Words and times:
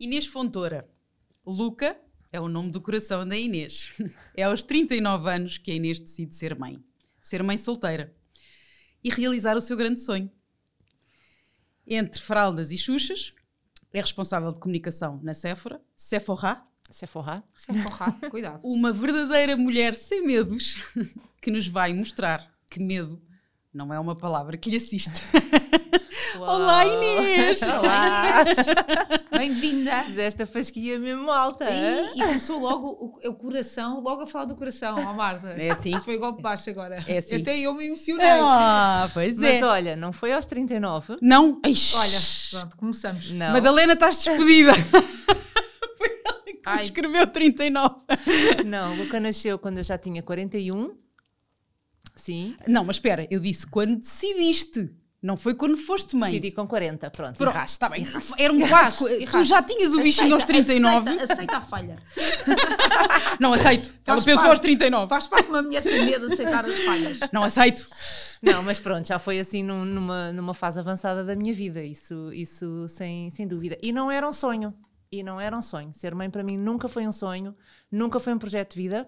Inês 0.00 0.24
Fontoura. 0.24 0.88
Luca 1.44 1.94
é 2.32 2.40
o 2.40 2.48
nome 2.48 2.70
do 2.70 2.80
coração 2.80 3.28
da 3.28 3.36
Inês. 3.36 3.90
É 4.34 4.44
aos 4.44 4.62
39 4.62 5.28
anos 5.28 5.58
que 5.58 5.70
a 5.70 5.74
Inês 5.74 6.00
decide 6.00 6.34
ser 6.34 6.58
mãe. 6.58 6.82
Ser 7.20 7.42
mãe 7.42 7.58
solteira. 7.58 8.16
E 9.04 9.10
realizar 9.10 9.58
o 9.58 9.60
seu 9.60 9.76
grande 9.76 10.00
sonho. 10.00 10.30
Entre 11.86 12.18
fraldas 12.18 12.72
e 12.72 12.78
xuxas, 12.78 13.34
é 13.92 14.00
responsável 14.00 14.50
de 14.50 14.58
comunicação 14.58 15.20
na 15.22 15.34
Sephora, 15.34 15.82
Sephora, 15.94 16.64
Sephora. 16.88 17.44
Sephora, 17.52 18.12
cuidado. 18.30 18.60
uma 18.64 18.94
verdadeira 18.94 19.54
mulher 19.54 19.94
sem 19.94 20.26
medos 20.26 20.76
que 21.42 21.50
nos 21.50 21.66
vai 21.66 21.92
mostrar 21.92 22.50
que 22.70 22.80
medo 22.80 23.20
não 23.72 23.92
é 23.92 24.00
uma 24.00 24.16
palavra 24.16 24.56
que 24.56 24.70
lhe 24.70 24.76
assiste. 24.76 25.20
Olá, 26.38 26.86
Inês! 26.86 27.60
Olá! 27.62 28.44
Bem-vinda! 29.36 30.04
Fizeste 30.04 30.42
a 30.42 30.46
fasquia 30.46 30.98
mesmo 30.98 31.30
alta. 31.30 31.68
E, 31.68 32.18
e 32.18 32.22
começou 32.22 32.60
logo 32.60 32.88
o, 33.22 33.28
o 33.28 33.34
coração, 33.34 34.00
logo 34.00 34.22
a 34.22 34.26
falar 34.26 34.44
do 34.44 34.54
coração, 34.54 34.96
ó 34.96 35.12
Marta. 35.12 35.48
É 35.48 35.70
assim. 35.70 35.98
Foi 36.00 36.18
golpe 36.18 36.40
baixo 36.40 36.70
agora. 36.70 37.02
É 37.06 37.18
assim. 37.18 37.36
Até 37.36 37.58
eu 37.58 37.74
me 37.74 37.86
emocionei. 37.86 38.26
Ah, 38.28 39.10
pois 39.12 39.38
Mas 39.38 39.54
é. 39.54 39.64
olha, 39.64 39.96
não 39.96 40.12
foi 40.12 40.32
aos 40.32 40.46
39? 40.46 41.16
Não, 41.20 41.60
Ixi. 41.66 41.96
Olha, 41.96 42.18
pronto, 42.50 42.76
começamos. 42.76 43.30
Não. 43.30 43.52
Madalena, 43.52 43.94
estás 43.94 44.22
despedida. 44.22 44.72
Foi 45.98 46.20
ela 46.24 46.42
que 46.44 46.60
Ai. 46.64 46.84
escreveu 46.84 47.26
39. 47.26 47.96
Não, 48.66 48.94
Luca 48.96 49.18
nasceu 49.18 49.58
quando 49.58 49.78
eu 49.78 49.84
já 49.84 49.98
tinha 49.98 50.22
41. 50.22 50.94
Sim. 52.14 52.54
Não, 52.68 52.84
mas 52.84 52.96
espera, 52.96 53.26
eu 53.30 53.40
disse 53.40 53.66
quando 53.66 53.96
decidiste. 53.96 54.90
Não 55.22 55.36
foi 55.36 55.54
quando 55.54 55.76
foste 55.76 56.16
mãe. 56.16 56.30
Decidi 56.30 56.50
com 56.50 56.66
40. 56.66 57.10
Pronto, 57.10 57.36
Pronto, 57.36 57.50
erraste. 57.54 57.72
está 57.74 57.88
bem. 57.90 58.02
erraste. 58.02 58.32
Era 58.38 58.52
um 58.52 58.66
quase. 58.66 59.26
Tu 59.26 59.44
já 59.44 59.62
tinhas 59.62 59.92
o 59.92 60.00
bichinho 60.00 60.34
aos 60.34 60.44
39. 60.46 61.10
Aceita, 61.10 61.32
aceita 61.34 61.56
a 61.58 61.60
falha. 61.60 61.98
Não 63.38 63.52
aceito. 63.52 63.92
Ela 64.06 64.16
Faz 64.16 64.24
pensou 64.24 64.40
parte. 64.44 64.50
aos 64.52 64.60
39. 64.60 65.08
Faz 65.08 65.26
parte 65.26 65.44
de 65.44 65.50
uma 65.50 65.62
mulher 65.62 65.82
sem 65.82 66.04
medo 66.06 66.26
de 66.26 66.32
aceitar 66.32 66.64
as 66.64 66.78
falhas. 66.80 67.18
Não 67.32 67.42
aceito. 67.42 67.86
Não, 68.42 68.62
mas 68.62 68.78
pronto, 68.78 69.06
já 69.06 69.18
foi 69.18 69.38
assim 69.38 69.62
num- 69.62 69.84
numa, 69.84 70.32
numa 70.32 70.54
fase 70.54 70.80
avançada 70.80 71.22
da 71.22 71.36
minha 71.36 71.52
vida, 71.52 71.82
isso, 71.82 72.32
isso 72.32 72.88
sem, 72.88 73.28
sem 73.28 73.46
dúvida. 73.46 73.76
E 73.82 73.92
não 73.92 74.10
era 74.10 74.26
um 74.26 74.32
sonho, 74.32 74.72
e 75.12 75.22
não 75.22 75.38
era 75.38 75.54
um 75.54 75.60
sonho. 75.60 75.92
Ser 75.92 76.14
mãe 76.14 76.30
para 76.30 76.42
mim 76.42 76.56
nunca 76.56 76.88
foi 76.88 77.06
um 77.06 77.12
sonho, 77.12 77.54
nunca 77.92 78.18
foi 78.18 78.32
um 78.32 78.38
projeto 78.38 78.70
de 78.74 78.76
vida, 78.82 79.06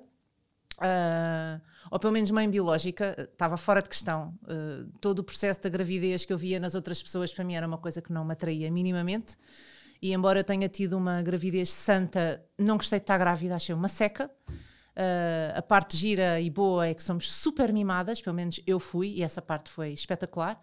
Ah, 0.78 1.58
ou 1.90 1.98
pelo 1.98 2.12
menos 2.12 2.30
mãe 2.30 2.48
biológica, 2.48 3.14
eh, 3.16 3.22
estava 3.22 3.56
fora 3.56 3.82
de 3.82 3.88
questão. 3.88 4.34
Ah, 4.46 4.84
todo 5.00 5.20
o 5.20 5.24
processo 5.24 5.62
da 5.62 5.68
gravidez 5.68 6.24
que 6.24 6.32
eu 6.32 6.38
via 6.38 6.58
nas 6.60 6.74
outras 6.74 7.02
pessoas 7.02 7.32
para 7.32 7.44
mim 7.44 7.54
era 7.54 7.66
uma 7.66 7.78
coisa 7.78 8.00
que 8.00 8.12
não 8.12 8.24
me 8.24 8.32
atraía 8.32 8.70
minimamente. 8.70 9.36
E 10.00 10.12
embora 10.12 10.40
eu 10.40 10.44
tenha 10.44 10.68
tido 10.68 10.94
uma 10.94 11.22
gravidez 11.22 11.70
santa, 11.70 12.44
não 12.58 12.76
gostei 12.76 12.98
de 12.98 13.04
estar 13.04 13.16
grávida, 13.18 13.54
achei 13.54 13.72
uma 13.72 13.86
seca. 13.86 14.28
Uh, 14.94 15.56
a 15.56 15.62
parte 15.62 15.96
gira 15.96 16.40
e 16.40 16.50
boa 16.50 16.86
é 16.86 16.92
que 16.92 17.02
somos 17.02 17.30
super 17.30 17.72
mimadas, 17.72 18.20
pelo 18.20 18.34
menos 18.34 18.60
eu 18.66 18.80
fui, 18.80 19.08
e 19.10 19.22
essa 19.22 19.40
parte 19.40 19.70
foi 19.70 19.90
espetacular. 19.90 20.60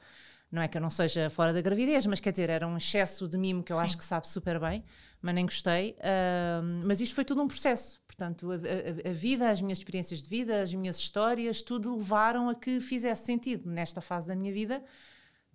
Não 0.51 0.61
é 0.63 0.67
que 0.67 0.75
eu 0.75 0.81
não 0.81 0.89
seja 0.89 1.29
fora 1.29 1.53
da 1.53 1.61
gravidez, 1.61 2.05
mas 2.07 2.19
quer 2.19 2.31
dizer, 2.31 2.49
era 2.49 2.67
um 2.67 2.75
excesso 2.75 3.27
de 3.27 3.37
mimo 3.37 3.63
que 3.63 3.71
eu 3.71 3.77
Sim. 3.77 3.83
acho 3.83 3.97
que 3.97 4.03
sabe 4.03 4.27
super 4.27 4.59
bem, 4.59 4.83
mas 5.21 5.35
nem 5.35 5.45
gostei. 5.45 5.91
Uh, 5.99 6.63
mas 6.85 6.99
isto 7.01 7.13
foi 7.13 7.23
tudo 7.23 7.41
um 7.43 7.47
processo. 7.47 8.01
Portanto, 8.07 8.51
a, 8.51 8.55
a- 8.55 9.09
a 9.11 9.13
vida, 9.13 9.49
as 9.49 9.61
minhas 9.61 9.77
experiências 9.77 10.23
de 10.23 10.27
vida, 10.29 10.59
as 10.61 10.73
minhas 10.73 10.97
histórias, 10.97 11.61
tudo 11.61 11.95
levaram 11.95 12.49
a 12.49 12.55
que 12.55 12.81
fizesse 12.81 13.25
sentido 13.25 13.69
nesta 13.69 14.01
fase 14.01 14.27
da 14.27 14.35
minha 14.35 14.51
vida 14.51 14.83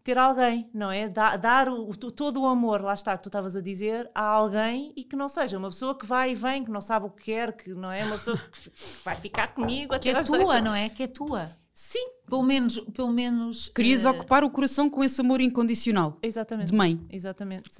ter 0.04 0.18
alguém, 0.18 0.68
não 0.74 0.90
é? 0.92 1.08
Dar, 1.08 1.38
dar 1.38 1.66
o, 1.68 1.88
o- 1.88 1.96
todo 1.96 2.42
o 2.42 2.46
amor, 2.46 2.82
lá 2.82 2.92
está, 2.94 3.16
que 3.16 3.22
tu 3.22 3.30
estavas 3.30 3.56
a 3.56 3.60
dizer, 3.62 4.08
a 4.14 4.22
alguém 4.22 4.92
e 4.94 5.02
que 5.02 5.16
não 5.16 5.28
seja 5.28 5.56
uma 5.58 5.70
pessoa 5.70 5.98
que 5.98 6.04
vai 6.06 6.32
e 6.32 6.34
vem, 6.34 6.62
que 6.62 6.70
não 6.70 6.80
sabe 6.80 7.06
o 7.06 7.10
que 7.10 7.24
quer, 7.24 7.52
que 7.56 7.72
não 7.74 7.90
é 7.90 8.04
uma 8.04 8.16
pessoa 8.18 8.36
que 8.36 8.70
vai 9.02 9.16
ficar 9.16 9.48
comigo 9.54 9.98
Que 9.98 10.10
até 10.10 10.20
é 10.20 10.22
tua, 10.22 10.38
80. 10.38 10.60
não 10.60 10.74
é? 10.74 10.88
Que 10.90 11.02
é 11.04 11.06
tua. 11.06 11.46
Sim, 11.74 12.08
Pelo 12.26 12.42
menos, 12.42 12.78
pelo 12.94 13.12
menos. 13.12 13.68
Querias 13.68 14.04
eh, 14.04 14.10
ocupar 14.10 14.44
o 14.44 14.50
coração 14.50 14.88
com 14.88 15.02
esse 15.04 15.20
amor 15.20 15.40
incondicional 15.40 16.18
exatamente. 16.22 16.70
de 16.70 16.76
mãe. 16.76 17.04
Exatamente. 17.10 17.70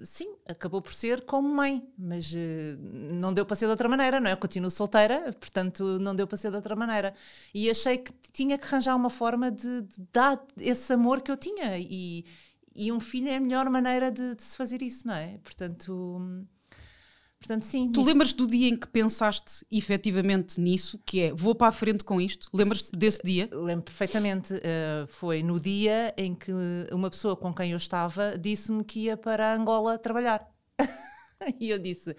Sim, 0.00 0.34
acabou 0.46 0.80
por 0.80 0.92
ser 0.92 1.24
como 1.24 1.48
mãe, 1.48 1.86
mas 1.96 2.32
eh, 2.34 2.76
não 3.12 3.32
deu 3.32 3.44
para 3.44 3.54
ser 3.54 3.66
de 3.66 3.70
outra 3.70 3.88
maneira, 3.88 4.18
não 4.18 4.28
é? 4.28 4.32
Eu 4.32 4.36
continuo 4.38 4.70
solteira, 4.70 5.32
portanto 5.38 5.98
não 5.98 6.14
deu 6.14 6.26
para 6.26 6.36
ser 6.36 6.50
de 6.50 6.56
outra 6.56 6.74
maneira. 6.74 7.14
E 7.54 7.70
achei 7.70 7.98
que 7.98 8.12
tinha 8.32 8.58
que 8.58 8.66
arranjar 8.66 8.96
uma 8.96 9.10
forma 9.10 9.50
de, 9.50 9.82
de 9.82 10.08
dar 10.12 10.42
esse 10.58 10.92
amor 10.92 11.20
que 11.20 11.30
eu 11.30 11.36
tinha. 11.36 11.78
E, 11.78 12.24
e 12.74 12.90
um 12.90 12.98
filho 12.98 13.28
é 13.28 13.36
a 13.36 13.40
melhor 13.40 13.68
maneira 13.68 14.10
de, 14.10 14.36
de 14.36 14.42
se 14.42 14.56
fazer 14.56 14.82
isso, 14.82 15.06
não 15.06 15.14
é? 15.14 15.38
Portanto, 15.38 16.18
hum, 16.18 16.46
portanto 17.38 17.62
sim. 17.64 17.90
Tu 17.92 18.00
isso- 18.00 18.10
lembras 18.10 18.32
do 18.34 18.46
dia 18.46 18.68
em 18.68 18.76
que 18.76 18.86
pensaste 18.88 19.64
efetivamente 19.70 20.60
nisso, 20.60 20.98
que 21.04 21.20
é 21.20 21.32
vou 21.34 21.54
para 21.54 21.68
a 21.68 21.72
frente 21.72 22.04
com 22.04 22.20
isto? 22.20 22.48
Lembras-te 22.52 22.92
desse 22.96 23.20
dia? 23.24 23.48
Lembro 23.52 23.84
perfeitamente, 23.84 24.54
eh, 24.62 25.06
foi 25.08 25.42
no 25.42 25.58
dia 25.60 26.12
em 26.16 26.34
que 26.34 26.52
uma 26.92 27.10
pessoa 27.10 27.36
com 27.36 27.52
quem 27.54 27.70
eu 27.72 27.76
estava 27.76 28.36
disse-me 28.38 28.84
que 28.84 29.00
ia 29.04 29.16
para 29.16 29.54
Angola 29.54 29.98
trabalhar. 29.98 30.46
e 31.60 31.70
eu 31.70 31.78
disse: 31.78 32.14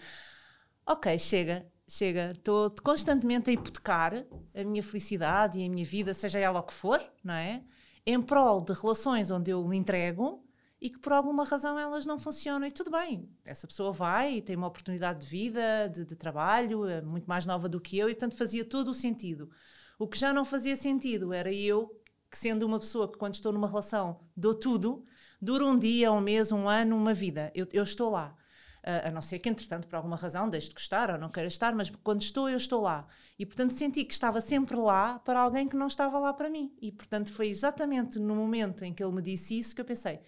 Ok, 0.85 1.17
chega, 1.19 1.67
chega, 1.87 2.29
estou 2.31 2.73
constantemente 2.83 3.49
a 3.49 3.53
hipotecar 3.53 4.25
a 4.55 4.63
minha 4.63 4.81
felicidade 4.81 5.59
e 5.59 5.65
a 5.65 5.69
minha 5.69 5.85
vida, 5.85 6.13
seja 6.13 6.39
ela 6.39 6.59
o 6.59 6.63
que 6.63 6.73
for, 6.73 6.99
não 7.23 7.33
é? 7.33 7.61
Em 8.05 8.19
prol 8.21 8.61
de 8.61 8.73
relações 8.73 9.29
onde 9.29 9.51
eu 9.51 9.63
me 9.67 9.77
entrego 9.77 10.43
e 10.81 10.89
que 10.89 10.99
por 10.99 11.11
alguma 11.11 11.43
razão 11.43 11.77
elas 11.77 12.05
não 12.05 12.17
funcionam. 12.17 12.67
E 12.67 12.71
tudo 12.71 12.91
bem, 12.91 13.29
essa 13.43 13.67
pessoa 13.67 13.91
vai 13.91 14.35
e 14.35 14.41
tem 14.41 14.55
uma 14.55 14.67
oportunidade 14.67 15.21
de 15.21 15.27
vida, 15.27 15.87
de, 15.87 16.05
de 16.05 16.15
trabalho, 16.15 16.85
é 16.87 17.01
muito 17.01 17.25
mais 17.25 17.45
nova 17.45 17.67
do 17.67 17.81
que 17.81 17.97
eu, 17.97 18.09
e 18.09 18.13
portanto 18.13 18.37
fazia 18.37 18.63
todo 18.63 18.89
o 18.89 18.93
sentido. 18.93 19.49
O 19.97 20.07
que 20.07 20.17
já 20.17 20.33
não 20.33 20.45
fazia 20.45 20.75
sentido 20.75 21.33
era 21.33 21.51
eu, 21.51 21.93
que 22.31 22.37
sendo 22.37 22.63
uma 22.65 22.79
pessoa 22.79 23.11
que 23.11 23.17
quando 23.17 23.33
estou 23.33 23.51
numa 23.51 23.67
relação 23.67 24.21
dou 24.35 24.53
tudo, 24.53 25.05
dura 25.41 25.65
um 25.65 25.77
dia, 25.77 26.11
um 26.11 26.21
mês, 26.21 26.51
um 26.51 26.69
ano, 26.69 26.95
uma 26.95 27.13
vida. 27.13 27.51
Eu, 27.53 27.67
eu 27.73 27.83
estou 27.83 28.09
lá. 28.09 28.35
Ah, 28.83 29.09
a 29.09 29.11
não 29.11 29.21
ser 29.21 29.39
que, 29.39 29.49
entretanto, 29.49 29.87
por 29.87 29.95
alguma 29.95 30.15
razão, 30.15 30.49
deixe 30.49 30.69
de 30.69 30.75
gostar 30.75 31.11
ou 31.11 31.17
não 31.17 31.29
queira 31.29 31.47
estar, 31.47 31.75
mas 31.75 31.89
quando 32.03 32.21
estou, 32.21 32.49
eu 32.49 32.57
estou 32.57 32.81
lá. 32.81 33.07
E, 33.37 33.45
portanto, 33.45 33.71
senti 33.71 34.03
que 34.05 34.13
estava 34.13 34.39
sempre 34.41 34.75
lá 34.77 35.19
para 35.19 35.41
alguém 35.41 35.67
que 35.67 35.75
não 35.75 35.87
estava 35.87 36.17
lá 36.19 36.33
para 36.33 36.49
mim. 36.49 36.73
E, 36.81 36.91
portanto, 36.91 37.31
foi 37.33 37.49
exatamente 37.49 38.19
no 38.19 38.35
momento 38.35 38.83
em 38.85 38.93
que 38.93 39.03
ele 39.03 39.13
me 39.13 39.21
disse 39.21 39.57
isso 39.57 39.75
que 39.75 39.81
eu 39.81 39.85
pensei. 39.85 40.19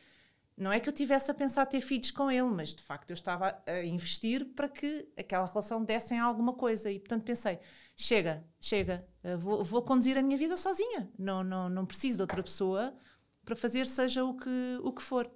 Não 0.57 0.71
é 0.71 0.79
que 0.79 0.87
eu 0.87 0.93
tivesse 0.93 1.31
a 1.31 1.33
pensar 1.33 1.65
ter 1.65 1.81
filhos 1.81 2.11
com 2.11 2.29
ele, 2.29 2.49
mas 2.49 2.73
de 2.73 2.83
facto 2.83 3.09
eu 3.09 3.13
estava 3.15 3.57
a 3.65 3.83
investir 3.83 4.45
para 4.53 4.69
que 4.69 5.07
aquela 5.17 5.45
relação 5.45 5.83
desse 5.83 6.13
em 6.13 6.19
alguma 6.19 6.53
coisa. 6.53 6.91
E 6.91 6.99
portanto 6.99 7.23
pensei: 7.23 7.59
chega, 7.95 8.43
chega, 8.59 9.07
eh, 9.23 9.35
vou, 9.35 9.63
vou 9.63 9.81
conduzir 9.81 10.17
a 10.17 10.21
minha 10.21 10.37
vida 10.37 10.57
sozinha. 10.57 11.09
Não, 11.17 11.43
não, 11.43 11.69
não 11.69 11.85
preciso 11.85 12.17
de 12.17 12.21
outra 12.23 12.43
pessoa 12.43 12.95
para 13.43 13.55
fazer 13.55 13.87
seja 13.87 14.23
o 14.23 14.35
que, 14.35 14.79
o 14.83 14.91
que 14.91 15.01
for. 15.01 15.29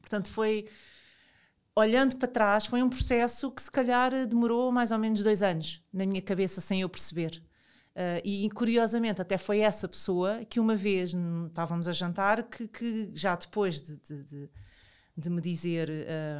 Portanto, 0.00 0.30
foi. 0.30 0.68
Olhando 1.74 2.16
para 2.16 2.26
trás, 2.26 2.66
foi 2.66 2.82
um 2.82 2.88
processo 2.88 3.52
que 3.52 3.62
se 3.62 3.70
calhar 3.70 4.26
demorou 4.26 4.72
mais 4.72 4.90
ou 4.90 4.98
menos 4.98 5.22
dois 5.22 5.44
anos 5.44 5.80
na 5.92 6.04
minha 6.04 6.20
cabeça 6.20 6.60
sem 6.60 6.80
eu 6.80 6.88
perceber. 6.88 7.40
Uh, 7.98 8.22
e 8.24 8.48
curiosamente, 8.50 9.20
até 9.20 9.36
foi 9.36 9.58
essa 9.58 9.88
pessoa 9.88 10.44
que 10.44 10.60
uma 10.60 10.76
vez 10.76 11.12
estávamos 11.48 11.88
a 11.88 11.92
jantar 11.92 12.44
que, 12.44 12.68
que 12.68 13.10
já 13.12 13.34
depois 13.34 13.82
de, 13.82 13.96
de, 13.96 14.22
de- 14.22 14.50
de 15.16 15.28
me 15.28 15.40
dizer 15.40 15.90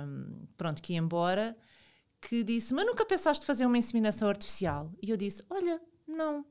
hum, 0.07 0.47
pronto, 0.57 0.81
que 0.81 0.93
ia 0.93 1.01
embora, 1.01 1.57
que 2.21 2.45
disse: 2.45 2.73
Mas 2.73 2.87
nunca 2.87 3.05
pensaste 3.05 3.45
fazer 3.45 3.67
uma 3.67 3.77
inseminação 3.77 4.29
artificial? 4.29 4.93
E 5.03 5.11
eu 5.11 5.17
disse: 5.17 5.43
Olha, 5.51 5.81
não. 6.07 6.47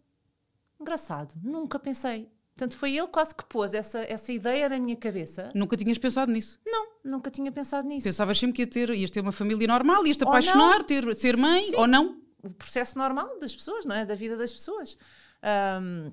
Engraçado, 0.78 1.34
nunca 1.42 1.80
pensei. 1.80 2.30
Portanto, 2.54 2.76
foi 2.76 2.98
ele 2.98 3.08
quase 3.08 3.34
que 3.34 3.46
pôs 3.46 3.74
essa, 3.74 4.00
essa 4.10 4.32
ideia 4.34 4.68
na 4.68 4.78
minha 4.78 4.98
cabeça. 4.98 5.52
Nunca 5.56 5.78
tinhas 5.78 5.98
pensado 5.98 6.30
nisso. 6.32 6.60
Não, 6.66 6.88
nunca 7.06 7.32
tinha 7.32 7.52
pensado 7.52 7.88
nisso. 7.88 8.04
Pensavas 8.04 8.38
sempre 8.38 8.56
que 8.56 8.62
ia 8.64 8.68
ter, 8.68 8.90
ias 8.90 9.10
ter 9.12 9.22
uma 9.22 9.32
família 9.32 9.68
normal, 9.68 10.06
ias 10.06 10.18
te 10.18 10.24
Ou 10.26 10.30
apaixonar, 10.30 10.84
ter, 10.84 11.16
ser 11.16 11.38
mãe, 11.38 11.70
Sim. 11.70 11.76
ou 11.78 11.88
não? 11.88 12.20
O 12.48 12.54
processo 12.54 12.98
normal 12.98 13.40
das 13.40 13.56
pessoas, 13.56 13.86
não 13.86 13.96
é? 13.96 14.06
Da 14.06 14.16
vida 14.16 14.38
das 14.38 14.52
pessoas. 14.52 14.98
Ahm, 15.42 16.12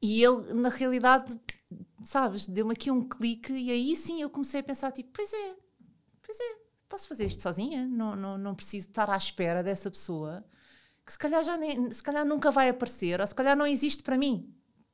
e 0.00 0.22
ele, 0.22 0.52
na 0.54 0.68
realidade, 0.68 1.38
sabes, 2.04 2.46
deu-me 2.46 2.72
aqui 2.72 2.90
um 2.90 3.08
clique 3.08 3.52
e 3.52 3.70
aí 3.70 3.96
sim 3.96 4.22
eu 4.22 4.30
comecei 4.30 4.60
a 4.60 4.62
pensar, 4.62 4.92
tipo, 4.92 5.10
pois 5.12 5.32
é, 5.32 5.56
pois 6.22 6.38
é, 6.38 6.56
posso 6.88 7.08
fazer 7.08 7.24
isto 7.26 7.42
sozinha? 7.42 7.86
Não, 7.86 8.14
não, 8.14 8.38
não 8.38 8.54
preciso 8.54 8.88
estar 8.88 9.08
à 9.10 9.16
espera 9.16 9.62
dessa 9.62 9.90
pessoa 9.90 10.44
que 11.06 11.12
se 11.12 11.18
calhar, 11.18 11.44
já 11.44 11.56
nem, 11.56 11.88
se 11.90 12.02
calhar 12.02 12.26
nunca 12.26 12.50
vai 12.50 12.68
aparecer 12.68 13.20
ou 13.20 13.26
se 13.26 13.34
calhar 13.34 13.56
não 13.56 13.66
existe 13.66 14.02
para 14.02 14.18
mim. 14.18 14.52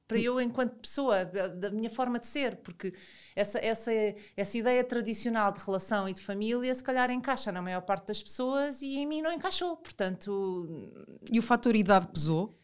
Para 0.08 0.18
eu, 0.20 0.40
enquanto 0.40 0.74
pessoa, 0.76 1.24
da 1.24 1.70
minha 1.70 1.88
forma 1.88 2.18
de 2.18 2.26
ser, 2.26 2.56
porque 2.56 2.92
essa, 3.34 3.58
essa, 3.58 3.90
essa 4.36 4.58
ideia 4.58 4.84
tradicional 4.84 5.50
de 5.52 5.64
relação 5.64 6.06
e 6.08 6.12
de 6.12 6.20
família, 6.20 6.74
se 6.74 6.82
calhar 6.84 7.10
encaixa 7.10 7.50
na 7.50 7.62
maior 7.62 7.80
parte 7.82 8.08
das 8.08 8.22
pessoas 8.22 8.82
e 8.82 8.96
em 8.96 9.06
mim 9.06 9.22
não 9.22 9.32
encaixou. 9.32 9.76
Portanto, 9.76 10.92
E 11.32 11.38
o 11.38 11.42
fator 11.42 11.74
idade 11.74 12.08
pesou? 12.08 12.58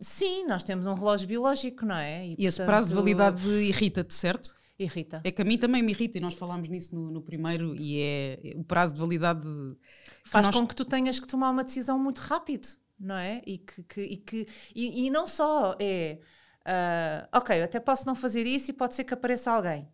sim, 0.00 0.46
nós 0.46 0.64
temos 0.64 0.86
um 0.86 0.94
relógio 0.94 1.28
biológico, 1.28 1.84
não 1.84 1.94
é? 1.96 2.26
E 2.26 2.46
esse 2.46 2.56
portanto, 2.58 2.66
prazo 2.66 2.88
de 2.88 2.94
validade 2.94 3.48
irrita-te, 3.48 4.14
certo? 4.14 4.54
Irrita. 4.78 5.20
É 5.24 5.30
que 5.30 5.42
a 5.42 5.44
mim 5.44 5.58
também 5.58 5.82
me 5.82 5.92
irrita 5.92 6.16
e 6.16 6.20
nós 6.22 6.32
falámos 6.34 6.68
nisso 6.68 6.94
no, 6.94 7.10
no 7.10 7.20
primeiro 7.20 7.76
e 7.76 8.00
é 8.00 8.54
o 8.56 8.64
prazo 8.64 8.94
de 8.94 9.00
validade 9.00 9.46
Faz 10.24 10.46
nós- 10.46 10.56
com 10.56 10.66
que 10.66 10.74
tu 10.74 10.84
tenhas 10.86 11.20
que 11.20 11.26
tomar 11.26 11.50
uma 11.50 11.62
decisão 11.62 11.98
muito 11.98 12.18
rápido, 12.18 12.66
não 13.00 13.16
é? 13.16 13.42
E, 13.46 13.58
que, 13.58 13.82
que- 13.84 14.00
e, 14.02 14.16
que, 14.18 14.46
e, 14.74 15.06
e 15.06 15.10
não 15.10 15.26
só 15.26 15.76
é, 15.80 16.20
ah, 16.64 17.28
ok, 17.32 17.60
eu 17.60 17.64
até 17.64 17.80
posso 17.80 18.06
não 18.06 18.14
fazer 18.14 18.46
isso 18.46 18.70
e 18.70 18.74
pode 18.74 18.94
ser 18.94 19.04
que 19.04 19.14
apareça 19.14 19.50
alguém. 19.52 19.88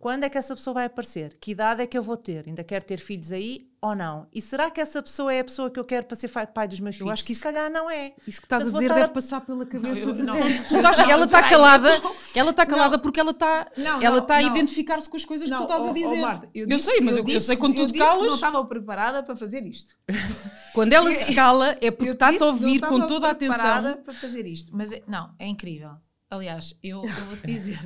Quando 0.00 0.22
é 0.22 0.28
que 0.28 0.38
essa 0.38 0.54
pessoa 0.54 0.74
vai 0.74 0.84
aparecer? 0.84 1.36
Que 1.40 1.50
idade 1.50 1.82
é 1.82 1.86
que 1.86 1.98
eu 1.98 2.02
vou 2.04 2.16
ter? 2.16 2.44
Ainda 2.46 2.62
quero 2.62 2.84
ter 2.84 3.00
filhos 3.00 3.32
aí 3.32 3.66
ou 3.82 3.96
não? 3.96 4.28
E 4.32 4.40
será 4.40 4.70
que 4.70 4.80
essa 4.80 5.02
pessoa 5.02 5.34
é 5.34 5.40
a 5.40 5.44
pessoa 5.44 5.70
que 5.72 5.78
eu 5.80 5.84
quero 5.84 6.06
para 6.06 6.16
ser 6.16 6.28
pai 6.54 6.68
dos 6.68 6.78
meus 6.78 6.94
Eu 6.94 6.98
filhos? 7.00 7.12
acho 7.14 7.24
que 7.24 7.34
Se 7.34 7.42
calhar 7.42 7.68
não 7.68 7.90
é. 7.90 8.12
Isso 8.24 8.40
que 8.40 8.46
estás 8.46 8.62
a 8.62 8.66
Portanto, 8.66 8.80
dizer 8.82 8.94
deve 8.94 9.06
a- 9.06 9.08
passar 9.12 9.40
pela 9.40 9.66
cabeça 9.66 10.08
eu- 10.08 10.12
de 10.12 10.22
não. 10.22 10.36
Tu 10.36 10.76
estás- 10.76 10.98
Não, 10.98 11.10
ela 11.10 11.24
está 11.24 11.48
calada, 11.48 11.88
eu 11.96 12.14
ela 12.36 12.50
está 12.50 12.64
calada 12.64 12.96
Não. 12.96 13.02
porque 13.02 13.18
ela 13.18 13.32
está 13.32 13.66
Não, 13.76 14.00
ela 14.00 14.16
não, 14.16 14.22
está 14.22 14.38
a 14.38 14.42
não. 14.42 14.48
identificar-se 14.56 15.10
com 15.10 15.16
as 15.16 15.24
coisas 15.24 15.48
que 15.50 15.56
tu 15.56 15.62
estás 15.62 15.82
oh, 15.82 15.86
a 15.86 15.90
oh, 15.90 15.94
dizer. 15.94 16.20
Marta, 16.20 16.48
eu, 16.54 16.66
disse- 16.66 16.84
sei, 16.90 17.00
mas 17.00 17.14
eu, 17.14 17.18
eu 17.18 17.24
disse- 17.24 17.46
sei 17.46 17.56
quando 17.56 17.74
tu 17.74 17.80
eu 17.82 17.86
te 17.88 17.92
disse 17.94 18.04
que 18.04 18.10
não 18.10 18.18
calas, 18.20 18.34
estava 18.34 18.64
preparada 18.64 19.22
para 19.24 19.34
fazer 19.34 19.64
isto. 19.66 19.96
quando 20.74 20.92
ela 20.92 21.10
se 21.12 21.34
cala 21.34 21.76
é 21.80 21.90
porque 21.90 22.10
Eu 22.10 22.12
está-te 22.12 22.36
a 22.36 22.40
não 22.40 22.46
ouvir 22.48 22.78
com 22.80 22.86
estava 22.86 23.06
toda 23.08 23.30
a 23.30 23.34
preparada 23.34 23.88
atenção. 23.90 24.04
para 24.04 24.14
fazer 24.14 24.46
isto. 24.46 24.70
Mas 24.76 24.92
é- 24.92 25.02
não, 25.08 25.34
é 25.40 25.46
incrível. 25.48 25.90
Aliás, 26.30 26.76
eu, 26.82 27.02
eu 27.04 27.08
vou-te 27.26 27.46
dizer. 27.48 27.78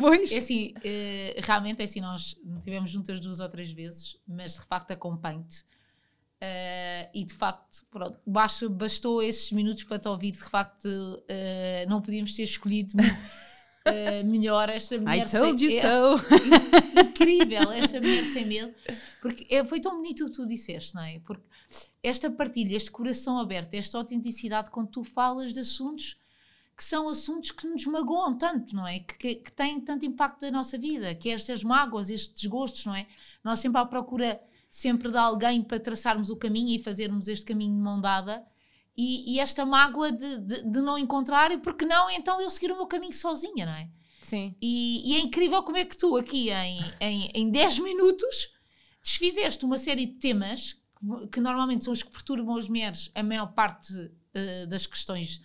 pois. 0.00 0.32
É 0.32 0.38
assim, 0.38 0.74
eh, 0.82 1.36
realmente 1.42 1.80
é 1.80 1.84
assim, 1.84 2.00
nós 2.00 2.36
estivemos 2.56 2.90
juntas 2.90 3.20
duas 3.20 3.38
ou 3.40 3.48
três 3.48 3.70
vezes, 3.70 4.16
mas 4.26 4.54
de 4.54 4.62
facto 4.62 4.90
acompanho-te. 4.90 5.64
Eh, 6.40 7.08
e 7.14 7.24
de 7.24 7.32
facto, 7.32 7.86
pronto, 7.90 8.18
basta, 8.26 8.68
bastou 8.68 9.22
esses 9.22 9.52
minutos 9.52 9.84
para 9.84 9.98
te 9.98 10.08
ouvir. 10.08 10.32
De 10.32 10.38
facto, 10.42 10.88
eh, 11.28 11.86
não 11.88 12.02
podíamos 12.02 12.34
ter 12.34 12.42
escolhido 12.42 12.94
eh, 13.86 14.22
melhor 14.24 14.68
esta 14.68 14.98
mulher. 14.98 15.26
I 15.26 15.30
told 15.30 15.62
you 15.64 15.70
sem- 15.70 15.78
é 15.78 15.88
so. 15.88 17.00
incrível, 17.00 17.70
esta 17.72 18.00
mulher 18.00 18.24
sem 18.26 18.44
medo. 18.46 18.74
Porque 19.22 19.46
é- 19.54 19.64
foi 19.64 19.80
tão 19.80 19.96
bonito 19.96 20.24
o 20.24 20.26
que 20.26 20.32
tu 20.32 20.46
disseste, 20.46 20.94
não 20.94 21.02
é? 21.02 21.20
Porque 21.20 21.44
esta 22.02 22.28
partilha, 22.30 22.76
este 22.76 22.90
coração 22.90 23.38
aberto, 23.38 23.74
esta 23.74 23.96
autenticidade, 23.96 24.70
quando 24.70 24.88
tu 24.88 25.04
falas 25.04 25.52
de 25.52 25.60
assuntos 25.60 26.16
que 26.76 26.82
são 26.82 27.08
assuntos 27.08 27.52
que 27.52 27.66
nos 27.66 27.86
magoam 27.86 28.36
tanto, 28.36 28.74
não 28.74 28.86
é? 28.86 28.98
Que, 28.98 29.14
que, 29.14 29.34
que 29.36 29.52
têm 29.52 29.80
tanto 29.80 30.04
impacto 30.04 30.42
na 30.42 30.50
nossa 30.50 30.76
vida, 30.76 31.14
que 31.14 31.28
é 31.28 31.32
estas 31.32 31.62
mágoas, 31.62 32.10
estes 32.10 32.42
desgostos, 32.42 32.84
não 32.86 32.94
é? 32.94 33.06
Nós 33.42 33.60
sempre 33.60 33.80
à 33.80 33.84
procura 33.84 34.40
sempre 34.68 35.08
de 35.08 35.16
alguém 35.16 35.62
para 35.62 35.78
traçarmos 35.78 36.30
o 36.30 36.36
caminho 36.36 36.74
e 36.74 36.82
fazermos 36.82 37.28
este 37.28 37.44
caminho 37.44 37.76
de 37.76 37.80
mão 37.80 38.00
dada. 38.00 38.44
E, 38.96 39.34
e 39.34 39.40
esta 39.40 39.64
mágoa 39.64 40.10
de, 40.10 40.38
de, 40.38 40.62
de 40.62 40.80
não 40.80 40.98
encontrar, 40.98 41.52
e 41.52 41.58
porque 41.58 41.84
não, 41.84 42.10
então 42.10 42.40
eu 42.40 42.50
seguir 42.50 42.72
o 42.72 42.76
meu 42.76 42.86
caminho 42.86 43.12
sozinha, 43.12 43.66
não 43.66 43.72
é? 43.72 43.88
Sim. 44.22 44.54
E, 44.60 45.12
e 45.12 45.16
é 45.16 45.20
incrível 45.20 45.62
como 45.62 45.76
é 45.76 45.84
que 45.84 45.96
tu, 45.96 46.16
aqui 46.16 46.50
em, 46.50 46.80
em, 47.00 47.30
em 47.34 47.50
10 47.50 47.80
minutos, 47.80 48.48
desfizeste 49.00 49.64
uma 49.64 49.78
série 49.78 50.06
de 50.06 50.14
temas 50.14 50.72
que, 50.72 51.28
que 51.28 51.40
normalmente 51.40 51.84
são 51.84 51.92
os 51.92 52.02
que 52.02 52.10
perturbam 52.10 52.56
as 52.56 52.68
mulheres 52.68 53.10
a 53.14 53.22
maior 53.22 53.52
parte 53.52 53.92
eh, 54.32 54.66
das 54.66 54.86
questões 54.86 55.40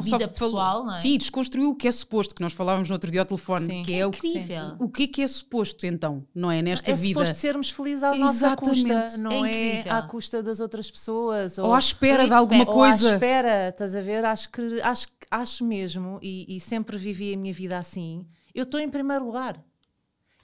de 0.00 0.04
vida 0.06 0.18
falou- 0.18 0.32
pessoal, 0.32 0.84
não 0.86 0.94
é? 0.94 0.96
Sim, 0.98 1.18
desconstruiu 1.18 1.70
o 1.70 1.74
que 1.74 1.86
é 1.88 1.92
suposto, 1.92 2.34
que 2.34 2.40
nós 2.42 2.52
falávamos 2.52 2.88
no 2.88 2.94
outro 2.94 3.10
dia 3.10 3.20
ao 3.20 3.26
telefone, 3.26 3.66
Sim. 3.66 3.82
que 3.82 3.94
é 3.94 4.06
o 4.06 4.10
que, 4.10 4.26
incrível. 4.28 4.76
o 4.78 4.88
que 4.88 5.02
é 5.04 5.06
que 5.06 5.22
é 5.22 5.26
suposto 5.28 5.86
então, 5.86 6.24
não 6.34 6.50
é? 6.50 6.60
Nesta 6.62 6.90
É 6.90 6.94
vida. 6.94 7.20
suposto 7.20 7.38
sermos 7.40 7.70
felizes 7.70 8.02
à 8.02 8.14
nossa 8.14 8.32
Exatamente. 8.46 8.82
custa, 8.82 9.16
não 9.18 9.44
É 9.44 9.80
é, 9.86 9.90
à 9.90 10.02
custa 10.02 10.42
das 10.42 10.60
outras 10.60 10.90
pessoas. 10.90 11.58
Ou 11.58 11.72
à 11.74 11.78
espera 11.78 12.22
Ou 12.22 12.28
de 12.28 12.34
alguma 12.34 12.62
espera- 12.62 12.76
ou 12.76 12.82
à 12.84 12.88
coisa. 12.88 13.12
espera, 13.14 13.68
estás 13.68 13.94
a 13.96 14.00
ver? 14.00 14.24
Acho 14.24 14.50
que 14.50 14.80
acho, 14.82 15.08
acho 15.30 15.64
mesmo, 15.64 16.18
e, 16.22 16.56
e 16.56 16.60
sempre 16.60 16.96
vivi 16.98 17.34
a 17.34 17.36
minha 17.36 17.52
vida 17.52 17.78
assim, 17.78 18.26
eu 18.54 18.64
estou 18.64 18.80
em 18.80 18.88
primeiro 18.88 19.24
lugar. 19.24 19.62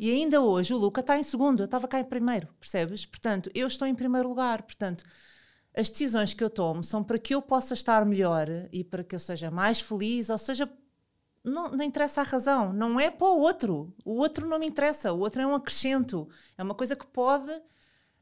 E 0.00 0.10
ainda 0.12 0.40
hoje 0.40 0.72
o 0.72 0.78
Luca 0.78 1.00
está 1.00 1.18
em 1.18 1.22
segundo, 1.24 1.60
eu 1.60 1.64
estava 1.64 1.88
cá 1.88 1.98
em 1.98 2.04
primeiro, 2.04 2.46
percebes? 2.60 3.04
Portanto, 3.04 3.50
eu 3.52 3.66
estou 3.66 3.86
em 3.88 3.94
primeiro 3.96 4.28
lugar. 4.28 4.62
Portanto, 4.62 5.02
as 5.78 5.88
decisões 5.90 6.34
que 6.34 6.42
eu 6.42 6.50
tomo 6.50 6.82
são 6.82 7.04
para 7.04 7.18
que 7.18 7.34
eu 7.34 7.40
possa 7.40 7.74
estar 7.74 8.04
melhor 8.04 8.48
e 8.72 8.82
para 8.82 9.04
que 9.04 9.14
eu 9.14 9.18
seja 9.18 9.50
mais 9.50 9.80
feliz, 9.80 10.28
ou 10.28 10.38
seja, 10.38 10.68
não, 11.44 11.70
não 11.70 11.84
interessa 11.84 12.20
a 12.20 12.24
razão, 12.24 12.72
não 12.72 12.98
é 12.98 13.10
para 13.10 13.28
o 13.28 13.38
outro. 13.40 13.94
O 14.04 14.14
outro 14.16 14.46
não 14.48 14.58
me 14.58 14.66
interessa, 14.66 15.12
o 15.12 15.18
outro 15.20 15.40
é 15.40 15.46
um 15.46 15.54
acrescento, 15.54 16.28
é 16.56 16.62
uma 16.62 16.74
coisa 16.74 16.96
que 16.96 17.06
pode 17.06 17.52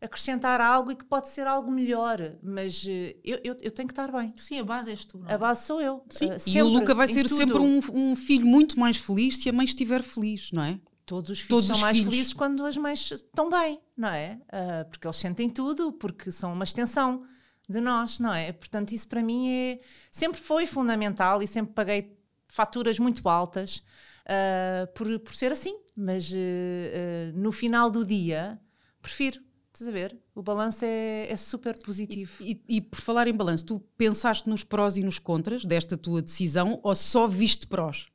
acrescentar 0.01 0.61
algo 0.61 0.93
e 0.93 0.97
que 0.97 1.05
pode 1.05 1.29
ser 1.29 1.47
algo 1.47 1.71
melhor, 1.71 2.19
mas 2.43 2.85
eh, 2.87 3.17
eu, 3.25 3.39
eu, 3.43 3.57
eu 3.63 3.71
tenho 3.71 3.89
que 3.89 3.93
estar 3.93 4.13
bem. 4.13 4.29
Sim, 4.37 4.59
a 4.61 4.65
base 4.65 4.91
és 4.91 5.05
tu, 5.07 5.19
não 5.19 5.29
é? 5.29 5.35
A 5.35 5.39
base 5.39 5.65
sou 5.65 5.81
eu. 5.81 6.05
Sim, 6.11 6.31
Eh, 6.31 6.37
e 6.37 6.41
sempre, 6.41 6.63
o 6.63 6.69
Luca 6.69 6.95
vai 6.95 7.09
ser 7.09 7.23
tudo. 7.27 7.37
sempre 7.37 7.59
um, 7.59 7.81
um 7.95 8.15
filho 8.15 8.47
muito 8.47 8.79
mais 8.79 8.99
feliz 8.99 9.39
se 9.39 9.49
a 9.49 9.53
mãe 9.53 9.65
estiver 9.65 10.03
feliz, 10.03 10.51
não 10.53 10.63
é? 10.63 10.79
Todos 11.07 11.31
os 11.31 11.39
filhos 11.41 11.49
Todos 11.49 11.67
são 11.69 11.77
os 11.77 11.81
mais 11.83 11.97
filhos. 11.97 12.11
felizes 12.13 12.33
quando 12.35 12.67
as 12.67 12.77
mães 12.77 13.11
estão 13.11 13.49
bem, 13.49 13.81
não 13.97 14.09
é? 14.09 14.39
Ah, 14.53 14.85
porque 14.91 15.07
eles 15.07 15.17
sentem 15.17 15.49
tudo, 15.49 15.93
porque 15.93 16.31
são 16.31 16.53
uma 16.53 16.65
extensão 16.65 17.23
de 17.69 17.81
nós, 17.81 18.19
não 18.19 18.33
é? 18.33 18.53
Portanto, 18.53 18.93
isso 18.93 19.09
para 19.09 19.23
mim 19.23 19.49
é 19.49 19.81
sempre 20.11 20.41
foi 20.41 20.67
fundamental 20.67 21.43
e 21.43 21.47
sempre 21.47 21.73
paguei 21.75 22.17
faturas 22.49 22.99
muito 22.99 23.29
altas 23.29 23.83
ah, 24.27 24.87
por, 24.95 25.19
por 25.21 25.35
ser 25.35 25.53
assim. 25.53 25.79
Mas 25.97 26.31
eh, 26.35 26.37
eh, 26.39 27.33
no 27.35 27.51
final 27.51 27.91
do 27.91 28.05
dia, 28.05 28.61
prefiro. 29.01 29.41
Estás 29.73 29.89
a 29.89 29.93
ver? 29.93 30.19
O 30.35 30.43
balanço 30.43 30.87
é, 30.87 31.31
é 31.31 31.37
super 31.37 31.79
positivo. 31.83 32.43
E, 32.43 32.63
e 32.67 32.81
por 32.81 32.99
falar 32.99 33.29
em 33.29 33.35
balanço, 33.35 33.67
tu 33.67 33.81
pensaste 33.97 34.49
nos 34.49 34.65
prós 34.65 34.97
e 34.97 35.03
nos 35.03 35.19
contras 35.19 35.67
desta 35.67 35.99
tua 35.99 36.23
decisão 36.23 36.81
ou 36.83 36.97
só 36.97 37.27
viste 37.27 37.67
prós? 37.67 38.07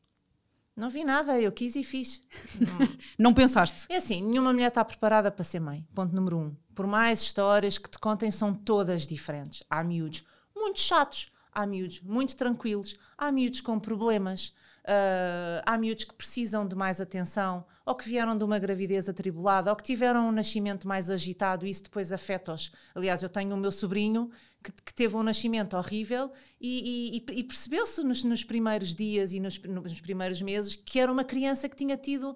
Não 0.76 0.90
vi 0.90 1.04
nada, 1.04 1.40
eu 1.40 1.52
quis 1.52 1.76
e 1.76 1.84
fiz. 1.84 2.24
Não 3.18 3.32
pensaste? 3.32 3.86
É 3.90 3.98
assim, 3.98 4.24
nenhuma 4.24 4.52
mulher 4.52 4.70
está 4.70 4.84
preparada 4.84 5.30
para 5.30 5.44
ser 5.44 5.60
mãe. 5.60 5.86
Ponto 5.94 6.16
número 6.16 6.40
um. 6.40 6.56
Por 6.76 6.88
mais 6.88 7.22
histórias 7.22 7.78
que 7.78 7.90
te 7.90 7.98
contem, 8.00 8.32
são 8.32 8.54
todas 8.54 9.06
diferentes. 9.08 9.64
Há 9.70 9.84
miúdos 9.84 10.24
muito 10.56 10.80
chatos, 10.80 11.32
há 11.54 11.66
miúdos 11.66 12.02
muito 12.02 12.36
tranquilos, 12.36 12.96
há 13.18 13.32
miúdos 13.32 13.62
com 13.62 13.80
problemas, 13.80 14.54
ah, 14.86 15.62
há 15.66 15.78
miúdos 15.78 16.04
que 16.06 16.14
precisam 16.14 16.68
de 16.68 16.76
mais 16.76 17.00
atenção, 17.02 17.66
ou 17.86 17.96
que 17.96 18.08
vieram 18.08 18.38
de 18.38 18.44
uma 18.44 18.58
gravidez 18.60 19.10
atribulada, 19.10 19.70
ou 19.70 19.76
que 19.76 19.84
tiveram 19.84 20.28
um 20.30 20.32
nascimento 20.32 20.88
mais 20.88 21.10
agitado, 21.10 21.66
e 21.66 21.70
isso 21.70 21.84
depois 21.84 22.12
afeta-os. 22.12 22.72
Aliás, 22.96 23.22
eu 23.24 23.30
tenho 23.30 23.54
o 23.56 23.58
meu 23.58 23.72
sobrinho 23.72 24.30
que, 24.64 24.72
que 24.72 24.94
teve 24.94 25.16
um 25.16 25.24
nascimento 25.24 25.76
horrível 25.76 26.32
e, 26.60 27.18
e- 27.18 27.18
e- 27.36 27.40
e 27.40 27.44
percebeu-se 27.44 28.04
nos, 28.04 28.24
nos 28.24 28.44
primeiros 28.44 28.94
dias 28.96 29.34
e 29.34 29.40
nos, 29.40 29.58
nos 29.60 30.00
primeiros 30.00 30.42
meses 30.42 30.76
que 30.76 31.00
era 31.00 31.12
uma 31.12 31.24
criança 31.24 31.68
que 31.68 31.76
tinha 31.76 31.98
tido 31.98 32.36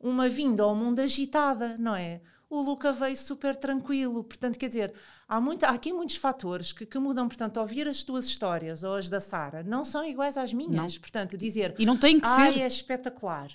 uma 0.00 0.28
vinda 0.28 0.62
ao 0.62 0.74
mundo 0.74 1.00
agitada, 1.00 1.76
não 1.78 1.94
é? 1.94 2.20
O 2.54 2.62
Luca 2.62 2.92
veio 2.92 3.16
super 3.16 3.56
tranquilo, 3.56 4.22
portanto, 4.22 4.56
quer 4.58 4.68
dizer, 4.68 4.92
há, 5.26 5.40
muita, 5.40 5.66
há 5.66 5.70
aqui 5.70 5.92
muitos 5.92 6.14
fatores 6.16 6.72
que, 6.72 6.86
que 6.86 6.98
mudam, 7.00 7.26
portanto, 7.26 7.56
ouvir 7.58 7.88
as 7.88 8.02
tuas 8.04 8.26
histórias 8.26 8.84
ou 8.84 8.94
as 8.94 9.08
da 9.08 9.18
Sara 9.18 9.62
não 9.64 9.82
são 9.84 10.04
iguais 10.04 10.36
às 10.38 10.52
minhas, 10.52 10.96
portanto, 10.96 11.36
dizer 11.36 11.74
E 11.78 11.84
não 11.84 11.96
tem 11.96 12.20
que 12.20 12.26
ai, 12.28 12.52
ser. 12.52 12.60
é 12.60 12.66
espetacular, 12.66 13.48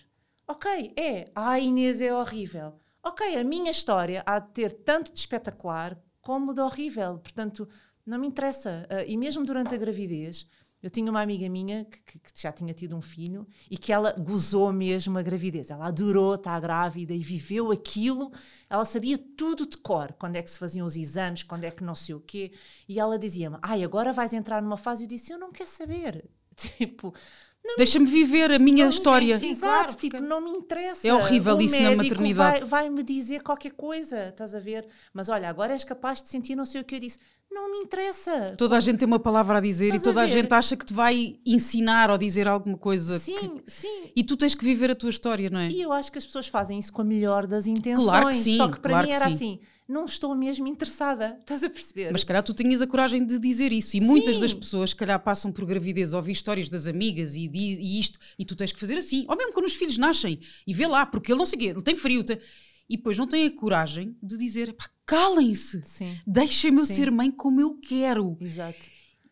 ok, 0.45 0.93
é, 0.97 1.31
ai, 1.33 1.63
Inês 1.65 2.01
é 2.01 2.13
horrível, 2.13 2.73
ok, 3.01 3.37
a 3.37 3.43
minha 3.43 3.71
história 3.71 4.21
há 4.25 4.37
de 4.39 4.49
ter 4.51 4.71
tanto 4.73 5.13
de 5.13 5.19
espetacular 5.19 5.97
como 6.19 6.53
de 6.53 6.59
horrível, 6.59 7.19
portanto, 7.19 7.69
não 8.05 8.19
me 8.19 8.27
interessa, 8.27 8.85
Ah, 8.89 9.03
e 9.05 9.15
mesmo 9.15 9.45
durante 9.45 9.73
a 9.75 9.77
gravidez, 9.77 10.45
eu 10.81 10.89
tinha 10.89 11.09
uma 11.11 11.21
amiga 11.21 11.47
minha 11.49 11.85
que, 11.85 12.19
que- 12.19 12.41
já 12.41 12.51
tinha 12.51 12.73
tido 12.73 12.95
um 12.95 13.01
filho 13.01 13.45
e 13.69 13.77
que 13.77 13.91
ela 13.91 14.13
gozou 14.13 14.71
mesmo 14.71 15.17
a 15.17 15.21
gravidez. 15.21 15.69
Ela 15.71 15.87
adorou 15.87 16.35
estar 16.35 16.59
grávida 16.59 17.13
e 17.13 17.19
viveu 17.19 17.71
aquilo. 17.71 18.31
Ela 18.69 18.85
sabia 18.85 19.17
tudo 19.17 19.65
de 19.67 19.77
cor, 19.77 20.13
quando 20.13 20.35
é 20.37 20.41
que 20.41 20.49
se 20.49 20.59
faziam 20.59 20.85
os 20.87 20.95
exames, 20.95 21.43
quando 21.43 21.63
é 21.65 21.71
que 21.71 21.83
não 21.83 21.95
sei 21.95 22.15
o 22.15 22.19
quê. 22.19 22.51
E 22.87 22.99
ela 22.99 23.17
dizia-me: 23.19 23.57
Ai, 23.61 23.83
agora 23.83 24.13
vais 24.13 24.33
entrar 24.33 24.61
numa 24.61 24.77
fase. 24.77 25.03
Eu 25.03 25.07
disse: 25.09 25.31
Eu 25.33 25.39
não 25.39 25.51
quero 25.51 25.69
saber. 25.69 26.29
Tipo, 26.59 27.13
Deixa-me 27.77 28.05
viver 28.05 28.51
a 28.51 28.59
minha 28.59 28.83
não- 28.85 28.89
história. 28.89 29.37
sim, 29.39 29.49
Exato, 29.51 29.73
claro, 29.73 29.95
tipo, 29.95 30.19
não 30.21 30.41
me 30.41 30.51
interessa. 30.51 31.07
É 31.07 31.13
horrível 31.13 31.55
o 31.55 31.61
isso 31.61 31.79
na 31.79 31.95
maternidade. 31.95 32.59
Vai, 32.61 32.67
vai 32.85 32.89
me 32.89 33.03
dizer 33.03 33.41
qualquer 33.41 33.71
coisa, 33.71 34.29
estás 34.29 34.53
a 34.55 34.59
ver? 34.59 34.87
Mas 35.13 35.29
olha, 35.29 35.49
agora 35.49 35.73
és 35.73 35.83
capaz 35.83 36.21
de 36.21 36.29
sentir 36.29 36.55
não 36.55 36.65
sei 36.65 36.81
o 36.81 36.83
que 36.83 36.95
eu 36.95 36.99
disse. 36.99 37.19
Não 37.51 37.71
me 37.71 37.79
interessa. 37.79 38.53
Toda 38.57 38.77
a 38.77 38.79
gente 38.79 38.99
tem 38.99 39.07
uma 39.07 39.17
palavra 39.19 39.57
a 39.57 39.61
dizer 39.61 39.85
Estás 39.87 40.01
e 40.01 40.05
toda 40.05 40.21
a 40.21 40.23
a, 40.25 40.27
gente 40.27 40.53
acha 40.53 40.77
que 40.77 40.85
te 40.85 40.93
vai 40.93 41.37
ensinar 41.43 42.11
ou 42.11 42.17
dizer 42.17 42.47
alguma 42.47 42.77
coisa. 42.77 43.13
que- 43.19 43.25
Sim, 43.25 43.61
sim. 43.65 44.11
E 44.15 44.23
tu 44.23 44.37
tens 44.37 44.53
que 44.53 44.63
viver 44.63 44.91
a 44.91 44.95
tua 44.95 45.09
história, 45.09 45.49
não 45.49 45.59
é? 45.59 45.67
E 45.69 45.81
eu 45.81 45.91
acho 45.91 46.11
que 46.11 46.19
as 46.19 46.25
pessoas 46.25 46.47
fazem 46.47 46.77
isso 46.77 46.93
com 46.93 47.01
a 47.01 47.05
melhor 47.05 47.47
das 47.47 47.65
intenções. 47.65 48.05
Claro 48.07 48.27
que 48.27 48.35
sim, 48.35 48.55
Só 48.57 48.67
que 48.67 48.79
para 48.79 48.91
claro 48.91 49.07
mim 49.07 49.11
que 49.13 49.15
era 49.19 49.29
sim. 49.29 49.33
assim: 49.35 49.59
não 49.89 50.05
estou 50.05 50.35
mesmo 50.35 50.67
interessada. 50.67 51.35
Estás 51.39 51.63
a 51.63 51.69
perceber? 51.69 52.11
Mas 52.11 52.23
calhar 52.23 52.43
tu 52.43 52.53
tinhas 52.53 52.81
a 52.81 52.87
coragem 52.87 53.25
de 53.25 53.39
dizer 53.39 53.73
isso. 53.73 53.97
E 53.97 54.01
muitas 54.01 54.35
Sim. 54.35 54.41
das 54.41 54.53
pessoas, 54.53 54.93
calhar, 54.93 55.19
passam 55.21 55.51
por 55.51 55.65
gravidez, 55.65 56.13
ouvir 56.13 56.33
histórias 56.33 56.69
das 56.69 56.85
amigas 56.87 57.35
e, 57.35 57.49
e 57.53 57.99
isto, 57.99 58.19
e 58.37 58.45
tu 58.45 58.55
tens 58.55 58.71
que 58.71 58.79
fazer 58.79 58.97
assim. 58.97 59.25
Ou 59.27 59.35
mesmo 59.35 59.51
quando 59.51 59.65
os 59.65 59.73
filhos 59.73 59.97
nascem 59.97 60.39
e 60.67 60.73
vê 60.73 60.85
lá, 60.87 61.05
porque 61.05 61.31
ele 61.31 61.39
não 61.39 61.45
sei 61.45 61.57
o 61.57 61.61
quê, 61.61 61.67
ele 61.69 61.81
tem 61.81 61.95
frio. 61.95 62.23
tem- 62.23 62.37
E 62.87 62.97
depois 62.97 63.17
não 63.17 63.27
tem 63.27 63.45
a 63.47 63.51
coragem 63.51 64.15
de 64.21 64.37
dizer, 64.37 64.73
pá, 64.73 64.89
calem-se, 65.05 65.81
deixem-me 66.25 66.79
eu 66.79 66.85
ser 66.85 67.11
mãe 67.11 67.31
como 67.31 67.59
eu 67.59 67.75
quero. 67.79 68.37
exato. 68.39 68.79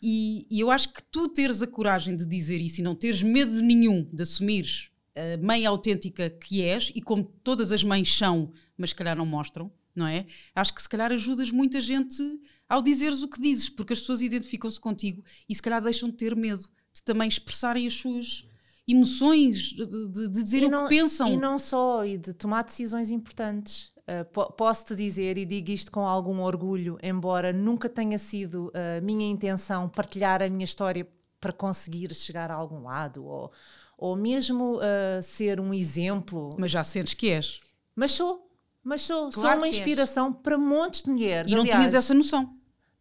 E, 0.01 0.45
e 0.51 0.59
eu 0.59 0.69
acho 0.69 0.93
que 0.93 1.01
tu 1.11 1.27
teres 1.27 1.61
a 1.61 1.67
coragem 1.67 2.15
de 2.15 2.23
dizer 2.25 2.59
isso 2.61 2.81
e 2.81 2.83
não 2.83 2.93
teres 2.95 3.23
medo 3.23 3.59
nenhum 3.61 4.07
de 4.13 4.21
assumires 4.23 4.89
a 5.15 5.43
mãe 5.43 5.65
autêntica 5.65 6.29
que 6.29 6.61
és 6.61 6.91
e 6.93 7.01
como 7.01 7.23
todas 7.43 7.71
as 7.71 7.83
mães 7.83 8.15
são, 8.15 8.51
mas 8.77 8.91
se 8.91 8.95
calhar 8.95 9.17
não 9.17 9.25
mostram, 9.25 9.71
não 9.97 10.07
é? 10.07 10.25
Acho 10.55 10.73
que 10.73 10.81
se 10.81 10.89
calhar 10.89 11.11
ajudas 11.11 11.51
muita 11.51 11.81
gente 11.81 12.21
ao 12.69 12.81
dizeres 12.81 13.21
o 13.23 13.27
que 13.27 13.39
dizes, 13.41 13.69
porque 13.69 13.93
as 13.93 13.99
pessoas 13.99 14.21
identificam-se 14.21 14.79
contigo 14.79 15.23
e 15.49 15.55
se 15.55 15.61
calhar 15.61 15.81
deixam 15.81 16.09
de 16.09 16.15
ter 16.17 16.35
medo 16.35 16.61
de 16.93 17.01
também 17.03 17.27
expressarem 17.27 17.85
as 17.87 17.93
suas 17.93 18.45
emoções, 18.87 19.57
de, 19.73 19.85
de, 19.85 20.27
de 20.29 20.43
dizer 20.43 20.61
E 20.63 20.65
o 20.65 20.69
não- 20.69 20.83
que 20.83 20.89
pensam. 20.89 21.27
E 21.33 21.37
não 21.37 21.59
só, 21.59 22.05
e 22.05 22.17
de 22.17 22.33
tomar 22.33 22.63
decisões 22.63 23.11
importantes. 23.11 23.91
Uh, 24.07 24.23
po- 24.31 24.51
Posso-te 24.53 24.95
dizer, 24.95 25.37
e 25.37 25.45
digo 25.45 25.69
isto 25.71 25.91
com 25.91 26.07
algum 26.07 26.39
orgulho, 26.39 26.97
embora 27.03 27.51
nunca 27.51 27.89
tenha 27.89 28.17
sido 28.17 28.71
a 28.73 29.01
minha 29.01 29.29
intenção 29.29 29.89
partilhar 29.89 30.41
a 30.41 30.49
minha 30.49 30.63
história 30.63 31.05
para 31.41 31.51
conseguir 31.51 32.13
chegar 32.15 32.49
a 32.49 32.53
algum 32.55 32.83
lado, 32.83 33.25
ou, 33.25 33.51
ou 33.97 34.15
mesmo 34.15 34.77
uh, 34.77 35.21
ser 35.21 35.59
um 35.59 35.73
exemplo. 35.73 36.49
Mas 36.57 36.71
já 36.71 36.83
sentes 36.85 37.13
que 37.13 37.27
és. 37.29 37.59
Mas 37.93 38.13
sou, 38.13 38.46
mas 38.87 39.01
sou, 39.01 39.31
sou 39.33 39.43
Claro 39.43 39.57
uma 39.57 39.63
que 39.67 39.75
és. 39.75 39.77
inspiração 39.77 40.31
para 40.31 40.57
montes 40.57 41.03
de 41.03 41.09
mulheres. 41.09 41.51
E 41.51 41.55
não 41.55 41.61
Aliás, 41.61 41.77
tinhas 41.77 41.93
essa 41.93 42.13
noção. 42.13 42.55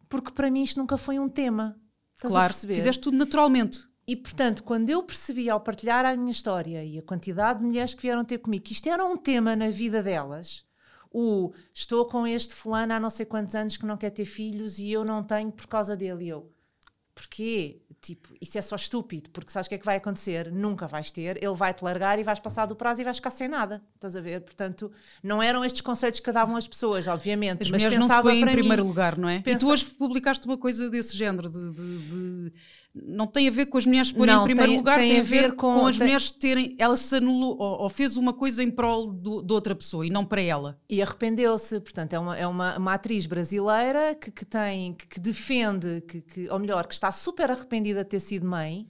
Porque 0.09 0.31
para 0.33 0.51
mim 0.51 0.61
isto 0.61 0.77
nunca 0.77 0.97
foi 0.97 1.17
um 1.17 1.29
tema. 1.29 1.79
Estás 2.15 2.31
a 2.31 2.35
claro, 2.35 2.53
perceber? 2.53 2.75
fizeste 2.75 3.01
tudo 3.01 3.15
naturalmente. 3.17 3.87
E 4.05 4.15
portanto, 4.15 4.63
quando 4.63 4.89
eu 4.89 5.01
percebi 5.03 5.49
ao 5.49 5.61
partilhar 5.61 6.05
a 6.05 6.15
minha 6.17 6.31
história 6.31 6.83
e 6.83 6.97
a 6.97 7.01
quantidade 7.01 7.59
de 7.59 7.65
mulheres 7.65 7.93
que 7.93 8.01
vieram 8.01 8.25
ter 8.25 8.37
comigo, 8.39 8.65
que 8.65 8.73
isto 8.73 8.87
era 8.89 9.05
um 9.05 9.15
tema 9.15 9.55
na 9.55 9.69
vida 9.69 10.03
delas, 10.03 10.65
o 11.11 11.53
estou 11.73 12.05
com 12.05 12.27
este 12.27 12.53
fulano 12.53 12.93
há 12.93 12.99
não 12.99 13.09
sei 13.09 13.25
quantos 13.25 13.55
anos 13.55 13.77
que 13.77 13.85
não 13.85 13.95
quer 13.97 14.09
ter 14.09 14.25
filhos 14.25 14.79
e 14.79 14.91
eu 14.91 15.05
não 15.05 15.23
tenho 15.23 15.51
por 15.51 15.67
causa 15.67 15.95
dele. 15.95 16.27
Eu, 16.27 16.51
porquê? 17.17 17.81
Tipo, 17.99 18.29
isso 18.39 18.57
é 18.59 18.61
só 18.61 18.75
estúpido, 18.75 19.29
porque 19.31 19.51
sabes 19.51 19.65
o 19.65 19.69
que 19.69 19.75
é 19.75 19.77
que 19.79 19.85
vai 19.85 19.97
acontecer? 19.97 20.51
Nunca 20.51 20.87
vais 20.87 21.09
ter, 21.11 21.43
ele 21.43 21.53
vai-te 21.55 21.83
largar 21.83 22.19
e 22.19 22.23
vais 22.23 22.39
passar 22.39 22.67
do 22.67 22.75
prazo 22.75 23.01
e 23.01 23.03
vais 23.03 23.17
ficar 23.17 23.31
sem 23.31 23.47
nada. 23.47 23.81
Estás 23.95 24.15
a 24.15 24.21
ver? 24.21 24.41
Portanto, 24.41 24.91
não 25.23 25.41
eram 25.41 25.65
estes 25.65 25.81
conselhos 25.81 26.19
que 26.19 26.31
davam 26.31 26.55
as 26.55 26.67
pessoas, 26.67 27.07
obviamente, 27.07 27.63
As 27.63 27.71
mas 27.71 27.81
mulheres 27.81 27.97
não 27.99 28.07
se 28.07 28.13
pensava 28.13 28.29
põem 28.29 28.39
em 28.41 28.45
primeiro 28.45 28.83
mim, 28.83 28.87
lugar, 28.89 29.17
não 29.17 29.27
é? 29.27 29.37
E 29.37 29.41
Pensa- 29.41 29.59
tu 29.59 29.69
hoje 29.69 29.85
publicaste 29.85 30.45
uma 30.45 30.57
coisa 30.59 30.89
desse 30.91 31.17
género, 31.17 31.49
de, 31.49 31.71
de- 31.73 31.97
de- 32.09 32.53
não 33.05 33.27
tem 33.27 33.47
a 33.47 33.51
ver 33.51 33.65
com 33.67 33.77
as 33.77 33.85
mulheres 33.85 34.11
porem 34.11 34.33
em 34.35 34.43
primeiro 34.43 34.71
tem- 34.71 34.77
lugar, 34.77 34.95
tem, 34.99 35.19
a 35.19 35.23
ver 35.23 35.55
com, 35.55 35.85
as 35.85 35.97
tem- 35.97 36.05
mulheres 36.07 36.31
terem, 36.31 36.75
ela 36.79 36.95
se 36.97 37.15
anulou 37.15 37.57
ou, 37.59 37.81
ou 37.83 37.89
fez 37.89 38.17
uma 38.17 38.33
coisa 38.33 38.63
em 38.63 38.71
prol 38.71 39.11
do- 39.11 39.41
de 39.41 39.53
outra 39.53 39.75
pessoa 39.75 40.05
e 40.05 40.09
não 40.09 40.25
para 40.25 40.41
ela. 40.41 40.79
E 40.89 41.01
arrependeu-se, 41.01 41.79
portanto, 41.79 42.13
é 42.13 42.19
uma, 42.19 42.37
é 42.37 42.47
uma, 42.47 42.77
uma 42.77 42.93
atriz 42.93 43.25
brasileira 43.25 44.15
que, 44.15 44.31
que 44.31 44.45
tem, 44.45 44.93
que, 44.93 45.07
que 45.07 45.19
defende, 45.19 46.01
que, 46.07 46.21
que, 46.21 46.49
ou 46.49 46.59
melhor, 46.59 46.85
que 46.87 46.93
está 46.93 47.11
super 47.11 47.51
arrependida 47.51 48.03
de 48.03 48.09
ter 48.09 48.19
sido 48.19 48.45
mãe 48.47 48.87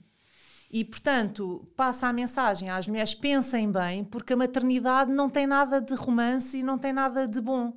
e, 0.70 0.84
portanto, 0.84 1.66
passa 1.76 2.06
a 2.08 2.12
mensagem 2.12 2.68
às 2.68 2.86
mulheres: 2.86 3.14
pensem 3.14 3.70
bem, 3.72 4.04
porque 4.04 4.34
a 4.34 4.36
maternidade 4.36 5.10
não 5.10 5.30
tem 5.30 5.46
nada 5.46 5.80
de 5.80 5.94
romance 5.94 6.58
e 6.58 6.62
não 6.62 6.76
tem 6.76 6.92
nada 6.92 7.26
de 7.26 7.40
bom. 7.40 7.72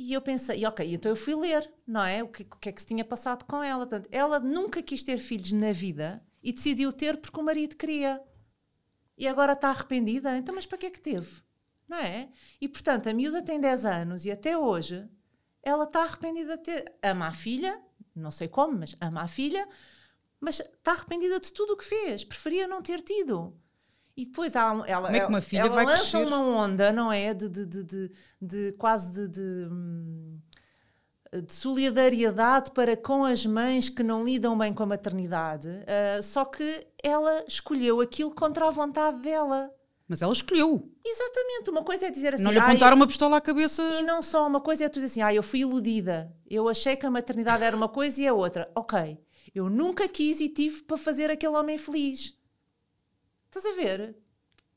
E 0.00 0.12
eu 0.12 0.22
pensei, 0.22 0.60
e 0.60 0.64
ok, 0.64 0.94
então 0.94 1.10
eu 1.10 1.16
fui 1.16 1.34
ler, 1.34 1.68
não 1.84 2.04
é? 2.04 2.22
O 2.22 2.28
que, 2.28 2.44
o 2.44 2.56
que 2.56 2.68
é 2.68 2.72
que 2.72 2.80
se 2.80 2.86
tinha 2.86 3.04
passado 3.04 3.44
com 3.44 3.64
ela? 3.64 3.84
Portanto, 3.84 4.08
ela 4.12 4.38
nunca 4.38 4.80
quis 4.80 5.02
ter 5.02 5.18
filhos 5.18 5.50
na 5.50 5.72
vida 5.72 6.14
e 6.40 6.52
decidiu 6.52 6.92
ter 6.92 7.16
porque 7.16 7.40
o 7.40 7.42
marido 7.42 7.74
queria. 7.74 8.22
E 9.16 9.26
agora 9.26 9.54
está 9.54 9.70
arrependida? 9.70 10.36
Então, 10.36 10.54
mas 10.54 10.64
para 10.64 10.78
que 10.78 10.86
é 10.86 10.90
que 10.90 11.00
teve? 11.00 11.42
Não 11.90 11.98
é? 11.98 12.28
E 12.60 12.68
portanto, 12.68 13.08
a 13.08 13.12
miúda 13.12 13.42
tem 13.42 13.58
10 13.58 13.84
anos 13.84 14.24
e 14.24 14.30
até 14.30 14.56
hoje 14.56 15.04
ela 15.64 15.82
está 15.82 16.04
arrependida 16.04 16.56
de 16.56 16.62
ter. 16.62 16.94
Ama 17.02 17.26
a 17.26 17.32
filha, 17.32 17.82
não 18.14 18.30
sei 18.30 18.46
como, 18.46 18.78
mas 18.78 18.94
ama 19.00 19.22
a 19.22 19.26
filha, 19.26 19.68
mas 20.38 20.60
está 20.60 20.92
arrependida 20.92 21.40
de 21.40 21.52
tudo 21.52 21.72
o 21.72 21.76
que 21.76 21.84
fez. 21.84 22.22
Preferia 22.22 22.68
não 22.68 22.80
ter 22.80 23.00
tido. 23.00 23.52
E 24.18 24.26
depois 24.26 24.56
há, 24.56 24.82
ela, 24.88 25.16
é 25.16 25.18
ela 25.20 25.82
lança 25.84 26.18
crescer? 26.18 26.26
uma 26.26 26.40
onda, 26.40 26.90
não 26.90 27.12
é? 27.12 27.32
De, 27.32 27.48
de, 27.48 27.64
de, 27.64 27.84
de, 27.84 28.10
de 28.42 28.72
quase 28.72 29.28
de, 29.28 29.40
hum, 29.70 30.40
de 31.32 31.52
solidariedade 31.52 32.72
para 32.72 32.96
com 32.96 33.24
as 33.24 33.46
mães 33.46 33.88
que 33.88 34.02
não 34.02 34.24
lidam 34.24 34.58
bem 34.58 34.74
com 34.74 34.82
a 34.82 34.86
maternidade. 34.86 35.68
ah, 35.86 36.20
só 36.20 36.44
que 36.44 36.84
ela 37.00 37.44
escolheu 37.46 38.00
aquilo 38.00 38.32
contra 38.32 38.66
a 38.66 38.70
vontade 38.70 39.22
dela. 39.22 39.72
Mas 40.08 40.20
ela 40.20 40.32
escolheu. 40.32 40.90
Exatamente, 41.06 41.70
uma 41.70 41.84
coisa 41.84 42.06
é 42.06 42.10
dizer 42.10 42.34
assim. 42.34 42.42
não 42.42 42.50
lhe 42.50 42.58
"Ai, 42.58 42.66
apontaram 42.70 42.96
uma 42.96 43.06
pistola 43.06 43.36
à 43.36 43.40
cabeça. 43.40 43.82
E 44.00 44.02
não 44.02 44.20
só 44.20 44.48
uma 44.48 44.60
coisa 44.60 44.84
é 44.84 44.88
tu 44.88 44.94
dizer 44.94 45.06
assim, 45.06 45.22
ah, 45.22 45.32
eu 45.32 45.44
fui 45.44 45.60
iludida, 45.60 46.34
eu 46.50 46.68
achei 46.68 46.96
que 46.96 47.06
a 47.06 47.10
maternidade 47.10 47.62
era 47.62 47.76
uma 47.76 47.88
coisa 47.88 48.20
e 48.20 48.26
é 48.26 48.32
outra. 48.32 48.68
Ok, 48.74 49.16
eu 49.54 49.70
nunca 49.70 50.08
quis 50.08 50.40
e 50.40 50.48
tive 50.48 50.82
para 50.82 50.96
fazer 50.96 51.30
aquele 51.30 51.54
homem 51.54 51.78
feliz. 51.78 52.36
Estás 53.58 53.76
a 53.76 53.76
ver? 53.76 54.16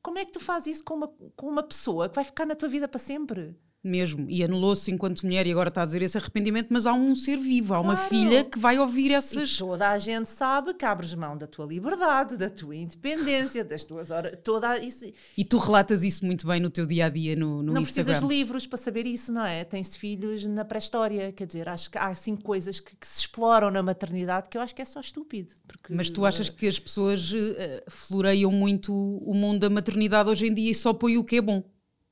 Como 0.01 0.17
é 0.17 0.25
que 0.25 0.31
tu 0.31 0.39
fazes 0.39 0.77
isso 0.77 0.83
com 0.83 0.95
uma, 0.95 1.07
com 1.07 1.47
uma 1.47 1.61
pessoa 1.61 2.09
que 2.09 2.15
vai 2.15 2.23
ficar 2.23 2.47
na 2.47 2.55
tua 2.55 2.67
vida 2.67 2.87
para 2.87 2.97
sempre? 2.99 3.55
Mesmo. 3.83 4.27
E 4.29 4.43
anulou-se 4.43 4.91
enquanto 4.91 5.23
mulher 5.23 5.47
e 5.47 5.51
agora 5.51 5.69
está 5.69 5.81
a 5.81 5.85
dizer 5.85 6.03
esse 6.03 6.15
arrependimento, 6.15 6.67
mas 6.69 6.85
há 6.85 6.93
um 6.93 7.15
ser 7.15 7.37
vivo, 7.39 7.73
há 7.73 7.79
uma 7.79 7.95
Claro. 7.95 8.09
filha 8.09 8.43
que 8.43 8.59
vai 8.59 8.77
ouvir 8.77 9.09
E 9.09 9.13
essas. 9.15 9.57
toda 9.57 9.89
a 9.89 9.97
gente 9.97 10.29
sabe 10.29 10.73
que 10.75 10.85
abres 10.85 11.15
mão 11.15 11.35
da 11.35 11.47
tua 11.47 11.65
liberdade, 11.65 12.37
da 12.37 12.47
tua 12.49 12.75
independência, 12.75 13.63
das 13.65 13.83
tuas 13.83 14.11
horas, 14.11 14.37
toda 14.43 14.77
isso. 14.77 15.11
E 15.35 15.43
tu 15.43 15.57
relatas 15.57 16.03
isso 16.03 16.23
muito 16.25 16.45
bem 16.45 16.59
no 16.59 16.69
teu 16.69 16.85
dia 16.85 17.07
a 17.07 17.09
dia 17.09 17.35
no, 17.35 17.63
no 17.63 17.73
não 17.73 17.81
Instagram. 17.81 18.05
precisas 18.13 18.19
de 18.19 18.27
livros 18.27 18.67
para 18.67 18.77
saber 18.77 19.07
isso, 19.07 19.31
não 19.31 19.43
é? 19.45 19.63
Tens 19.63 19.95
filhos 19.95 20.45
na 20.45 20.63
pré-história, 20.63 21.31
quer 21.31 21.47
dizer, 21.47 21.67
acho 21.67 21.89
que 21.89 21.97
há 21.97 22.09
assim 22.09 22.35
coisas 22.35 22.79
que, 22.79 22.95
que 22.95 23.07
se 23.07 23.21
exploram 23.21 23.71
na 23.71 23.81
maternidade 23.81 24.47
que 24.47 24.57
eu 24.57 24.61
acho 24.61 24.75
que 24.75 24.81
é 24.83 24.85
só 24.85 24.99
estúpido. 24.99 25.55
Porque, 25.67 25.91
Mas 25.91 26.11
tu 26.11 26.23
achas 26.23 26.49
que 26.49 26.67
as 26.67 26.77
pessoas 26.79 27.33
eh, 27.33 27.83
floreiam 27.89 28.51
muito 28.51 28.93
o 28.93 29.33
mundo 29.33 29.59
da 29.61 29.69
maternidade 29.71 30.29
hoje 30.29 30.45
em 30.45 30.53
dia 30.53 30.69
e 30.69 30.75
só 30.75 30.93
põem 30.93 31.17
o 31.17 31.23
que 31.23 31.37
é 31.37 31.41
bom? 31.41 31.63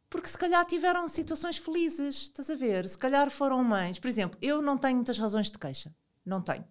Porque 0.09 0.27
se 0.27 0.37
calhar 0.37 0.65
tiveram 0.65 1.07
situações 1.07 1.57
felizes, 1.57 2.15
estás 2.23 2.49
a 2.49 2.55
ver? 2.55 2.87
Se 2.87 2.97
calhar 2.97 3.29
foram 3.29 3.63
mães. 3.63 3.99
Por 3.99 4.07
exemplo, 4.07 4.39
eu 4.41 4.61
não 4.61 4.77
tenho 4.77 4.95
muitas 4.95 5.19
razões 5.19 5.51
de 5.51 5.59
queixa. 5.59 5.93
Não 6.25 6.41
tenho. 6.41 6.65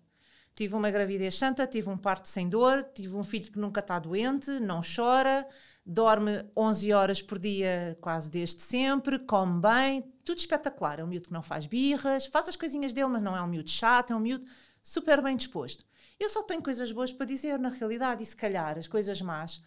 Tive 0.55 0.75
uma 0.75 0.91
gravidez 0.91 1.39
santa, 1.39 1.67
tive 1.67 1.89
um 1.89 1.97
parto 1.97 2.29
sem 2.29 2.49
dor, 2.49 2.83
tive 2.83 3.15
um 3.17 3.23
filho 3.23 3.53
que 3.53 3.59
nunca 3.61 3.79
está 3.79 3.97
doente, 3.97 4.51
não 4.59 4.81
chora, 4.83 5.47
dorme 5.87 6.45
11 6.57 6.93
horas 6.93 7.23
por 7.23 7.39
dia 7.39 7.97
quase 8.01 8.29
desde 8.29 8.61
sempre, 8.61 9.21
come 9.21 9.61
bem, 9.61 10.03
tudo 10.25 10.39
espetacular. 10.39 10.99
É 10.99 11.05
um 11.05 11.07
miúdo 11.07 11.29
que 11.29 11.33
não 11.33 11.43
faz 11.43 11.65
birras, 11.65 12.27
faz 12.27 12.49
as 12.49 12.57
coisinhas 12.57 12.93
dele, 12.93 13.07
mas 13.07 13.23
não 13.23 13.37
é 13.37 13.43
um 13.43 13.47
miúdo 13.47 13.71
chato, 13.71 14.13
é 14.13 14.17
um 14.17 14.21
miúdo 14.21 14.45
super 14.83 15.23
bem 15.23 15.37
disposto. 15.37 15.87
Eu 16.19 16.29
só 16.29 16.43
tenho 16.43 16.61
coisas 16.61 16.91
boas 16.91 17.13
para 17.13 17.25
dizer, 17.25 17.57
na 17.57 17.69
realidade, 17.69 18.25
e 18.25 18.27
se 18.27 18.37
calhar 18.37 18.77
as 18.77 18.89
coisas 18.89 19.23
más 19.23 19.63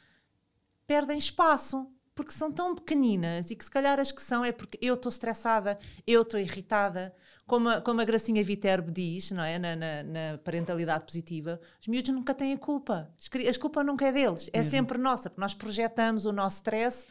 perdem 0.85 1.17
espaço 1.17 1.89
porque 2.13 2.31
são 2.31 2.51
tão 2.51 2.75
pequeninas 2.75 3.49
e 3.51 3.55
que 3.55 3.63
se 3.63 3.71
calhar 3.71 3.99
as 3.99 4.11
que 4.11 4.21
são 4.21 4.43
é 4.43 4.51
porque 4.51 4.77
eu 4.81 4.95
estou 4.95 5.09
estressada, 5.09 5.77
eu 6.05 6.21
estou 6.23 6.39
irritada. 6.39 7.13
Como 7.47 7.67
a, 7.69 7.81
como 7.81 7.99
a 7.99 8.05
Gracinha 8.05 8.43
Viterbo 8.43 8.91
diz, 8.91 9.31
não 9.31 9.43
é? 9.43 9.59
Na, 9.59 9.75
na- 9.75 10.03
na 10.03 10.37
parentalidade 10.37 11.03
positiva, 11.05 11.59
os 11.81 11.87
miúdos 11.87 12.13
nunca 12.13 12.33
têm 12.33 12.53
a 12.53 12.57
culpa. 12.57 13.11
A 13.49 13.59
culpa 13.59 13.83
nunca 13.83 14.05
é 14.07 14.11
deles, 14.11 14.49
é 14.53 14.63
sempre 14.63 14.97
nossa, 14.97 15.29
porque 15.29 15.41
nós 15.41 15.53
projetamos 15.53 16.25
o 16.25 16.31
nosso 16.31 16.57
stress 16.57 17.05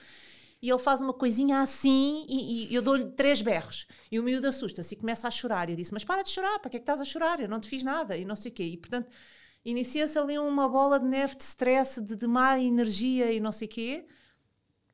e 0.62 0.68
ele 0.70 0.78
faz 0.78 1.00
uma 1.00 1.12
coisinha 1.14 1.60
assim 1.62 2.26
e, 2.28 2.68
e 2.70 2.74
eu 2.74 2.82
dou-lhe 2.82 3.06
três 3.12 3.40
berros. 3.40 3.86
E 4.10 4.18
o 4.20 4.22
miúdo 4.22 4.46
assusta-se 4.46 4.94
e 4.94 4.98
começa 4.98 5.26
a 5.26 5.30
chorar. 5.30 5.68
E 5.68 5.72
eu 5.72 5.76
disse: 5.76 5.92
Mas 5.92 6.04
para 6.04 6.22
de 6.22 6.28
chorar, 6.30 6.58
para 6.58 6.70
que 6.70 6.76
é 6.76 6.80
que 6.80 6.84
estás 6.84 7.00
a 7.00 7.04
chorar? 7.04 7.40
Eu 7.40 7.48
não 7.48 7.60
te 7.60 7.68
fiz 7.68 7.82
nada 7.82 8.16
e 8.16 8.24
não 8.24 8.36
sei 8.36 8.50
o 8.50 8.54
quê. 8.54 8.64
E 8.64 8.76
portanto, 8.76 9.08
inicia-se 9.64 10.18
ali 10.18 10.38
uma 10.38 10.68
bola 10.68 10.98
de 11.00 11.06
neve 11.06 11.34
de 11.36 11.44
stress, 11.44 12.00
de, 12.00 12.16
de 12.16 12.26
má 12.26 12.58
energia 12.58 13.32
e 13.32 13.40
não 13.40 13.52
sei 13.52 13.68
o 13.68 13.70
quê. 13.70 14.06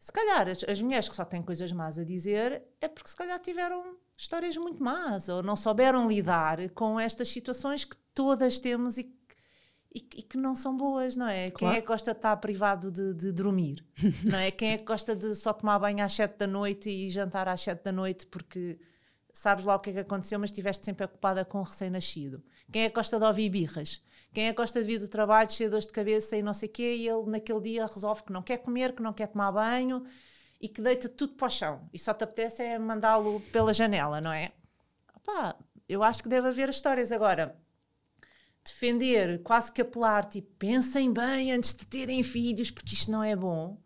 Se 0.06 0.12
calhar 0.12 0.46
as, 0.48 0.62
as 0.62 0.80
mulheres 0.80 1.08
que 1.08 1.16
só 1.16 1.24
têm 1.24 1.42
coisas 1.42 1.72
más 1.72 1.98
a 1.98 2.04
dizer 2.04 2.62
é 2.80 2.86
porque 2.86 3.10
se 3.10 3.16
calhar 3.16 3.40
tiveram 3.40 3.96
histórias 4.16 4.56
muito 4.56 4.80
más 4.80 5.28
ou 5.28 5.42
não 5.42 5.56
souberam 5.56 6.06
lidar 6.06 6.68
com 6.70 6.98
estas 7.00 7.26
situações 7.26 7.84
que 7.84 7.96
todas 8.14 8.56
temos 8.60 8.98
e, 8.98 9.02
que- 9.02 9.10
e, 9.92 9.98
e 9.98 10.22
que 10.22 10.36
não 10.36 10.54
são 10.54 10.76
boas, 10.76 11.16
não 11.16 11.26
é? 11.26 11.46
Quem 11.50 11.58
Claro. 11.58 11.76
é 11.78 11.80
que 11.80 11.88
gosta 11.88 12.12
de 12.12 12.18
estar 12.18 12.36
privado 12.36 12.92
de, 12.92 13.14
de 13.14 13.32
dormir? 13.32 13.84
não 14.32 14.38
é? 14.38 14.52
Quem 14.52 14.74
é 14.74 14.76
que 14.78 14.84
gosta 14.84 15.16
de 15.16 15.34
só 15.34 15.52
tomar 15.52 15.76
banho 15.80 16.04
às 16.04 16.12
7 16.12 16.36
da 16.38 16.46
noite 16.46 16.88
e 16.88 17.08
jantar 17.08 17.48
às 17.48 17.60
7 17.62 17.82
da 17.82 17.90
noite 17.90 18.26
porque 18.28 18.78
sabes 19.32 19.64
lá 19.64 19.74
o 19.74 19.80
que 19.80 19.90
é 19.90 19.92
que 19.94 19.98
aconteceu, 19.98 20.38
mas 20.38 20.50
estiveste 20.50 20.84
sempre 20.84 21.04
ocupada 21.04 21.44
com 21.44 21.58
o 21.58 21.62
recém-nascido? 21.64 22.44
Quem 22.70 22.82
é 22.84 22.88
que 22.88 22.94
gosta 22.94 23.18
de 23.18 23.24
ouvir 23.24 23.48
birras? 23.50 24.00
Quem 24.36 24.48
é 24.48 24.50
que 24.50 24.58
gosta 24.58 24.80
de 24.82 24.86
vir 24.86 24.98
do 24.98 25.08
trabalho 25.08 25.50
cheio 25.50 25.70
de 25.70 25.70
dores 25.70 25.86
de 25.86 25.94
cabeça 25.94 26.36
e 26.36 26.42
não 26.42 26.52
sei 26.52 26.68
o 26.68 26.72
quê 26.72 26.94
e 26.94 27.08
ele 27.08 27.24
naquele 27.24 27.58
dia 27.58 27.86
resolve 27.86 28.22
que 28.22 28.30
não 28.30 28.42
quer 28.42 28.58
comer, 28.58 28.92
que 28.92 29.02
não 29.02 29.14
quer 29.14 29.28
tomar 29.28 29.50
banho 29.50 30.04
e 30.60 30.68
que 30.68 30.82
deita 30.82 31.08
tudo 31.08 31.32
para 31.36 31.46
o 31.46 31.48
chão 31.48 31.88
e 31.90 31.98
só 31.98 32.12
te 32.12 32.22
apetece 32.22 32.62
é 32.62 32.78
mandá-lo 32.78 33.40
pela 33.50 33.72
janela, 33.72 34.20
não 34.20 34.30
é? 34.30 34.52
Opá, 35.16 35.56
eu 35.88 36.02
acho 36.02 36.22
que 36.22 36.28
deve 36.28 36.48
haver 36.48 36.68
histórias 36.68 37.10
agora. 37.12 37.58
Defender, 38.62 39.42
quase 39.42 39.72
que 39.72 39.80
apelar, 39.80 40.26
tipo, 40.26 40.52
pensem 40.58 41.10
bem 41.10 41.52
antes 41.52 41.72
de 41.72 41.86
terem 41.86 42.22
filhos, 42.22 42.70
porque 42.70 42.92
isto 42.92 43.10
não 43.10 43.24
é 43.24 43.34
bom. 43.34 43.80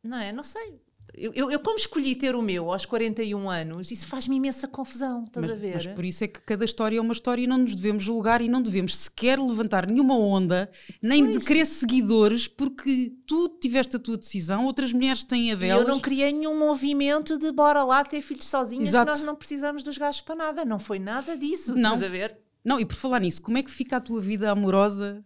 Não 0.00 0.18
é? 0.18 0.30
Não 0.30 0.44
sei. 0.44 0.80
Eu, 1.14 1.32
eu, 1.34 1.50
eu 1.50 1.60
como 1.60 1.76
escolhi 1.76 2.14
ter 2.14 2.34
o 2.34 2.40
meu 2.42 2.72
aos 2.72 2.86
41 2.86 3.50
anos, 3.50 3.90
isso 3.90 4.06
faz-me 4.06 4.36
imensa 4.36 4.66
confusão, 4.66 5.24
estás 5.24 5.46
mas, 5.46 5.54
a 5.56 5.58
ver? 5.60 5.74
Mas 5.74 5.86
por 5.88 6.04
isso 6.04 6.24
é 6.24 6.28
que 6.28 6.40
cada 6.40 6.64
história 6.64 6.96
é 6.96 7.00
uma 7.00 7.12
história 7.12 7.42
e 7.42 7.46
não 7.46 7.58
nos 7.58 7.74
devemos 7.74 8.02
julgar 8.02 8.40
e 8.40 8.48
não 8.48 8.62
devemos 8.62 8.96
sequer 8.96 9.38
levantar 9.38 9.86
nenhuma 9.86 10.16
onda, 10.16 10.70
nem 11.02 11.24
Pois. 11.24 11.38
de 11.38 11.44
querer 11.44 11.66
seguidores, 11.66 12.48
porque 12.48 13.12
tu 13.26 13.48
tiveste 13.60 13.96
a 13.96 13.98
tua 13.98 14.16
decisão, 14.16 14.64
outras 14.64 14.92
mulheres 14.92 15.22
têm 15.22 15.50
a 15.50 15.54
E 15.54 15.56
delas. 15.56 15.82
eu 15.82 15.88
não 15.88 16.00
criei 16.00 16.32
nenhum 16.32 16.58
movimento 16.58 17.38
de 17.38 17.52
bora 17.52 17.84
lá 17.84 18.02
ter 18.04 18.22
filhos 18.22 18.46
sozinhas, 18.46 18.88
Exato. 18.88 19.10
que 19.12 19.18
nós 19.18 19.26
não 19.26 19.34
precisamos 19.36 19.82
dos 19.82 19.98
gajos 19.98 20.20
para 20.22 20.34
nada. 20.36 20.64
Não 20.64 20.78
foi 20.78 20.98
nada 20.98 21.36
disso, 21.36 21.74
Não. 21.74 21.94
estás 21.94 22.02
a 22.04 22.08
ver? 22.08 22.36
Não, 22.64 22.78
e 22.80 22.86
por 22.86 22.94
falar 22.96 23.20
nisso, 23.20 23.42
como 23.42 23.58
é 23.58 23.62
que 23.62 23.70
fica 23.70 23.96
a 23.96 24.00
tua 24.00 24.20
vida 24.20 24.50
amorosa 24.50 25.22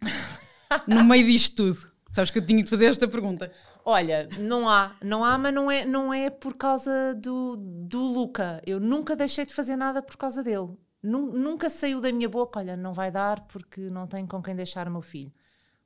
no 0.88 1.04
meio 1.04 1.26
disto 1.26 1.54
tudo? 1.56 1.90
Sabes 2.10 2.30
que 2.30 2.38
eu 2.38 2.46
tinha 2.46 2.62
de 2.64 2.70
fazer 2.70 2.86
esta 2.86 3.06
pergunta. 3.06 3.52
Olha, 3.88 4.28
não 4.38 4.68
há, 4.68 4.96
não 5.00 5.24
há, 5.24 5.38
mas 5.38 5.54
não 5.54 5.70
é, 5.70 5.84
não 5.84 6.12
é 6.12 6.28
por 6.28 6.54
causa 6.56 7.14
do, 7.14 7.56
do 7.56 8.00
Luca. 8.00 8.60
Eu 8.66 8.80
nunca 8.80 9.14
deixei 9.14 9.46
de 9.46 9.54
fazer 9.54 9.76
nada 9.76 10.02
por 10.02 10.16
causa 10.16 10.42
dele. 10.42 10.70
Nun- 11.00 11.30
nunca 11.32 11.70
saiu 11.70 12.00
da 12.00 12.10
minha 12.10 12.28
boca, 12.28 12.58
olha, 12.58 12.76
não 12.76 12.92
vai 12.92 13.12
dar 13.12 13.40
porque 13.46 13.82
não 13.82 14.08
tenho 14.08 14.26
com 14.26 14.42
quem 14.42 14.56
deixar 14.56 14.88
o 14.88 14.90
meu 14.90 15.02
filho. 15.02 15.32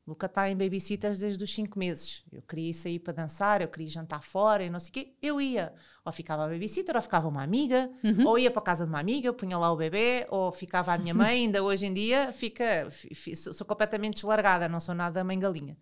O 0.07 0.13
Luca 0.13 0.25
está 0.27 0.49
em 0.49 0.57
babysitters 0.57 1.19
desde 1.19 1.45
os 1.45 1.55
5 1.55 1.79
meses. 1.79 2.25
Eu 2.33 2.41
queria 2.41 2.73
sair 2.73 2.99
para 3.01 3.13
dançar, 3.13 3.61
eu 3.61 3.69
queria 3.69 3.87
jantar 3.89 4.23
fora 4.23 4.65
e 4.65 4.71
não 4.71 4.81
sei 4.81 4.89
o 4.89 4.93
quê. 4.95 5.13
Eu 5.21 5.39
ia. 5.39 5.75
Ou 6.03 6.11
ficava 6.11 6.47
a 6.47 6.49
babysitter, 6.49 6.97
ou 6.97 7.03
ficava 7.03 7.29
uma 7.29 7.43
amiga, 7.43 7.91
ou 8.27 8.39
ia 8.39 8.51
para 8.51 8.61
a 8.61 8.65
casa 8.65 8.85
de 8.87 8.91
uma 8.91 8.99
amiga, 8.99 9.29
eu 9.29 9.35
punha 9.35 9.59
lá 9.59 9.71
o 9.71 9.77
bebê, 9.77 10.27
ou 10.31 10.51
ficava 10.51 10.95
a 10.95 10.99
minha 10.99 11.13
mãe. 11.13 11.43
Ainda 11.45 11.63
hoje 11.63 11.85
em 11.85 11.93
dia 11.93 12.33
fica, 12.33 12.89
fi- 12.91 13.15
fi- 13.15 13.37
sou, 13.37 13.53
sou 13.53 13.67
completamente 13.67 14.15
deslargada, 14.15 14.71
não 14.71 14.81
sou 14.81 14.95
nada 14.95 15.23
mãe 15.23 15.39
galinha. 15.39 15.77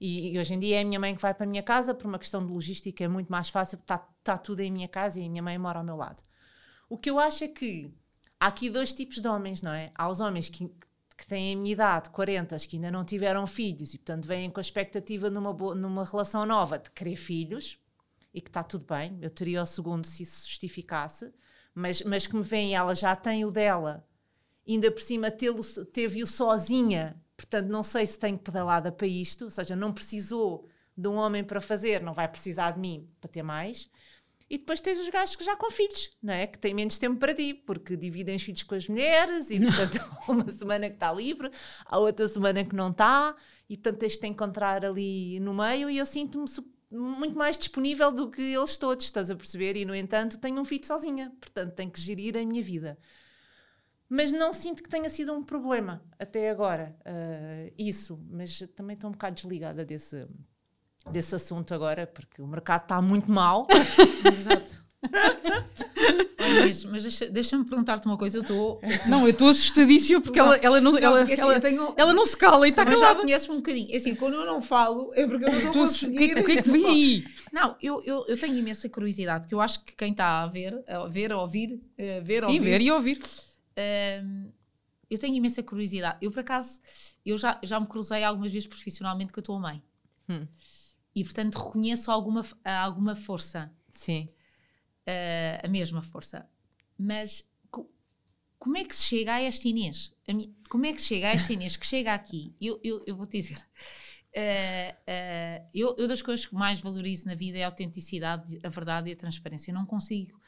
E, 0.00 0.32
e 0.32 0.38
hoje 0.38 0.54
em 0.54 0.58
dia 0.58 0.78
é 0.78 0.82
a 0.82 0.84
minha 0.84 1.00
mãe 1.00 1.14
que 1.14 1.20
vai 1.20 1.34
para 1.34 1.44
a 1.44 1.48
minha 1.48 1.62
casa 1.62 1.92
por 1.92 2.06
uma 2.06 2.18
questão 2.18 2.44
de 2.44 2.52
logística, 2.52 3.02
é 3.02 3.08
muito 3.08 3.30
mais 3.30 3.48
fácil, 3.48 3.78
está 3.78 3.98
tá 4.22 4.38
tudo 4.38 4.60
em 4.60 4.70
minha 4.70 4.88
casa 4.88 5.18
e 5.18 5.26
a 5.26 5.28
minha 5.28 5.42
mãe 5.42 5.58
mora 5.58 5.78
ao 5.78 5.84
meu 5.84 5.96
lado. 5.96 6.22
O 6.88 6.96
que 6.96 7.10
eu 7.10 7.18
acho 7.18 7.44
é 7.44 7.48
que 7.48 7.92
há 8.38 8.46
aqui 8.46 8.70
dois 8.70 8.94
tipos 8.94 9.20
de 9.20 9.28
homens, 9.28 9.60
não 9.60 9.72
é? 9.72 9.90
Há 9.94 10.08
os 10.08 10.20
homens 10.20 10.48
que, 10.48 10.68
que 11.16 11.26
têm 11.26 11.54
a 11.54 11.56
minha 11.56 11.72
idade, 11.72 12.10
40, 12.10 12.56
que 12.60 12.76
ainda 12.76 12.90
não 12.90 13.04
tiveram 13.04 13.46
filhos 13.46 13.92
e, 13.92 13.98
portanto, 13.98 14.26
vêm 14.26 14.50
com 14.50 14.60
a 14.60 14.62
expectativa 14.62 15.28
numa, 15.28 15.52
numa 15.74 16.04
relação 16.04 16.46
nova 16.46 16.78
de 16.78 16.90
querer 16.92 17.16
filhos 17.16 17.78
e 18.32 18.40
que 18.40 18.48
está 18.48 18.62
tudo 18.62 18.86
bem. 18.86 19.18
Eu 19.20 19.30
teria 19.30 19.62
o 19.62 19.66
segundo 19.66 20.06
se 20.06 20.22
isso 20.22 20.42
se 20.42 20.48
justificasse, 20.48 21.32
mas, 21.74 22.02
mas 22.02 22.26
que 22.26 22.36
me 22.36 22.42
vem, 22.42 22.74
ela 22.74 22.94
já 22.94 23.14
tem 23.16 23.44
o 23.44 23.50
dela, 23.50 24.06
ainda 24.66 24.90
por 24.90 25.02
cima 25.02 25.30
teve-o 25.30 26.26
sozinha, 26.26 27.20
portanto, 27.38 27.68
não 27.68 27.84
sei 27.84 28.04
se 28.04 28.18
tenho 28.18 28.36
pedalada 28.36 28.90
para 28.90 29.06
isto, 29.06 29.44
ou 29.44 29.50
seja, 29.50 29.76
não 29.76 29.92
precisou 29.92 30.68
de 30.96 31.06
um 31.06 31.14
homem 31.14 31.44
para 31.44 31.60
fazer, 31.60 32.02
não 32.02 32.12
vai 32.12 32.26
precisar 32.26 32.72
de 32.72 32.80
mim 32.80 33.08
para 33.20 33.30
ter 33.30 33.44
mais. 33.44 33.88
E 34.50 34.58
depois 34.58 34.80
tens 34.80 34.98
os 34.98 35.08
gajos 35.08 35.36
que 35.36 35.44
já 35.44 35.54
com 35.54 35.70
filhos, 35.70 36.10
não 36.20 36.34
é? 36.34 36.48
Que 36.48 36.58
têm 36.58 36.74
menos 36.74 36.98
tempo 36.98 37.16
para 37.20 37.32
ti, 37.32 37.54
porque 37.54 37.96
dividem 37.96 38.34
os 38.34 38.42
filhos 38.42 38.64
com 38.64 38.74
as 38.74 38.88
mulheres 38.88 39.50
e, 39.50 39.60
portanto, 39.60 40.00
há 40.26 40.32
uma 40.32 40.50
semana 40.50 40.88
que 40.88 40.96
está 40.96 41.12
livre, 41.12 41.48
há 41.84 41.98
outra 41.98 42.26
semana 42.26 42.64
que 42.64 42.74
não 42.74 42.90
está, 42.90 43.36
e, 43.68 43.76
portanto, 43.76 43.98
tens 44.00 44.12
de 44.14 44.18
te 44.18 44.26
encontrar 44.26 44.84
ali 44.84 45.38
no 45.38 45.54
meio. 45.54 45.88
E 45.88 45.98
eu 45.98 46.06
sinto-me 46.06 46.46
muito 46.90 47.36
mais 47.36 47.56
disponível 47.56 48.10
do 48.10 48.30
que 48.30 48.42
eles 48.42 48.76
todos, 48.76 49.04
estás 49.04 49.30
a 49.30 49.36
perceber? 49.36 49.76
E, 49.76 49.84
no 49.84 49.94
entanto, 49.94 50.38
tenho 50.38 50.60
um 50.60 50.64
filho 50.64 50.84
sozinha, 50.84 51.32
portanto, 51.38 51.74
tenho 51.74 51.90
que 51.90 52.00
gerir 52.00 52.36
a 52.36 52.44
minha 52.44 52.62
vida. 52.62 52.98
Mas 54.08 54.32
não 54.32 54.52
sinto 54.52 54.82
que 54.82 54.88
tenha 54.88 55.08
sido 55.08 55.32
um 55.34 55.42
problema 55.42 56.02
até 56.18 56.48
agora, 56.50 56.96
ah, 57.04 57.70
isso. 57.78 58.18
Mas 58.30 58.58
também 58.74 58.94
estou 58.94 59.08
um 59.10 59.12
bocado 59.12 59.34
desligada 59.34 59.84
desse, 59.84 60.26
desse 61.10 61.34
assunto 61.34 61.74
agora, 61.74 62.06
porque 62.06 62.40
o 62.40 62.46
mercado 62.46 62.82
está 62.84 63.02
muito 63.02 63.30
mal. 63.30 63.66
Exato. 64.32 64.82
Mas 66.90 67.02
deixa- 67.02 67.28
deixa-me 67.28 67.64
perguntar-te 67.64 68.06
uma 68.06 68.16
coisa. 68.16 68.38
Eu 68.38 68.42
estou. 68.42 68.80
Não, 69.06 69.22
eu 69.24 69.30
estou 69.30 69.48
assustadíssima 69.48 70.20
porque 70.20 70.38
ela, 70.38 70.56
ela, 70.56 70.80
não, 70.80 70.96
ela, 70.96 71.18
porque 71.18 71.32
assim, 71.34 71.42
ela, 71.42 71.60
tenho- 71.60 71.94
ela 71.96 72.12
não 72.14 72.24
se 72.26 72.36
cala 72.36 72.66
e 72.66 72.70
está 72.70 72.84
Mas 72.84 72.94
já 72.94 73.06
calada. 73.06 73.20
conheces-me 73.22 73.54
um 73.54 73.58
bocadinho. 73.58 73.92
É 73.92 73.96
Assim, 73.96 74.14
quando 74.14 74.34
eu 74.34 74.46
não 74.46 74.62
falo, 74.62 75.10
é 75.14 75.26
porque 75.26 75.44
eu 75.44 75.48
não 75.50 75.58
estou 75.58 75.70
a 75.70 75.72
Tu- 75.72 75.78
o, 75.80 75.82
que, 75.82 75.84
é 75.84 76.08
conseguir. 76.08 76.34
que- 76.34 76.40
o 76.40 76.44
que 76.44 76.52
é 76.52 76.62
que 76.62 76.70
vem 76.70 76.86
aí? 76.86 77.24
Não, 77.52 77.76
eu, 77.82 78.02
eu, 78.04 78.24
eu 78.28 78.36
tenho 78.38 78.56
imensa 78.56 78.88
curiosidade, 78.88 79.46
que 79.46 79.54
eu 79.54 79.60
acho 79.60 79.84
que 79.84 79.94
quem 79.94 80.12
está 80.12 80.42
a 80.42 80.46
ver, 80.46 80.82
a 80.88 81.06
ver, 81.06 81.32
a 81.32 81.38
ouvir, 81.40 81.80
a 81.98 82.20
ver, 82.22 82.42
a 82.44 82.46
Sim, 82.46 82.54
ouvir, 82.58 82.70
ver 82.70 82.80
e 82.80 82.90
ouvir. 82.90 83.20
Hum, 84.24 84.52
eu 85.10 85.18
tenho 85.18 85.34
imensa 85.36 85.62
curiosidade. 85.62 86.18
Eu, 86.20 86.30
por 86.30 86.40
acaso, 86.40 86.80
eu 87.24 87.38
já, 87.38 87.58
já 87.62 87.80
me 87.80 87.86
cruzei 87.86 88.22
algumas 88.24 88.52
vezes 88.52 88.68
profissionalmente 88.68 89.32
com 89.32 89.40
a 89.40 89.42
tua 89.42 89.58
mãe. 89.58 89.82
Hum. 90.28 90.46
E, 91.14 91.24
portanto, 91.24 91.56
reconheço 91.56 92.10
alguma, 92.10 92.44
alguma 92.64 93.16
força, 93.16 93.72
Sim. 93.92 94.28
eh, 95.06 95.60
a 95.64 95.68
mesma 95.68 96.02
força. 96.02 96.48
Mas 96.98 97.48
co- 97.70 97.90
como 98.58 98.76
é 98.76 98.84
que 98.84 98.94
se 98.94 99.04
chega 99.04 99.34
a 99.34 99.40
esta 99.40 99.66
Inês? 99.68 100.14
A 100.28 100.32
como 100.68 100.84
é 100.86 100.92
que 100.92 101.00
se 101.00 101.06
chega 101.08 101.28
a 101.28 101.30
esta 101.32 101.52
Inês 101.52 101.76
que 101.76 101.86
chega 101.86 102.12
aqui? 102.14 102.54
Eu, 102.60 102.78
eu, 102.84 103.02
eu 103.06 103.16
vou-te 103.16 103.38
dizer. 103.38 103.58
eh, 104.34 104.94
eh, 105.06 105.64
eu, 105.74 105.96
eu 105.98 106.06
das 106.06 106.20
coisas 106.22 106.44
que 106.46 106.54
mais 106.54 106.80
valorizo 106.80 107.26
na 107.26 107.34
vida 107.34 107.58
é 107.58 107.64
a 107.64 107.66
autenticidade, 107.68 108.60
a 108.62 108.68
verdade 108.68 109.08
e 109.10 109.12
a 109.14 109.16
transparência. 109.16 109.70
Eu 109.70 109.74
não 109.74 109.86
consigo. 109.86 110.38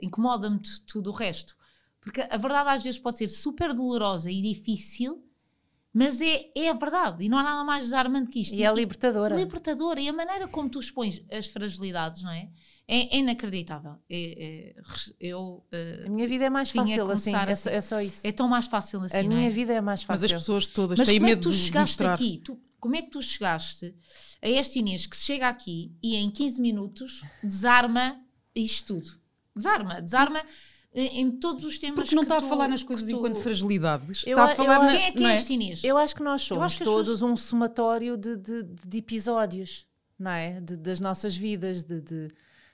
Incomoda-me 0.00 0.60
tudo 0.86 1.10
o 1.10 1.12
resto. 1.12 1.56
Porque 2.04 2.20
a 2.20 2.36
verdade 2.36 2.68
às 2.70 2.82
vezes 2.84 3.00
pode 3.00 3.18
ser 3.18 3.28
super 3.28 3.72
dolorosa 3.74 4.30
e 4.30 4.40
difícil, 4.42 5.24
mas 5.92 6.20
é, 6.20 6.50
é 6.54 6.68
a 6.70 6.74
verdade. 6.74 7.24
E 7.24 7.28
não 7.28 7.38
há 7.38 7.42
nada 7.42 7.64
mais 7.64 7.84
desarmante 7.84 8.30
que 8.30 8.40
isto. 8.40 8.54
E 8.54 8.62
é 8.62 8.72
libertadora. 8.72 9.34
libertadora. 9.34 10.00
E 10.00 10.08
a 10.08 10.12
maneira 10.12 10.46
como 10.48 10.68
tu 10.68 10.78
expões 10.80 11.22
as 11.32 11.46
fragilidades, 11.46 12.22
não 12.22 12.30
é? 12.30 12.48
É, 12.86 13.16
é 13.16 13.18
inacreditável. 13.18 13.94
É- 14.10 14.74
é- 14.76 14.82
eu, 15.18 15.64
eh, 15.72 16.04
A 16.06 16.10
minha 16.10 16.26
vida 16.28 16.44
é 16.44 16.50
mais 16.50 16.68
fácil 16.70 17.10
assim, 17.10 17.34
é 17.34 17.54
só, 17.54 17.68
assim. 17.70 17.76
é 17.76 17.80
só 17.80 18.00
isso. 18.00 18.26
é 18.26 18.32
tão 18.32 18.46
mais 18.48 18.66
fácil 18.66 19.00
assim, 19.02 19.16
a 19.16 19.22
não 19.22 19.28
minha 19.30 19.46
é? 19.46 19.50
vida 19.50 19.72
é 19.72 19.80
mais 19.80 20.00
Mas 20.00 20.20
fácil. 20.20 20.26
as 20.36 20.42
pessoas 20.42 20.66
todas 20.66 20.98
Mas 20.98 21.08
têm 21.08 21.18
como 21.18 21.26
é 21.26 21.30
que 21.30 21.34
medo 21.36 21.42
tu 21.48 21.50
de 21.50 21.56
chegaste 21.56 21.92
mostrar. 22.02 22.12
aqui? 22.14 22.42
Tu- 22.44 22.60
como 22.78 22.96
é 22.96 23.00
que 23.00 23.10
tu 23.10 23.22
chegaste 23.22 23.94
a 24.42 24.48
esta 24.50 24.78
Inês 24.78 25.06
que 25.06 25.16
chega 25.16 25.48
aqui 25.48 25.92
e 26.02 26.16
em 26.16 26.30
15 26.30 26.60
minutos 26.60 27.22
desarma 27.42 28.20
isto 28.54 28.94
tudo? 29.00 29.18
Desarma, 29.56 30.02
desarma 30.02 30.42
em, 30.94 31.30
todos 31.32 31.64
os 31.64 31.76
temas 31.78 31.96
Porque 32.00 32.14
não 32.14 32.22
que 32.24 32.32
está 32.32 32.44
a 32.44 32.48
falar 32.48 32.68
nas 32.68 32.82
coisas 32.82 33.04
tu- 33.08 33.10
enquanto 33.16 33.40
fragilidades. 33.40 34.22
Eu 34.26 34.38
está 34.38 34.44
a- 34.52 34.54
falar 34.56 34.76
eu 34.76 34.82
nas, 34.84 34.96
Quem 34.96 35.06
é 35.06 35.12
que 35.12 35.24
é 35.24 35.28
é? 35.28 35.34
esta 35.34 35.52
Inês? 35.52 35.84
Eu 35.84 35.98
acho 35.98 36.14
que 36.14 36.22
nós 36.22 36.42
somos 36.42 36.74
que 36.74 36.84
todos 36.84 37.12
pessoas- 37.14 37.22
um 37.22 37.36
somatório 37.36 38.16
de, 38.16 38.36
de- 38.36 38.62
de 38.62 38.98
episódios, 38.98 39.86
não 40.18 40.30
é? 40.30 40.60
De- 40.60 40.76
das 40.76 41.00
nossas 41.00 41.36
vidas, 41.36 41.82
de, 41.82 42.00
de 42.00 42.28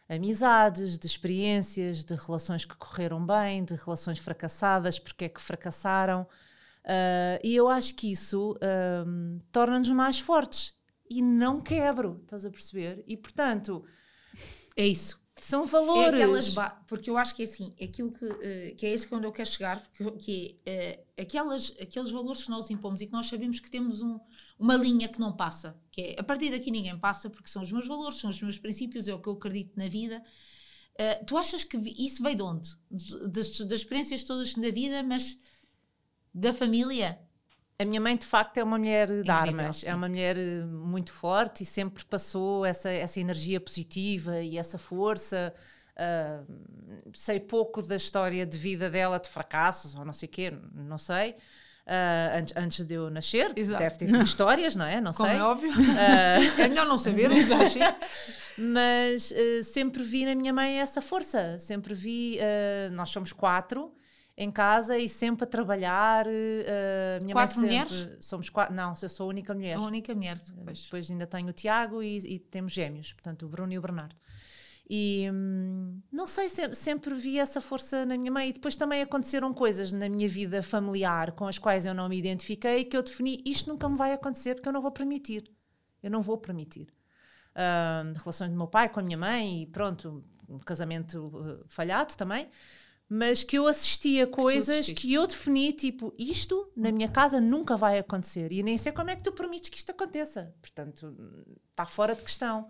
amizades, 0.09 0.99
de 0.99 1.07
experiências, 1.07 2.05
de 2.05 2.15
relações 2.15 2.65
que 2.65 2.77
correram 2.77 3.25
bem, 3.25 3.65
de 3.65 3.75
relações 3.75 4.19
fracassadas, 4.19 4.99
porque 4.99 5.25
é 5.27 5.29
que 5.29 5.41
fracassaram. 5.41 6.27
Ah, 6.85 7.39
e 7.45 7.55
eu 7.55 7.69
acho 7.69 7.95
que 7.95 8.11
isso 8.11 8.57
ahm, 8.61 9.39
torna-nos 9.53 9.91
mais 9.91 10.19
fortes. 10.19 10.75
E 11.09 11.21
não 11.23 11.61
quebro, 11.61 12.21
estás 12.23 12.45
a 12.45 12.51
perceber? 12.51 13.03
E 13.07 13.17
portanto, 13.17 13.85
É 14.77 14.87
isso. 14.87 15.20
São 15.45 15.63
É 15.63 15.67
valores. 15.67 16.15
aquelas 16.15 16.49
ba- 16.55 16.83
porque 16.87 17.09
eu 17.11 17.17
acho 17.17 17.35
que 17.35 17.43
é 17.43 17.45
assim, 17.47 17.75
aquilo 17.83 18.13
que, 18.13 18.25
eh, 18.25 18.75
que 18.77 18.87
é 18.87 18.91
esse 18.93 19.07
que 19.07 19.15
é 19.15 19.17
onde 19.17 19.27
eu 19.27 19.33
quero 19.33 19.49
chegar, 19.49 19.83
porque, 19.83 20.11
que 20.19 20.61
é 20.67 21.05
eh, 21.17 21.23
aquelas, 21.23 21.75
aqueles 21.81 22.11
valores 22.11 22.43
que 22.43 22.51
nós 22.51 22.71
impomos 22.71 23.01
e 23.01 23.07
que 23.07 23.13
nós 23.13 23.27
sabemos 23.27 23.59
que 23.61 23.71
temos 23.71 24.03
um- 24.03 24.21
uma 24.59 24.77
linha 24.77 25.09
que 25.09 25.19
não 25.21 25.33
passa, 25.37 25.77
que 25.91 26.01
é 26.03 26.17
a 26.21 26.23
partir 26.23 26.51
daqui 26.51 26.71
ninguém 26.71 26.99
passa, 26.99 27.31
porque 27.31 27.49
são 27.49 27.63
os 27.63 27.73
meus 27.73 27.87
valores, 27.87 28.17
são 28.19 28.31
os 28.31 28.41
meus 28.43 28.59
princípios, 28.59 29.09
é 29.09 29.15
o 29.15 29.21
que 29.21 29.29
eu 29.29 29.33
acredito 29.35 29.73
na 29.77 29.89
vida. 29.89 30.23
Eh, 30.99 31.15
tu 31.25 31.37
achas 31.37 31.65
que 31.65 31.77
isso 31.79 32.23
veio 32.23 32.37
de 32.37 32.43
onde? 32.43 32.71
De- 32.91 33.29
Das, 33.29 33.59
das 33.61 33.81
experiências 33.81 34.23
todas 34.25 34.53
da 34.55 34.71
vida, 34.71 35.03
mas 35.03 35.39
da 36.35 36.53
família? 36.53 37.19
A 37.81 37.85
minha 37.87 38.01
mãe, 38.01 38.17
de 38.17 38.27
facto, 38.27 38.59
é 38.59 38.65
uma 38.65 38.77
mulher 38.79 39.07
de 39.09 39.21
Incrível, 39.21 39.33
armas, 39.61 39.77
sim. 39.79 39.87
é 39.89 39.95
uma 39.95 40.09
mulher 40.09 40.37
eh, 40.37 40.65
muito 40.67 41.13
forte 41.13 41.63
e 41.63 41.67
sempre 41.67 42.05
passou 42.05 42.65
essa, 42.67 42.91
essa 42.91 43.19
energia 43.19 43.59
positiva 43.61 44.41
e 44.41 44.59
essa 44.59 44.77
força. 44.77 45.55
Ah, 45.97 46.41
sei 47.13 47.39
pouco 47.41 47.83
da 47.83 47.97
história 47.97 48.45
de 48.47 48.57
vida 48.57 48.89
dela, 48.91 49.19
de 49.19 49.29
fracassos 49.29 49.95
ou 49.95 50.05
não 50.05 50.13
sei 50.13 50.29
o 50.29 50.31
quê, 50.33 50.53
não 50.75 50.99
sei. 50.99 51.35
Ah, 51.87 52.37
antes, 52.39 52.55
antes 52.57 52.85
de 52.85 52.95
eu 52.95 53.11
nascer, 53.11 53.53
Exato. 53.57 53.79
deve 53.83 53.97
ter 53.99 54.07
tido 54.07 54.23
histórias, 54.23 54.77
não 54.77 54.85
é? 54.87 55.01
Não 55.01 55.13
Como 55.13 55.29
sei. 55.29 55.39
é 55.39 55.43
óbvio. 55.43 55.71
Ah, 55.99 56.39
é 56.63 56.69
melhor 56.69 56.87
não 56.87 56.99
saber, 56.99 57.31
mas 58.57 59.33
eh, 59.33 59.63
sempre 59.63 60.03
vi 60.03 60.25
na 60.25 60.35
minha 60.35 60.53
mãe 60.53 60.81
essa 60.81 61.01
força. 61.01 61.59
Sempre 61.59 61.95
vi. 61.95 62.37
eh, 62.41 62.89
nós 62.93 63.09
somos 63.09 63.33
quatro 63.33 63.93
em 64.43 64.51
casa 64.51 64.97
e 64.99 65.09
sempre 65.09 65.45
a 65.45 65.47
trabalhar. 65.47 66.27
eh, 66.29 67.19
a 67.21 67.23
minha 67.25 67.35
Quatro 67.35 67.61
mãe 67.61 67.69
sempre- 67.69 67.95
mulheres? 67.97 68.25
Somos 68.25 68.49
quatro. 68.49 68.75
Não, 68.75 68.95
eu 69.03 69.09
sou 69.09 69.27
a 69.27 69.29
única 69.29 69.53
mulher. 69.55 69.77
A 69.77 69.81
única 69.81 70.15
mulher 70.15 70.39
depois. 70.39 70.85
Depois 70.85 71.11
ainda 71.11 71.27
tenho 71.27 71.49
o 71.49 71.53
Tiago 71.53 72.03
e, 72.03 72.17
e 72.19 72.39
temos 72.39 72.73
gêmeos, 72.73 73.13
portanto, 73.13 73.45
o 73.45 73.49
Bruno 73.49 73.73
e 73.73 73.79
o 73.79 73.83
Bernardo. 73.83 74.17
E 74.93 75.29
hum, 75.33 76.01
não 76.11 76.27
sei, 76.27 76.49
sempre, 76.49 76.75
sempre 76.75 77.15
vi 77.15 77.39
essa 77.39 77.61
força 77.61 78.05
na 78.05 78.17
minha 78.19 78.33
mãe. 78.33 78.49
E 78.49 78.53
depois 78.53 78.75
também 78.77 79.03
aconteceram 79.03 79.53
coisas 79.55 79.93
na 79.93 80.09
minha 80.09 80.29
vida 80.29 80.63
familiar 80.63 81.33
com 81.33 81.47
as 81.47 81.59
quais 81.59 81.87
eu 81.87 81.95
não 81.95 82.09
me 82.09 82.17
identifiquei 82.19 82.85
que 82.85 82.97
eu 82.97 83.03
defini 83.03 83.41
isto 83.47 83.69
nunca 83.71 83.89
me 83.89 83.97
vai 83.97 84.13
acontecer 84.13 84.55
porque 84.55 84.69
eu 84.69 84.73
não 84.73 84.81
vou 84.83 84.91
permitir. 84.91 85.45
Eu 86.03 86.11
não 86.11 86.23
vou 86.23 86.39
permitir. 86.39 86.89
uh, 87.55 88.19
relações 88.19 88.51
do 88.51 88.57
meu 88.57 88.67
pai 88.67 88.89
com 88.89 89.01
a 89.01 89.03
minha 89.03 89.19
mãe 89.19 89.63
e 89.63 89.67
pronto, 89.67 90.25
um 90.49 90.59
casamento 90.59 91.27
uh, 91.27 91.65
falhado 91.69 92.17
também. 92.17 92.49
Mas 93.13 93.43
que 93.43 93.59
eu 93.59 93.67
assistia 93.67 94.25
coisas 94.25 94.69
assististe. 94.69 95.03
que 95.03 95.13
eu 95.13 95.27
defini, 95.27 95.73
tipo, 95.73 96.15
isto 96.17 96.71
na 96.77 96.93
minha 96.93 97.09
casa 97.09 97.41
nunca 97.41 97.77
vai 97.77 97.99
acontecer. 97.99 98.53
E 98.53 98.63
nem 98.63 98.79
sei 98.79 98.93
como 98.93 99.11
é 99.11 99.17
que 99.17 99.23
tu 99.25 99.33
permites 99.33 99.69
que 99.69 99.79
isto 99.79 99.91
aconteça. 99.91 100.55
Portanto, 100.61 101.13
está 101.73 101.85
fora 101.85 102.15
de 102.15 102.23
questão. 102.23 102.69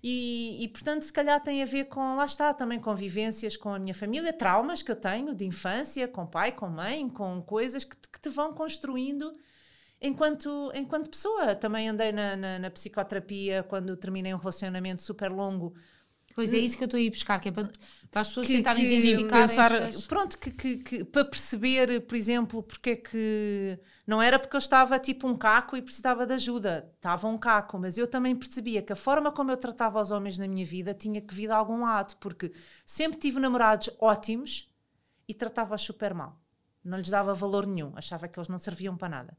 E, 0.00 0.62
e, 0.62 0.68
portanto, 0.68 1.02
se 1.02 1.12
calhar 1.12 1.40
tem 1.42 1.62
a 1.62 1.66
ver 1.66 1.86
com, 1.86 2.14
lá 2.16 2.24
está, 2.24 2.54
também 2.54 2.78
convivências 2.78 3.56
com 3.56 3.74
a 3.74 3.78
minha 3.78 3.94
família, 3.94 4.32
traumas 4.32 4.82
que 4.82 4.90
eu 4.92 4.96
tenho 4.96 5.34
de 5.34 5.44
infância, 5.44 6.06
com 6.06 6.26
pai, 6.26 6.52
com 6.52 6.68
mãe, 6.68 7.08
com 7.08 7.42
coisas 7.42 7.82
que 7.82 7.96
te, 7.96 8.08
que 8.08 8.20
te 8.20 8.28
vão 8.28 8.52
construindo 8.52 9.32
enquanto, 10.00 10.72
enquanto 10.74 11.10
pessoa. 11.10 11.54
Também 11.54 11.88
andei 11.88 12.12
na, 12.12 12.36
na, 12.36 12.58
na 12.58 12.70
psicoterapia 12.70 13.62
quando 13.62 13.96
terminei 13.96 14.34
um 14.34 14.38
relacionamento 14.38 15.02
super 15.02 15.30
longo. 15.30 15.74
Pois 16.34 16.52
é 16.52 16.56
isso 16.58 16.76
que 16.78 16.82
eu 16.82 16.86
estou 16.86 16.98
a 16.98 17.00
ir 17.00 17.10
buscar, 17.10 17.38
que 17.40 17.48
é 17.48 17.52
para, 17.52 17.70
para 18.10 18.20
as 18.22 18.28
pessoas 18.28 18.46
Que- 18.46 18.56
tentarem 18.56 18.84
que 18.86 18.94
identificar 18.94 19.40
pensar- 19.40 19.72
estas- 19.82 20.06
Pronto, 20.06 20.38
que, 20.38 20.50
que- 20.50 20.76
que- 20.78 21.04
para 21.04 21.24
perceber, 21.26 22.00
por 22.06 22.14
exemplo, 22.16 22.62
porque 22.62 22.90
é 22.90 22.96
que. 22.96 23.78
Não 24.06 24.20
era 24.20 24.38
porque 24.38 24.56
eu 24.56 24.58
estava 24.58 24.98
tipo 24.98 25.28
um 25.28 25.36
caco 25.36 25.76
e 25.76 25.82
precisava 25.82 26.26
de 26.26 26.32
ajuda. 26.34 26.90
Estava 26.96 27.28
um 27.28 27.36
caco, 27.38 27.78
mas 27.78 27.96
eu 27.98 28.06
também 28.06 28.34
percebia 28.34 28.82
que 28.82 28.92
a 28.92 28.96
forma 28.96 29.30
como 29.30 29.50
eu 29.50 29.56
tratava 29.56 30.00
os 30.00 30.10
homens 30.10 30.38
na 30.38 30.48
minha 30.48 30.64
vida 30.64 30.92
tinha 30.94 31.20
que 31.20 31.34
vir 31.34 31.46
de 31.48 31.52
algum 31.52 31.82
lado, 31.82 32.16
porque 32.16 32.52
sempre 32.84 33.18
tive 33.18 33.38
namorados 33.38 33.90
ótimos 34.00 34.68
e 35.28 35.34
tratava-os 35.34 35.82
super 35.82 36.14
mal. 36.14 36.40
Não 36.84 36.98
lhes 36.98 37.08
dava 37.10 37.32
valor 37.32 37.64
nenhum, 37.66 37.92
achava 37.94 38.26
que 38.26 38.38
eles 38.38 38.48
não 38.48 38.58
serviam 38.58 38.96
para 38.96 39.08
nada. 39.08 39.38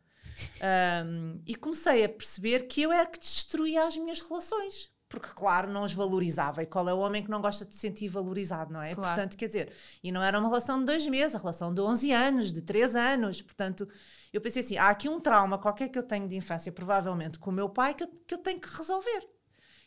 Ahm, 0.62 1.41
e 1.45 1.56
comecei 1.56 2.03
a 2.06 2.10
perceber 2.10 2.67
que 2.67 2.82
eu 2.84 2.91
era 2.91 3.06
que 3.06 3.19
destruía 3.19 3.86
as 3.86 3.97
minhas 3.97 4.19
relações. 4.21 4.89
Porque, 5.13 5.30
claro, 5.30 5.69
não 5.69 5.84
os 5.84 5.93
valorizava. 5.93 6.63
E 6.63 6.65
qual 6.65 6.89
é 6.89 6.93
o 6.93 6.97
homem 6.97 7.23
que 7.23 7.30
não 7.30 7.39
gosta 7.39 7.63
de 7.67 7.76
se 7.76 7.80
sentir 7.82 8.08
valorizado, 8.08 8.73
não 8.73 8.82
é? 8.82 8.95
Claro. 8.95 9.13
Portanto, 9.13 9.38
quer 9.38 9.45
dizer, 9.45 9.71
e 10.04 10.12
não 10.12 10.23
era 10.23 10.39
uma 10.39 10.49
relação 10.49 10.80
de 10.80 10.86
dois 10.86 11.06
meses, 11.06 11.36
a 11.36 11.38
relação 11.38 11.71
de 11.71 11.80
11 11.80 12.12
anos, 12.12 12.52
de 12.52 12.63
3 12.63 12.95
anos. 12.95 13.39
Portanto, 13.39 13.88
eu 14.34 14.41
pensei 14.41 14.63
assim: 14.63 14.76
há 14.76 14.89
aqui 14.89 15.08
um 15.08 15.19
trauma 15.19 15.60
qualquer 15.60 15.89
que 15.89 15.99
eu 15.99 16.02
tenho 16.02 16.28
de 16.28 16.36
infância, 16.36 16.71
provavelmente 16.71 17.38
com 17.38 17.52
o 17.52 17.54
meu 17.54 17.69
pai, 17.69 17.93
que 17.93 18.04
eu, 18.04 18.08
que 18.08 18.34
eu 18.34 18.39
tenho 18.39 18.60
que 18.60 18.76
resolver. 18.76 19.30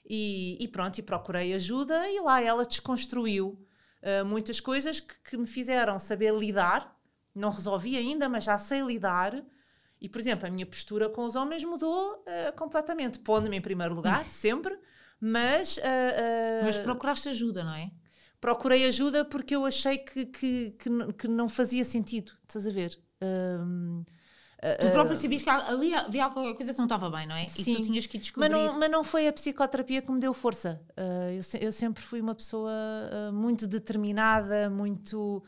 E, 0.09 0.57
e 0.63 0.69
pronto, 0.69 0.97
e 0.97 1.03
procurei 1.03 1.53
ajuda, 1.55 2.09
e 2.09 2.21
lá 2.21 2.41
ela 2.41 2.65
desconstruiu 2.65 3.59
ah, 4.01 4.23
muitas 4.23 4.61
coisas 4.61 5.01
que, 5.01 5.15
que 5.29 5.37
me 5.37 5.49
fizeram 5.49 5.99
saber 5.99 6.33
lidar. 6.33 6.97
Não 7.35 7.51
resolvi 7.51 7.97
ainda, 7.97 8.29
mas 8.29 8.45
já 8.45 8.57
sei 8.59 8.81
lidar. 8.81 9.45
E, 10.01 10.09
por 10.09 10.21
exemplo, 10.21 10.47
a 10.47 10.51
minha 10.51 10.67
postura 10.67 11.09
com 11.09 11.25
os 11.25 11.35
homens 11.35 11.65
mudou 11.65 12.23
ah, 12.29 12.53
completamente, 12.53 13.19
pondo-me 13.19 13.57
em 13.57 13.61
primeiro 13.61 13.93
lugar, 13.93 14.23
sempre, 14.31 14.79
mas, 15.21 15.79
ah, 15.83 16.61
ah, 16.61 16.65
Mas 16.65 16.79
procuraste 16.79 17.29
ajuda, 17.29 17.65
não 17.65 17.75
é? 17.75 17.91
procurei 18.41 18.87
ajuda 18.87 19.25
porque 19.25 19.57
eu 19.57 19.65
achei 19.65 19.99
que, 19.99 20.27
que, 20.27 20.71
que, 20.79 21.13
que 21.15 21.29
não 21.29 21.49
fazia 21.49 21.85
sentido, 21.85 22.33
estás 22.47 22.67
a 22.67 22.71
ver? 22.71 22.99
Ahm, 23.21 24.05
Tu 24.81 24.91
próprio 24.91 25.17
sabias 25.17 25.43
que 25.43 25.51
ali 25.51 25.95
havia 25.95 26.31
qualquer 26.31 26.55
coisa 26.55 26.73
que 26.73 26.79
não 26.79 26.87
estava 26.87 27.11
bem, 27.11 27.27
não 27.27 27.37
é? 27.37 27.45
E 27.45 27.51
Sim. 27.51 27.77
tu 27.77 27.83
tinhas 27.83 28.07
que 28.07 28.19
descobrir. 28.19 28.49
Mas 28.49 28.73
não, 28.73 28.79
mas 28.79 28.91
não 28.91 29.05
foi 29.05 29.29
a 29.29 29.33
psicoterapia 29.33 30.03
que 30.03 30.11
me 30.11 30.19
deu 30.19 30.33
força. 30.33 30.81
Ah, 30.97 31.31
eu, 31.31 31.43
eu 31.61 31.71
sempre 31.71 32.03
fui 32.03 32.21
uma 32.21 32.35
pessoa 32.35 32.73
ah, 32.73 33.33
muito 33.33 33.67
determinada, 33.67 34.71
muito 34.71 35.45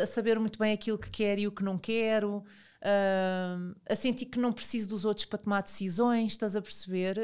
a 0.00 0.06
saber 0.06 0.38
muito 0.38 0.58
bem 0.58 0.72
aquilo 0.72 0.98
que 0.98 1.10
quero 1.10 1.40
e 1.40 1.46
o 1.46 1.52
que 1.52 1.62
não 1.62 1.78
quero, 1.78 2.42
ah, 2.82 3.56
a 3.88 3.94
sentir 3.94 4.26
que 4.26 4.38
não 4.38 4.52
preciso 4.52 4.88
dos 4.88 5.04
outros 5.04 5.26
para 5.26 5.38
tomar 5.38 5.62
decisões, 5.62 6.32
estás 6.32 6.56
a 6.56 6.62
perceber? 6.62 7.18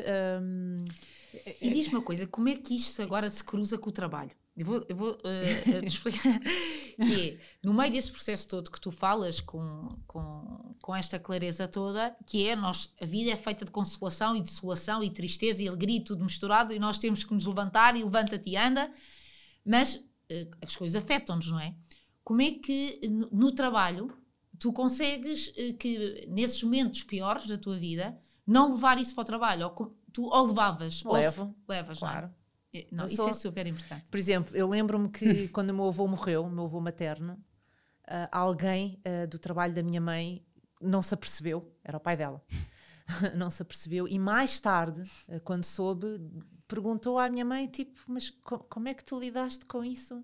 E 1.61 1.71
diz-me 1.71 1.97
uma 1.97 2.03
coisa, 2.03 2.27
como 2.27 2.49
é 2.49 2.57
que 2.57 2.75
isto 2.75 3.01
agora 3.03 3.29
se 3.31 3.43
cruza 3.43 3.79
com 3.79 3.91
o 3.91 3.93
trabalho? 3.93 4.31
Eu 4.57 4.67
vou, 4.67 4.85
eu 4.89 4.97
vou 4.97 5.19
eh, 5.25 5.81
te 5.81 5.87
explicar. 5.87 6.39
que 6.97 7.31
é, 7.31 7.39
no 7.63 7.73
meio 7.73 7.93
desse 7.93 8.11
processo 8.13 8.47
todo 8.47 8.71
que 8.71 8.81
tu 8.81 8.91
falas 8.91 9.41
com, 9.41 9.89
com, 10.07 10.75
com 10.83 10.95
esta 10.95 11.19
clareza 11.19 11.67
toda, 11.67 12.15
que 12.27 12.47
é, 12.47 12.55
nós, 12.55 12.93
a 13.01 13.07
vida 13.07 13.31
é 13.31 13.37
feita 13.37 13.65
de 13.65 13.71
consolação 13.71 14.37
e 14.37 14.43
desolação 14.43 15.03
e 15.03 15.11
tristeza 15.11 15.63
e 15.63 15.69
alegria 15.69 15.99
e 15.99 16.05
tudo 16.05 16.25
misturado 16.25 16.75
e 16.75 16.79
nós 16.79 16.99
temos 16.99 17.25
que 17.25 17.33
nos 17.33 17.47
levantar 17.47 17.97
e 17.97 18.05
levanta-te 18.05 18.51
e 18.51 18.57
anda, 18.57 18.93
mas 19.65 20.03
eh, 20.29 20.49
as 20.61 20.77
coisas 20.77 21.03
afetam-nos, 21.03 21.51
não 21.51 21.61
é? 21.61 21.75
Como 22.23 22.43
é 22.43 22.53
que 22.53 23.01
no, 23.09 23.29
no 23.33 23.53
trabalho 23.53 24.13
tu 24.59 24.73
consegues 24.73 25.53
eh, 25.57 25.73
que 25.73 26.27
nesses 26.29 26.63
momentos 26.63 27.03
piores 27.03 27.47
da 27.47 27.57
tua 27.57 27.79
vida 27.79 28.19
não 28.47 28.73
levar 28.73 28.99
isso 28.99 29.15
para 29.15 29.23
o 29.23 29.25
trabalho? 29.25 29.65
Ou 29.67 29.97
tu 30.13 30.25
ou 30.25 30.47
levavas? 30.47 31.05
ou 31.05 31.13
Levo, 31.15 31.55
levas, 31.69 32.01
não 32.01 32.09
é? 32.09 32.13
claro. 32.13 32.35
É, 32.73 32.87
Não, 32.93 33.05
Eu 33.05 33.09
isso 33.09 33.17
sou- 33.17 33.29
é 33.29 33.33
super 33.33 33.67
importante. 33.67 34.07
Por 34.11 34.17
exemplo, 34.19 34.57
eu 34.57 34.69
lembro-me 34.69 35.09
que 35.09 35.49
quando 35.51 35.71
o 35.71 35.75
meu 35.75 35.89
avô 35.89 36.07
morreu, 36.07 36.45
o 36.45 36.51
meu 36.51 36.65
avô 36.65 36.81
materno, 36.81 37.43
ah, 38.07 38.29
alguém 38.31 39.01
ah, 39.05 39.27
do 39.27 39.39
trabalho 39.39 39.75
da 39.75 39.83
minha 39.83 40.01
mãe 40.01 40.45
não 40.81 41.03
se 41.03 41.13
apercebeu, 41.15 41.75
era 41.85 41.97
o 41.97 42.01
pai 42.01 42.17
dela, 42.17 42.43
não 43.37 43.51
se 43.51 43.61
apercebeu, 43.63 44.07
e 44.09 44.19
mais 44.19 44.59
tarde, 44.61 45.03
ah, 45.29 45.41
quando 45.41 45.65
soube, 45.65 46.07
perguntou 46.69 47.19
à 47.19 47.29
minha 47.29 47.45
mãe, 47.45 47.67
tipo, 47.67 48.01
mas 48.07 48.31
co- 48.31 48.61
como 48.61 48.87
é 48.89 48.95
que 48.95 49.05
tu 49.05 49.19
lidaste 49.19 49.65
com 49.67 49.85
isso? 49.85 50.23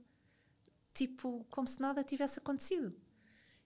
Tipo, 0.95 1.45
como 1.51 1.67
se 1.69 1.81
nada 1.81 2.03
tivesse 2.03 2.39
acontecido. 2.39 2.95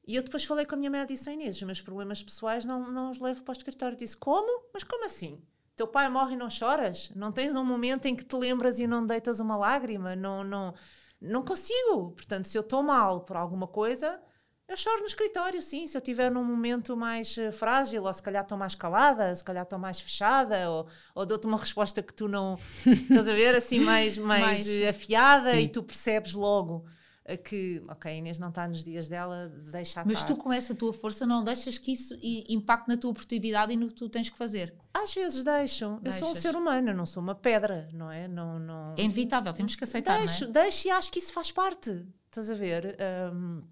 E 0.06 0.16
eu 0.16 0.22
depois 0.22 0.42
falei 0.44 0.64
com 0.66 0.74
a 0.74 0.78
minha 0.78 0.90
mãe 0.90 1.02
e 1.02 1.06
disse, 1.06 1.28
"Oh, 1.28 1.32
Inês, 1.32 1.56
os 1.56 1.62
meus 1.62 1.80
problemas 1.80 2.22
pessoais 2.22 2.64
não, 2.64 2.90
não 2.90 3.10
os 3.10 3.20
levo 3.20 3.42
para 3.44 3.52
o 3.52 3.56
escritório. 3.56 3.96
Disse, 3.96 4.16
como? 4.16 4.64
Mas 4.74 4.82
como 4.82 5.04
assim? 5.04 5.40
Teu 5.80 5.88
pai 5.88 6.10
morre 6.10 6.34
e 6.34 6.36
não 6.36 6.50
choras? 6.50 7.10
Não 7.16 7.32
tens 7.32 7.54
um 7.54 7.64
momento 7.64 8.04
em 8.04 8.14
que 8.14 8.22
te 8.22 8.36
lembras 8.36 8.78
e 8.78 8.86
não 8.86 9.06
deitas 9.06 9.40
uma 9.40 9.56
lágrima? 9.56 10.14
Não, 10.14 10.44
não, 10.44 10.74
não 11.18 11.42
consigo. 11.42 12.10
Portanto, 12.10 12.48
se 12.48 12.58
eu 12.58 12.60
estou 12.60 12.82
mal 12.82 13.22
por 13.22 13.34
alguma 13.34 13.66
coisa, 13.66 14.20
eu 14.68 14.76
choro 14.76 15.00
no 15.00 15.06
escritório, 15.06 15.62
sim. 15.62 15.86
Se 15.86 15.96
eu 15.96 16.00
estiver 16.00 16.30
num 16.30 16.44
momento 16.44 16.94
mais 16.94 17.38
eh, 17.38 17.50
frágil, 17.50 18.04
ou 18.04 18.12
se 18.12 18.20
calhar 18.22 18.42
estou 18.42 18.58
mais 18.58 18.74
calada, 18.74 19.34
se 19.34 19.42
calhar 19.42 19.62
estou 19.62 19.78
mais 19.78 19.98
fechada, 19.98 20.68
ou, 20.68 20.86
ou 21.14 21.24
dou-te 21.24 21.46
uma 21.46 21.56
resposta 21.56 22.02
que 22.02 22.12
tu 22.12 22.28
não 22.28 22.58
estás 22.84 23.26
a 23.26 23.32
ver, 23.32 23.54
assim, 23.54 23.80
mais, 23.80 24.18
mais, 24.18 24.66
Mais- 24.66 24.84
afiada, 24.86 25.52
Sim. 25.54 25.60
e 25.60 25.68
tu 25.68 25.82
percebes 25.82 26.34
logo 26.34 26.84
que, 27.36 27.82
ok, 27.88 28.10
a 28.10 28.14
Inês 28.14 28.38
não 28.38 28.48
está 28.48 28.66
nos 28.66 28.82
dias 28.84 29.08
dela, 29.08 29.48
deixa 29.70 30.02
Mas 30.04 30.18
estar. 30.18 30.26
tu, 30.26 30.36
com 30.36 30.52
essa 30.52 30.74
tua 30.74 30.92
força, 30.92 31.26
não 31.26 31.42
deixas 31.44 31.78
que 31.78 31.92
isso 31.92 32.16
impacte 32.48 32.88
na 32.88 32.96
tua 32.96 33.12
produtividade 33.12 33.72
e 33.72 33.76
no 33.76 33.86
que 33.88 33.94
tu 33.94 34.08
tens 34.08 34.28
que 34.28 34.36
fazer. 34.36 34.74
Às 34.92 35.14
vezes 35.14 35.44
deixo. 35.44 35.84
Eu 35.84 36.12
sou 36.12 36.28
um 36.28 36.32
Deixas. 36.32 36.38
ser 36.38 36.56
humano, 36.56 36.92
não 36.92 37.06
sou 37.06 37.22
uma 37.22 37.34
pedra, 37.34 37.88
não 37.92 38.10
é? 38.10 38.26
Não, 38.26 38.58
não... 38.58 38.94
É 38.98 39.02
inevitável, 39.02 39.52
temos 39.52 39.74
que 39.74 39.84
aceitar, 39.84 40.18
deixo, 40.18 40.44
não 40.44 40.50
é? 40.50 40.62
deixo 40.64 40.88
e 40.88 40.90
acho 40.90 41.12
que 41.12 41.18
isso 41.18 41.32
faz 41.32 41.50
parte. 41.50 42.04
Estás 42.26 42.50
a 42.50 42.54
ver? 42.54 42.96
Hum, 43.32 43.62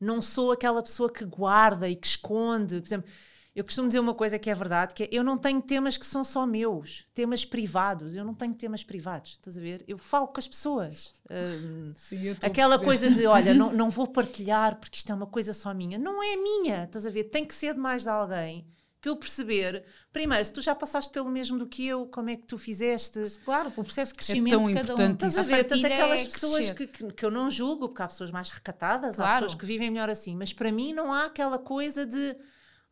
não 0.00 0.20
sou 0.20 0.52
aquela 0.52 0.82
pessoa 0.82 1.12
que 1.12 1.24
guarda 1.24 1.88
e 1.88 1.94
que 1.94 2.06
esconde. 2.06 2.80
Por 2.80 2.88
exemplo, 2.88 3.10
eu 3.54 3.64
costumo 3.64 3.86
dizer 3.86 4.00
uma 4.00 4.14
coisa 4.14 4.38
que 4.38 4.48
é 4.48 4.54
verdade, 4.54 4.94
que 4.94 5.04
é, 5.04 5.08
eu 5.12 5.22
não 5.22 5.36
tenho 5.36 5.60
temas 5.60 5.98
que 5.98 6.06
são 6.06 6.24
só 6.24 6.46
meus, 6.46 7.04
temas 7.14 7.44
privados. 7.44 8.14
Eu 8.14 8.24
não 8.24 8.34
tenho 8.34 8.54
temas 8.54 8.82
privados, 8.82 9.32
estás 9.32 9.58
a 9.58 9.60
ver? 9.60 9.84
Eu 9.86 9.98
falo 9.98 10.26
com 10.28 10.40
as 10.40 10.48
pessoas. 10.48 11.14
Hum, 11.30 11.92
Sim, 11.96 12.22
eu 12.24 12.32
estou 12.32 12.46
a 12.46 12.50
aquela 12.50 12.78
coisa 12.78 13.10
de, 13.10 13.26
olha, 13.26 13.52
não, 13.52 13.70
não 13.74 13.90
vou 13.90 14.06
partilhar 14.06 14.76
porque 14.76 14.96
isto 14.96 15.12
é 15.12 15.14
uma 15.14 15.26
coisa 15.26 15.52
só 15.52 15.74
minha. 15.74 15.98
Não 15.98 16.22
é 16.22 16.36
minha, 16.36 16.84
estás 16.84 17.06
a 17.06 17.10
ver? 17.10 17.24
Tem 17.24 17.44
que 17.44 17.54
ser 17.54 17.74
de 17.74 17.80
mais 17.80 18.04
de 18.04 18.08
alguém. 18.08 18.66
Para 19.02 19.10
eu 19.10 19.16
perceber, 19.16 19.84
primeiro, 20.12 20.44
se 20.44 20.52
tu 20.52 20.62
já 20.62 20.76
passaste 20.76 21.12
pelo 21.12 21.28
mesmo 21.28 21.58
do 21.58 21.66
que 21.66 21.84
eu, 21.84 22.06
como 22.06 22.30
é 22.30 22.36
que 22.36 22.46
tu 22.46 22.56
fizeste? 22.56 23.18
Claro, 23.44 23.72
o 23.76 23.82
processo 23.82 24.12
de 24.12 24.18
crescimento 24.18 24.52
tão 24.52 24.64
de 24.64 24.74
cada 24.74 24.94
um. 24.94 25.12
Estás 25.12 25.38
a 25.38 25.42
ver? 25.42 25.64
Tanto 25.64 25.84
aquelas 25.84 26.22
é 26.22 26.24
pessoas 26.28 26.70
que, 26.70 26.86
que, 26.86 27.12
que 27.12 27.24
eu 27.24 27.30
não 27.30 27.50
julgo, 27.50 27.88
porque 27.88 28.00
há 28.00 28.06
pessoas 28.06 28.30
mais 28.30 28.50
recatadas, 28.50 29.18
há 29.18 29.24
Claro. 29.24 29.44
pessoas 29.44 29.60
que 29.60 29.66
vivem 29.66 29.90
melhor 29.90 30.08
assim, 30.08 30.36
mas 30.36 30.52
para 30.52 30.70
mim 30.70 30.92
não 30.94 31.12
há 31.12 31.24
aquela 31.24 31.58
coisa 31.58 32.06
de 32.06 32.36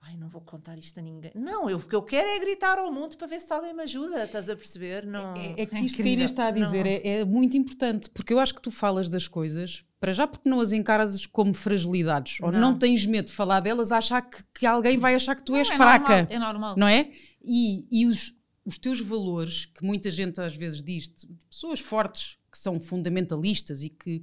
ai, 0.02 0.16
não 0.16 0.28
vou 0.28 0.40
contar 0.40 0.78
isto 0.78 0.98
a 0.98 1.02
ninguém. 1.02 1.30
Não, 1.34 1.68
eu, 1.68 1.78
o 1.78 1.80
que 1.86 1.94
eu 1.94 2.02
quero 2.02 2.28
é 2.28 2.38
gritar 2.38 2.78
ao 2.78 2.92
mundo 2.92 3.16
para 3.16 3.26
ver 3.26 3.40
se 3.40 3.52
alguém 3.52 3.72
me 3.74 3.82
ajuda, 3.82 4.24
estás 4.24 4.48
a 4.50 4.56
perceber? 4.56 5.04
Não. 5.06 5.34
É, 5.34 5.62
é 5.62 5.66
que 5.66 5.76
É 5.76 5.80
isto 5.80 5.96
que 5.96 6.02
a. 6.02 6.06
Inês 6.06 6.30
está 6.30 6.46
a 6.48 6.50
dizer 6.50 6.86
é, 6.86 7.06
é 7.20 7.24
muito 7.24 7.56
importante, 7.56 8.08
porque 8.10 8.32
eu 8.32 8.38
acho 8.38 8.54
que 8.54 8.62
tu 8.62 8.70
falas 8.70 9.08
das 9.08 9.28
coisas, 9.28 9.84
para 10.00 10.12
já 10.12 10.26
porque 10.26 10.48
não 10.48 10.60
as 10.60 10.72
encaras 10.72 11.26
como 11.26 11.52
fragilidades, 11.52 12.38
ou 12.40 12.50
Não. 12.50 12.60
não 12.60 12.78
tens 12.78 13.04
medo 13.06 13.26
de 13.26 13.32
falar 13.32 13.60
delas, 13.60 13.92
a 13.92 13.98
achar 13.98 14.22
que, 14.22 14.42
que 14.54 14.66
alguém 14.66 14.96
vai 14.98 15.14
achar 15.14 15.34
que 15.36 15.42
tu 15.44 15.52
Não, 15.52 15.58
és 15.58 15.70
é 15.70 15.76
fraca, 15.76 16.16
normal, 16.22 16.26
é 16.30 16.38
normal. 16.38 16.76
não 16.76 16.88
é? 16.88 17.10
E, 17.42 17.86
e 17.90 18.06
os, 18.06 18.34
os 18.64 18.78
teus 18.78 19.00
valores, 19.00 19.66
que 19.66 19.84
muita 19.84 20.10
gente 20.10 20.40
às 20.40 20.54
vezes 20.56 20.82
diz, 20.82 21.08
de 21.08 21.26
pessoas 21.48 21.80
fortes, 21.80 22.38
que 22.50 22.58
são 22.58 22.80
fundamentalistas 22.80 23.82
e 23.82 23.90
que 23.90 24.22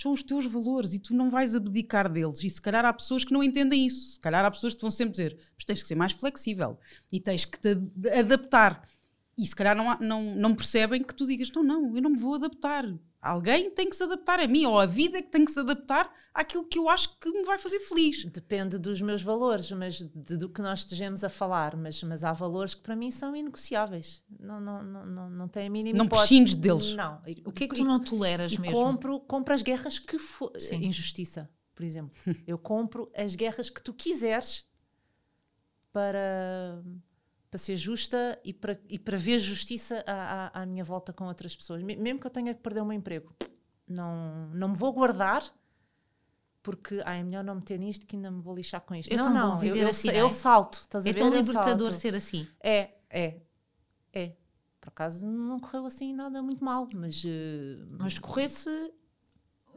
são 0.00 0.12
os 0.12 0.22
teus 0.22 0.46
valores 0.46 0.92
e 0.94 0.98
tu 0.98 1.14
não 1.14 1.30
vais 1.30 1.54
abdicar 1.54 2.10
deles. 2.10 2.42
E 2.44 2.50
se 2.50 2.60
calhar 2.60 2.84
há 2.84 2.92
pessoas 2.92 3.24
que 3.24 3.32
não 3.32 3.42
entendem 3.42 3.86
isso. 3.86 4.12
Se 4.12 4.20
calhar 4.20 4.44
há 4.44 4.50
pessoas 4.50 4.74
que 4.74 4.80
vão 4.80 4.90
sempre 4.90 5.12
dizer, 5.12 5.38
mas 5.56 5.64
tens 5.64 5.82
que 5.82 5.88
ser 5.88 5.94
mais 5.94 6.12
flexível 6.12 6.78
e 7.12 7.20
tens 7.20 7.44
que 7.44 7.58
te 7.58 7.68
ad- 7.70 8.08
adaptar. 8.18 8.82
E 9.38 9.46
se 9.46 9.54
calhar 9.54 9.76
não, 9.76 9.98
não, 9.98 10.34
não 10.34 10.54
percebem 10.54 11.02
que 11.02 11.14
tu 11.14 11.26
digas: 11.26 11.50
não, 11.52 11.62
não, 11.62 11.94
eu 11.96 12.02
não 12.02 12.10
me 12.10 12.18
vou 12.18 12.34
adaptar. 12.36 12.86
Alguém 13.26 13.70
tem 13.70 13.88
que 13.90 13.96
se 13.96 14.02
adaptar 14.02 14.40
a 14.40 14.46
mim, 14.46 14.66
ou 14.66 14.78
a 14.78 14.86
vida 14.86 15.18
é 15.18 15.22
que 15.22 15.30
tem 15.30 15.44
que 15.44 15.50
se 15.52 15.58
adaptar 15.60 16.12
àquilo 16.32 16.64
que 16.66 16.78
eu 16.78 16.88
acho 16.88 17.18
que 17.18 17.30
me 17.30 17.42
vai 17.44 17.58
fazer 17.58 17.80
feliz. 17.80 18.24
Depende 18.24 18.78
dos 18.78 19.00
meus 19.00 19.22
valores, 19.22 19.70
mas 19.72 19.98
de- 19.98 20.36
do 20.36 20.48
que 20.48 20.60
nós 20.62 20.80
estejamos 20.80 21.24
a 21.24 21.28
falar, 21.28 21.76
mas, 21.76 22.02
mas 22.02 22.22
há 22.24 22.32
valores 22.32 22.74
que 22.74 22.82
para 22.82 22.94
mim 22.94 23.10
são 23.10 23.34
inegociáveis. 23.34 24.22
Não, 24.38 24.60
não, 24.60 24.82
não, 24.82 25.06
não, 25.06 25.30
não 25.30 25.48
tem 25.48 25.66
a 25.66 25.70
mínima 25.70 25.98
Não 25.98 26.08
prescindes 26.08 26.54
deles. 26.54 26.94
Não. 26.94 27.20
O 27.44 27.52
que 27.52 27.64
é 27.64 27.68
que 27.68 27.74
tu 27.76 27.84
não 27.84 27.98
toleras 27.98 28.52
e 28.52 28.60
mesmo? 28.60 28.76
compro, 28.76 29.20
compro 29.20 29.54
as 29.54 29.62
guerras 29.62 29.98
que 29.98 30.18
for. 30.18 30.52
Sim. 30.60 30.84
Injustiça, 30.84 31.50
por 31.74 31.84
exemplo. 31.84 32.14
Eu 32.46 32.58
compro 32.58 33.10
as 33.16 33.34
guerras 33.34 33.68
que 33.70 33.82
tu 33.82 33.92
quiseres 33.92 34.64
para, 35.92 36.82
para 37.50 37.58
ser 37.58 37.76
justa 37.76 38.38
e 38.44 38.52
para, 38.52 38.78
e 38.88 38.98
para 38.98 39.16
ver 39.16 39.38
justiça 39.38 40.02
à, 40.06 40.46
à, 40.58 40.62
à 40.62 40.66
minha 40.66 40.82
volta 40.84 41.12
com 41.12 41.24
outras 41.26 41.54
pessoas. 41.56 41.82
Me- 41.82 41.96
Mesmo 41.96 42.20
que 42.20 42.26
eu 42.26 42.30
tenha 42.30 42.52
que 42.54 42.60
perder 42.60 42.80
o 42.80 42.84
meu 42.86 42.92
emprego, 42.96 43.34
não, 43.86 44.48
não 44.54 44.68
me 44.70 44.76
vou 44.76 44.92
guardar. 44.92 45.42
Porque 46.62 47.00
ah, 47.04 47.14
é 47.14 47.22
melhor 47.22 47.44
não 47.44 47.54
meter 47.54 47.78
nisto 47.78 48.04
que 48.06 48.16
ainda 48.16 48.28
me 48.28 48.40
vou 48.40 48.52
lixar 48.54 48.80
com 48.80 48.92
isto. 48.94 49.12
É 49.12 49.16
não, 49.16 49.32
não, 49.32 49.56
viver 49.58 49.78
eu, 49.78 49.82
eu, 49.84 49.88
assim, 49.88 50.08
não 50.08 50.14
é? 50.14 50.20
eu 50.22 50.30
salto. 50.30 50.78
Estás 50.82 51.06
a 51.06 51.08
É 51.08 51.12
ver? 51.12 51.18
tão 51.20 51.28
Eu 51.32 51.40
libertador 51.40 51.92
ser 51.92 52.14
assim. 52.16 52.48
É, 52.60 52.90
é, 53.08 53.40
é. 54.12 54.32
Por 54.80 54.88
acaso 54.88 55.24
não 55.24 55.60
correu 55.60 55.86
assim 55.86 56.12
nada 56.12 56.42
muito 56.42 56.64
mal, 56.64 56.88
mas. 56.92 57.22
eh, 57.24 57.84
Mas 58.00 58.18
corresse 58.18 58.68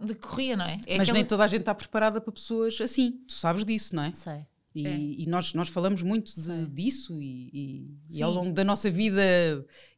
de 0.01 0.15
corria, 0.15 0.57
não 0.57 0.65
é? 0.65 0.77
é 0.87 0.97
Mas 0.97 1.01
aquela- 1.07 1.13
nem 1.13 1.25
toda 1.25 1.43
a 1.43 1.47
gente 1.47 1.59
está 1.61 1.75
preparada 1.75 2.19
para 2.19 2.31
pessoas 2.31 2.79
assim. 2.81 3.23
Tu 3.27 3.33
sabes 3.33 3.63
disso, 3.65 3.95
não 3.95 4.03
é? 4.03 4.13
sei. 4.13 4.45
E, 4.75 4.85
É. 4.85 4.95
e 4.95 5.25
nós, 5.27 5.53
nós 5.55 5.67
falamos 5.67 6.03
muito 6.03 6.31
de- 6.39 6.67
disso 6.67 7.19
e, 7.21 7.49
e- 7.51 8.17
e 8.17 8.21
ao 8.21 8.31
longo 8.31 8.53
da 8.53 8.63
nossa 8.63 8.89
vida 8.91 9.21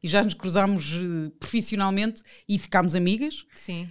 e 0.01 0.07
já 0.07 0.23
nos 0.23 0.33
cruzámos 0.33 0.93
eh, 0.93 1.29
profissionalmente 1.37 2.23
e 2.47 2.57
ficámos 2.57 2.95
amigas 2.95 3.45
Sim. 3.53 3.89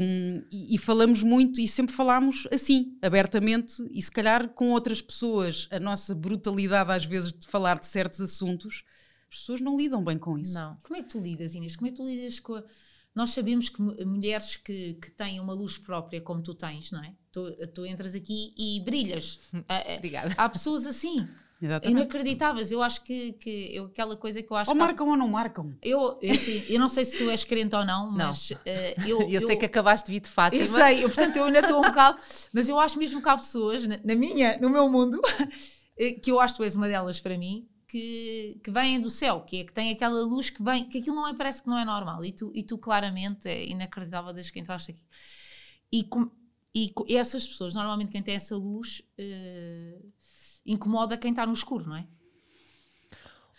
um, 0.00 0.42
e, 0.50 0.74
e 0.74 0.78
falamos 0.78 1.22
muito 1.22 1.60
e 1.60 1.68
sempre 1.68 1.94
falámos 1.94 2.48
assim, 2.50 2.96
abertamente 3.02 3.74
e 3.90 4.00
se 4.00 4.10
calhar 4.10 4.48
com 4.48 4.70
outras 4.70 5.02
pessoas 5.02 5.68
a 5.70 5.78
nossa 5.78 6.14
brutalidade 6.14 6.90
às 6.90 7.04
vezes 7.04 7.30
de 7.32 7.46
falar 7.46 7.78
de 7.78 7.86
certos 7.86 8.20
assuntos 8.20 8.84
as 9.30 9.38
pessoas 9.38 9.60
não 9.62 9.76
lidam 9.78 10.02
bem 10.04 10.18
com 10.18 10.38
isso. 10.38 10.52
Não. 10.52 10.74
Como 10.82 10.94
é 10.98 11.02
que 11.02 11.08
tu 11.08 11.18
lidas, 11.18 11.54
Inês? 11.54 11.74
Como 11.76 11.86
é 11.88 11.90
que 11.90 11.96
tu 11.96 12.06
lidas 12.06 12.38
com 12.38 12.54
a... 12.54 12.62
Nós 13.14 13.30
sabemos 13.30 13.68
que 13.68 13.80
mu- 13.82 13.94
mulheres 14.06 14.56
que, 14.56 14.94
que 14.94 15.10
têm 15.10 15.38
uma 15.38 15.52
luz 15.52 15.76
própria, 15.76 16.20
como 16.20 16.42
tu 16.42 16.54
tens, 16.54 16.90
não 16.90 17.02
é? 17.04 17.12
Tu, 17.30 17.44
tu 17.74 17.84
entras 17.86 18.14
aqui 18.14 18.54
e 18.56 18.80
brilhas. 18.84 19.38
Ah, 19.68 19.84
ah, 19.86 19.94
Obrigada. 19.96 20.34
Há 20.36 20.48
pessoas 20.48 20.86
assim, 20.86 21.28
Exatamente. 21.60 22.00
inacreditáveis. 22.00 22.72
Eu 22.72 22.82
acho 22.82 23.02
que, 23.04 23.32
que 23.34 23.68
eu, 23.76 23.84
aquela 23.84 24.16
coisa 24.16 24.42
que 24.42 24.50
eu 24.50 24.56
acho 24.56 24.70
Ou 24.70 24.74
que 24.76 24.82
há- 24.82 24.86
marcam 24.86 25.08
ou 25.10 25.16
não 25.16 25.28
marcam. 25.28 25.74
Eu, 25.82 26.18
eu, 26.22 26.32
assim, 26.32 26.64
eu 26.68 26.80
não 26.80 26.88
sei 26.88 27.04
se 27.04 27.18
tu 27.18 27.30
és 27.30 27.44
crente 27.44 27.76
ou 27.76 27.84
não, 27.84 28.06
Não. 28.10 28.28
mas 28.28 28.50
eh, 28.64 28.96
eu, 29.06 29.20
Eu, 29.30 29.46
sei 29.46 29.56
que 29.56 29.66
acabaste 29.66 30.06
de 30.06 30.12
vir 30.12 30.20
de 30.20 30.28
Fátima. 30.28 30.62
Eu 30.62 30.66
sei, 30.66 31.04
eu, 31.04 31.08
portanto 31.10 31.36
eu 31.36 31.44
ainda 31.44 31.60
estou 31.60 31.78
um 31.80 31.82
bocado, 31.82 32.18
mas 32.52 32.68
eu 32.68 32.80
acho 32.80 32.98
mesmo 32.98 33.20
que 33.22 33.28
há 33.28 33.36
pessoas 33.36 33.86
na, 33.86 34.00
na 34.02 34.14
minha, 34.14 34.58
no 34.58 34.70
meu 34.70 34.88
mundo, 34.90 35.20
eh, 35.98 36.12
que 36.12 36.30
eu 36.32 36.40
acho 36.40 36.54
que 36.54 36.58
tu 36.58 36.64
és 36.64 36.74
uma 36.74 36.88
delas 36.88 37.20
para 37.20 37.36
mim, 37.38 37.68
que, 37.92 38.58
que 38.64 38.70
vêm 38.70 38.98
do 38.98 39.10
céu, 39.10 39.42
que 39.42 39.60
é 39.60 39.64
que 39.64 39.72
tem 39.72 39.90
aquela 39.90 40.22
luz 40.22 40.48
que 40.48 40.62
vem, 40.62 40.88
que 40.88 40.96
aquilo 40.98 41.16
não 41.16 41.28
é, 41.28 41.34
parece 41.34 41.62
que 41.62 41.68
não 41.68 41.78
é 41.78 41.84
normal. 41.84 42.24
E 42.24 42.32
tu, 42.32 42.50
e 42.54 42.62
tu 42.62 42.78
claramente 42.78 43.46
é 43.46 43.66
inacreditável 43.66 44.32
desde 44.32 44.50
que 44.50 44.58
entraste 44.60 44.92
aqui. 44.92 45.02
E, 45.92 46.02
com- 46.04 46.30
e, 46.74 46.88
co- 46.88 47.04
e 47.06 47.16
essas 47.16 47.46
pessoas, 47.46 47.74
normalmente 47.74 48.10
quem 48.12 48.22
tem 48.22 48.34
essa 48.34 48.56
luz, 48.56 49.02
eh, 49.18 50.00
incomoda 50.64 51.18
quem 51.18 51.32
está 51.32 51.44
no 51.44 51.52
escuro, 51.52 51.86
não 51.86 51.96
é? 51.96 52.06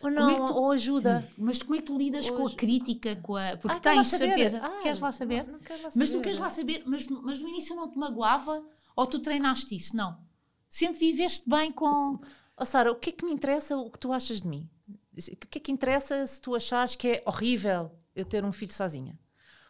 Ou 0.01 0.09
Como 0.09 0.15
não, 0.15 0.29
é 0.31 0.35
tu- 0.47 0.53
ou 0.55 0.71
ajuda. 0.71 1.29
Mas 1.37 1.61
como 1.61 1.75
é 1.75 1.77
que 1.77 1.83
tu 1.83 1.95
lidas 1.97 2.27
com 2.29 2.47
a 2.47 2.55
crítica, 2.55 3.15
com 3.17 3.35
a, 3.35 3.55
porque 3.57 3.77
Ah, 3.77 3.79
tens 3.79 4.07
saber. 4.07 4.29
certeza. 4.29 4.59
Ah, 4.63 4.81
Queres 4.81 4.99
lá 4.99 5.11
saber? 5.11 5.45
Não, 5.45 5.53
não 5.53 5.59
quero 5.59 5.83
lá 5.83 5.89
Mas 5.95 6.09
tu 6.09 6.13
saber. 6.13 6.23
queres 6.23 6.39
lá 6.39 6.49
saber, 6.49 6.83
mas, 6.87 7.07
mas 7.07 7.39
no 7.39 7.47
início 7.49 7.75
não 7.75 7.89
te 7.89 7.97
magoava 7.99 8.65
ou 8.95 9.05
tu 9.05 9.19
treinaste 9.19 9.75
isso? 9.75 9.95
Não. 9.95 10.17
Sempre 10.69 10.97
viveste 10.99 11.47
bem 11.47 11.71
com. 11.71 12.19
Oh, 12.57 12.65
Sara, 12.65 12.91
o 12.91 12.95
que 12.95 13.09
é 13.09 13.13
que 13.13 13.25
me 13.25 13.31
interessa 13.33 13.75
o 13.77 13.89
que 13.89 13.99
tu 13.99 14.11
achas 14.13 14.41
de 14.41 14.47
mim? 14.47 14.69
O 14.87 15.47
que 15.47 15.57
é 15.57 15.61
que 15.61 15.71
interessa 15.71 16.25
se 16.27 16.39
tu 16.41 16.55
achares 16.55 16.95
que 16.95 17.07
é 17.07 17.23
horrível 17.25 17.91
eu 18.15 18.25
ter 18.25 18.43
um 18.45 18.51
filho 18.51 18.73
sozinha? 18.73 19.17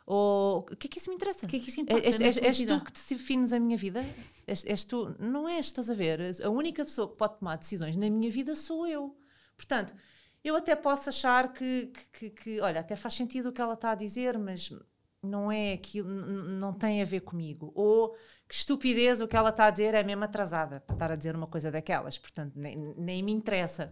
Ou 0.06 0.60
o 0.60 0.64
que 0.76 0.88
é 0.88 0.90
que 0.90 0.98
isso 1.00 1.10
me 1.10 1.16
interessa? 1.16 1.46
O 1.46 1.50
que 1.50 1.56
é 1.56 1.60
que 1.60 1.70
isso 1.70 1.80
importa? 1.80 2.06
És, 2.06 2.16
és- 2.28 2.38
és 2.48 2.58
tu 2.80 2.86
que 2.86 2.92
defines 3.16 3.54
a 3.54 3.60
minha 3.60 3.78
vida? 3.78 4.04
És, 4.46 4.66
és 4.66 4.84
tu? 4.84 5.16
Não 5.18 5.48
és, 5.48 5.68
estás 5.68 5.90
a 5.90 5.94
ver? 5.94 6.20
A 6.44 6.50
única 6.50 6.84
pessoa 6.84 7.08
que 7.10 7.16
pode 7.16 7.38
tomar 7.40 7.56
decisões 7.58 7.96
na 7.96 8.10
minha 8.10 8.30
vida 8.30 8.54
sou 8.56 8.86
eu. 8.86 9.16
Portanto, 9.56 9.94
eu 10.44 10.56
até 10.58 10.76
posso 10.76 11.08
achar 11.08 11.54
que, 11.54 11.88
que, 11.88 12.06
que- 12.12 12.30
que, 12.32 12.60
olha, 12.62 12.82
até 12.82 12.98
faz 12.98 13.14
sentido 13.14 13.48
o 13.50 13.54
que 13.54 13.62
ela 13.62 13.76
está 13.76 13.92
a 13.92 13.96
dizer, 13.96 14.38
mas 14.38 14.70
não 15.22 15.50
é 15.50 15.72
aquilo, 15.72 16.10
não 16.10 16.74
tem 16.74 17.02
a 17.02 17.06
ver 17.06 17.22
comigo. 17.22 17.72
Ou 17.74 18.14
que 18.54 18.58
estupidez 18.60 19.20
o 19.20 19.28
que 19.28 19.36
ela 19.36 19.50
está 19.50 19.66
a 19.66 19.72
dizer 19.72 19.96
é 19.96 20.04
mesmo 20.04 20.24
atrasada 20.24 20.80
para 20.82 20.94
estar 20.94 21.12
a 21.12 21.16
dizer 21.16 21.36
uma 21.36 21.48
coisa 21.48 21.72
daquelas. 21.72 22.20
Portanto, 22.20 22.54
nem, 22.56 22.78
nem 22.96 23.24
me 23.24 23.32
interessa. 23.32 23.92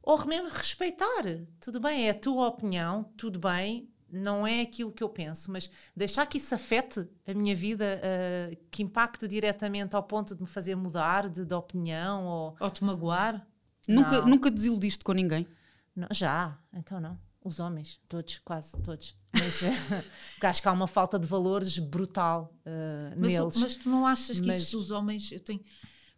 Ou 0.00 0.24
mesmo 0.24 0.48
respeitar. 0.48 1.24
Tudo 1.58 1.80
bem, 1.80 2.06
é 2.06 2.10
a 2.10 2.14
tua 2.14 2.46
opinião, 2.46 3.10
tudo 3.16 3.40
bem, 3.40 3.90
não 4.08 4.46
é 4.46 4.60
aquilo 4.60 4.92
que 4.92 5.02
eu 5.02 5.08
penso, 5.08 5.50
mas 5.50 5.68
deixar 5.96 6.24
que 6.26 6.38
isso 6.38 6.54
afete 6.54 7.08
a 7.26 7.34
minha 7.34 7.56
vida, 7.56 8.00
ah, 8.00 8.56
que 8.70 8.84
impacte 8.84 9.26
diretamente 9.26 9.96
ao 9.96 10.02
ponto 10.04 10.32
de 10.36 10.42
me 10.42 10.48
fazer 10.48 10.76
mudar 10.76 11.28
de, 11.28 11.44
de 11.44 11.54
opinião 11.54 12.24
ou. 12.24 12.56
Ou 12.60 12.70
te 12.70 12.84
magoar? 12.84 13.44
Nunca, 13.88 14.20
nunca 14.22 14.48
desiludiste 14.48 15.04
com 15.04 15.12
ninguém. 15.12 15.44
Não, 15.96 16.06
já, 16.12 16.56
então 16.72 17.00
não. 17.00 17.18
Os 17.44 17.60
homens, 17.60 18.00
todos, 18.08 18.38
quase 18.44 18.76
todos. 18.82 19.14
Mas 19.32 19.62
eh, 19.62 19.70
porque 20.34 20.46
acho 20.46 20.60
que 20.60 20.68
há 20.68 20.72
uma 20.72 20.86
falta 20.88 21.18
de 21.18 21.26
valores 21.26 21.78
brutal 21.78 22.52
ah, 22.66 23.14
Mas, 23.16 23.32
neles. 23.32 23.56
mas 23.56 23.76
tu 23.76 23.88
não 23.88 24.06
achas 24.06 24.40
que 24.40 24.46
Mas- 24.46 24.62
isso 24.62 24.76
dos 24.76 24.90
homens. 24.90 25.30
Eu 25.32 25.40
tenho, 25.40 25.62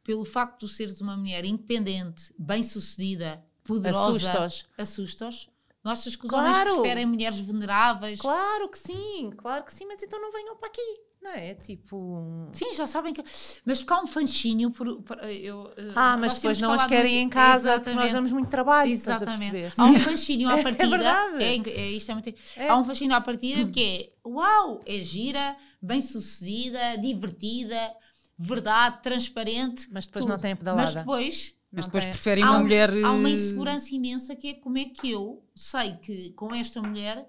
pelo 0.03 0.25
facto 0.25 0.67
de 0.67 0.73
seres 0.73 1.01
uma 1.01 1.17
mulher 1.17 1.45
independente, 1.45 2.35
bem-sucedida, 2.39 3.45
poderosa, 3.65 4.17
Assusta-os. 4.17 4.67
assusta-os? 4.79 5.51
Não 5.85 5.93
achas 5.93 6.17
que 6.17 6.25
os 6.25 6.31
Claro. 6.31 6.47
homens 6.71 6.81
preferem 6.81 7.07
mulheres 7.07 7.39
vulneráveis? 7.41 8.21
Claro 8.21 8.69
que 8.69 8.79
sim, 8.79 9.31
claro 9.37 9.65
que 9.65 9.73
sim, 9.73 9.87
mas 9.87 10.03
então 10.03 10.21
não 10.21 10.33
venham 10.33 10.57
para 10.57 10.69
aqui, 10.69 11.01
não 11.23 11.31
é? 11.33 11.55
Tipo. 11.55 12.49
Sim, 12.53 12.73
já 12.75 12.87
sabem 12.87 13.13
que. 13.13 13.23
Mas 13.65 13.79
porque 13.81 13.93
há 13.93 14.01
um 14.03 14.07
fanchinho 14.07 14.71
por. 14.71 15.03
por- 15.03 15.19
eu, 15.29 15.73
eh, 15.77 15.93
Ah, 15.95 16.17
mas 16.17 16.35
depois 16.35 16.59
não 16.59 16.73
as 16.73 16.85
querem 16.87 17.13
muito- 17.17 17.27
em 17.27 17.29
casa, 17.29 17.79
porque 17.79 17.95
nós 17.95 18.13
damos 18.13 18.33
muito 18.33 18.49
trabalho. 18.49 18.91
Estás 18.93 19.23
a 19.23 19.27
Exatamente. 19.27 19.51
perceber? 19.53 19.83
Há 19.83 19.85
um 19.87 19.99
fascínio 20.01 20.49
à 20.49 20.53
É 20.59 20.63
partida. 20.63 20.89
verdade. 20.89 21.43
É, 21.45 21.57
é, 21.57 21.91
isto 21.93 22.11
é 22.11 22.15
muito... 22.15 22.35
É. 22.57 22.69
Há 22.69 22.77
um 22.77 22.85
fascínio 22.85 23.15
à 23.15 23.21
partida 23.21 23.71
que 23.71 23.83
é 23.83 24.29
uau, 24.29 24.81
é 24.87 25.01
gira, 25.03 25.57
bem-sucedida, 25.83 26.97
divertida, 26.99 27.95
verdade, 28.39 29.03
transparente. 29.03 29.89
Mas 29.93 30.07
depois 30.07 30.25
tudo. 30.25 30.33
não 30.33 30.39
tem 30.39 30.53
a 30.53 30.57
pedalada. 30.57 30.83
Mas 30.83 30.95
depois 30.95 31.57
Mas 31.73 31.85
depois 31.87 32.05
tem- 32.05 32.13
preferem 32.13 32.45
há, 32.45 32.51
uma 32.51 32.59
um- 32.59 32.63
mulher. 32.63 32.91
há 33.05 33.13
uma 33.13 33.29
eh, 33.29 33.33
insegurança 33.33 33.95
imensa 33.95 34.35
que 34.35 34.49
é 34.49 34.55
como 34.55 34.79
é 34.79 34.87
que 34.87 35.11
eu 35.11 35.45
sei 35.55 35.93
que 35.97 36.31
com 36.33 36.55
esta 36.55 36.81
mulher 36.83 37.29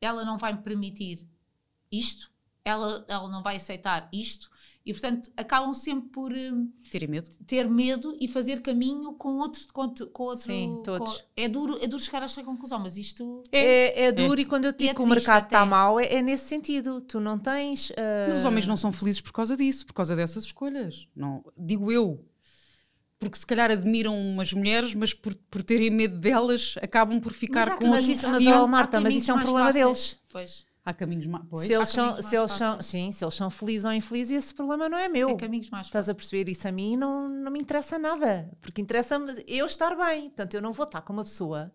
ela 0.00 0.24
não 0.24 0.36
vai 0.38 0.52
me 0.54 0.62
permitir 0.62 1.26
isto, 1.92 2.30
ela, 2.66 3.04
ela 3.08 3.28
não 3.30 3.42
vai 3.42 3.56
aceitar 3.56 4.08
isto. 4.12 4.50
E, 4.84 4.92
portanto, 4.92 5.32
acabam 5.36 5.74
sempre 5.74 6.08
por 6.10 6.32
hum, 6.32 6.70
Terem 6.90 7.08
medo. 7.08 7.28
ter 7.44 7.68
medo 7.68 8.16
e 8.20 8.28
fazer 8.28 8.62
caminho 8.62 9.14
com 9.14 9.38
outro. 9.38 9.60
Com, 9.72 9.92
com 10.12 10.22
outro 10.24 10.44
Sim, 10.44 10.80
todos. 10.84 11.16
com- 11.22 11.26
é, 11.36 11.48
duro, 11.48 11.76
é 11.82 11.88
duro 11.88 12.00
chegar 12.00 12.22
a 12.22 12.26
esta 12.26 12.44
conclusão, 12.44 12.78
mas 12.78 12.96
isto. 12.96 13.42
É, 13.50 14.04
é 14.04 14.12
duro 14.12 14.40
e 14.40 14.44
quando 14.44 14.66
eu 14.66 14.72
digo 14.72 14.90
é 14.90 14.94
que 14.94 15.02
o 15.02 15.06
mercado 15.06 15.46
está 15.46 15.66
mau, 15.66 15.98
é, 15.98 16.06
é 16.14 16.22
nesse 16.22 16.44
sentido. 16.48 17.00
Tu 17.00 17.18
não 17.18 17.36
tens. 17.36 17.90
ah, 17.96 18.26
Mas 18.28 18.36
os 18.38 18.44
homens 18.44 18.64
não 18.66 18.76
são 18.76 18.92
felizes 18.92 19.20
por 19.20 19.32
causa 19.32 19.56
disso, 19.56 19.84
por 19.86 19.92
causa 19.92 20.14
dessas 20.14 20.44
escolhas. 20.44 21.08
Não, 21.16 21.44
digo 21.58 21.90
eu. 21.90 22.24
Porque 23.18 23.38
se 23.38 23.46
calhar 23.46 23.70
admiram 23.72 24.16
umas 24.16 24.52
mulheres, 24.52 24.94
mas 24.94 25.12
por, 25.14 25.34
por 25.50 25.62
terem 25.64 25.90
medo 25.90 26.16
delas, 26.18 26.74
acabam 26.82 27.18
por 27.18 27.32
ficar 27.32 27.66
há 27.68 27.76
com 27.76 27.88
mas 27.88 28.06
isso- 28.06 28.28
mas, 28.28 28.46
ó, 28.46 28.66
Marta, 28.68 29.00
mas 29.00 29.14
isso 29.16 29.30
é 29.30 29.34
um 29.34 29.38
problema 29.40 29.66
fáceis. 29.66 29.84
deles. 29.84 30.18
Pois, 30.30 30.64
Há 30.86 30.94
caminhos 30.94 31.26
mais. 31.26 31.44
Pois. 31.50 31.66
Se 31.66 31.72
eles, 31.74 31.88
são, 31.88 32.22
se, 32.22 32.36
eles 32.36 32.52
são, 32.52 32.80
sim, 32.80 33.10
se 33.10 33.24
eles 33.24 33.34
são 33.34 33.50
felizes 33.50 33.84
ou 33.84 33.92
infelizes, 33.92 34.44
esse 34.44 34.54
problema 34.54 34.88
não 34.88 34.96
é 34.96 35.08
meu. 35.08 35.30
é 35.30 35.34
caminhos 35.36 35.68
mais 35.68 35.86
Estás 35.86 36.08
a 36.08 36.14
perceber? 36.14 36.48
Isso 36.48 36.68
a 36.68 36.70
mim 36.70 36.96
não, 36.96 37.26
não 37.26 37.50
me 37.50 37.58
interessa 37.58 37.98
nada. 37.98 38.48
Porque 38.60 38.80
interessa-me 38.80 39.32
eu 39.48 39.66
estar 39.66 39.96
bem. 39.96 40.28
Portanto, 40.30 40.54
eu 40.54 40.62
não 40.62 40.72
vou 40.72 40.86
estar 40.86 41.02
com 41.02 41.12
uma 41.12 41.24
pessoa 41.24 41.72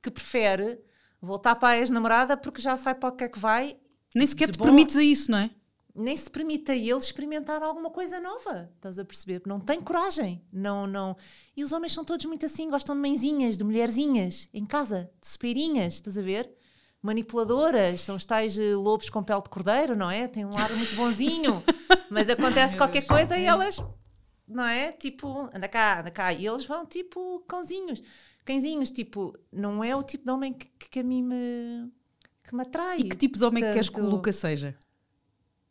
que 0.00 0.12
prefere 0.12 0.78
voltar 1.20 1.56
para 1.56 1.70
a 1.70 1.78
ex-namorada 1.78 2.36
porque 2.36 2.62
já 2.62 2.76
sabe 2.76 3.00
para 3.00 3.08
o 3.08 3.12
que 3.16 3.24
é 3.24 3.28
que 3.28 3.38
vai, 3.38 3.76
Nem 4.14 4.24
sequer 4.24 4.48
te 4.48 4.58
bom- 4.58 4.64
permites 4.66 4.96
a 4.96 5.02
isso, 5.02 5.28
não 5.30 5.38
é? 5.38 5.50
nem 5.98 6.14
se 6.14 6.30
permite 6.30 6.70
a 6.70 6.76
ele 6.76 6.98
experimentar 6.98 7.62
alguma 7.62 7.88
coisa 7.90 8.20
nova. 8.20 8.70
Estás 8.76 8.98
a 8.98 9.04
perceber? 9.04 9.40
Não 9.46 9.58
tem 9.58 9.80
coragem. 9.80 10.44
Não, 10.52 10.86
não. 10.86 11.16
E 11.56 11.64
os 11.64 11.72
homens 11.72 11.94
são 11.94 12.04
todos 12.04 12.26
muito 12.26 12.44
assim, 12.44 12.68
gostam 12.68 12.94
de 12.94 13.00
mãezinhas, 13.00 13.56
de 13.56 13.64
mulherzinhas, 13.64 14.46
em 14.52 14.66
casa, 14.66 15.10
de 15.20 15.26
supeirinhas, 15.26 15.94
estás 15.94 16.18
a 16.18 16.22
ver? 16.22 16.52
Manipuladoras, 17.06 18.00
são 18.00 18.16
os 18.16 18.24
tais 18.24 18.58
eh, 18.58 18.74
lobos 18.74 19.08
com 19.08 19.22
pele 19.22 19.40
de 19.42 19.48
cordeiro, 19.48 19.94
não 19.94 20.10
é? 20.10 20.26
Tem 20.26 20.44
um 20.44 20.56
ar 20.58 20.70
muito 20.72 20.96
bonzinho, 20.96 21.62
mas 22.10 22.28
acontece 22.28 22.76
qualquer 22.76 23.06
coisa 23.06 23.38
e 23.38 23.44
elas, 23.44 23.80
não 24.46 24.64
é? 24.64 24.90
Tipo, 24.90 25.48
anda 25.54 25.68
cá, 25.68 26.00
anda 26.00 26.10
cá. 26.10 26.32
E 26.32 26.44
eles 26.44 26.66
vão 26.66 26.84
tipo 26.84 27.44
cãozinhos. 27.46 28.02
cãezinhos, 28.44 28.90
tipo, 28.90 29.38
não 29.52 29.84
é 29.84 29.94
o 29.94 30.02
tipo 30.02 30.24
de 30.24 30.30
homem 30.32 30.52
que, 30.52 30.66
que 30.66 30.98
a 30.98 31.04
mim 31.04 31.22
me, 31.22 31.92
que 32.44 32.54
me 32.54 32.62
atrai. 32.62 32.98
E 32.98 33.04
que 33.08 33.16
tipo 33.16 33.38
de 33.38 33.44
homem 33.44 33.62
que 33.62 33.72
queres 33.72 33.88
que 33.88 34.00
o 34.00 34.04
Luca 34.04 34.32
seja? 34.32 34.76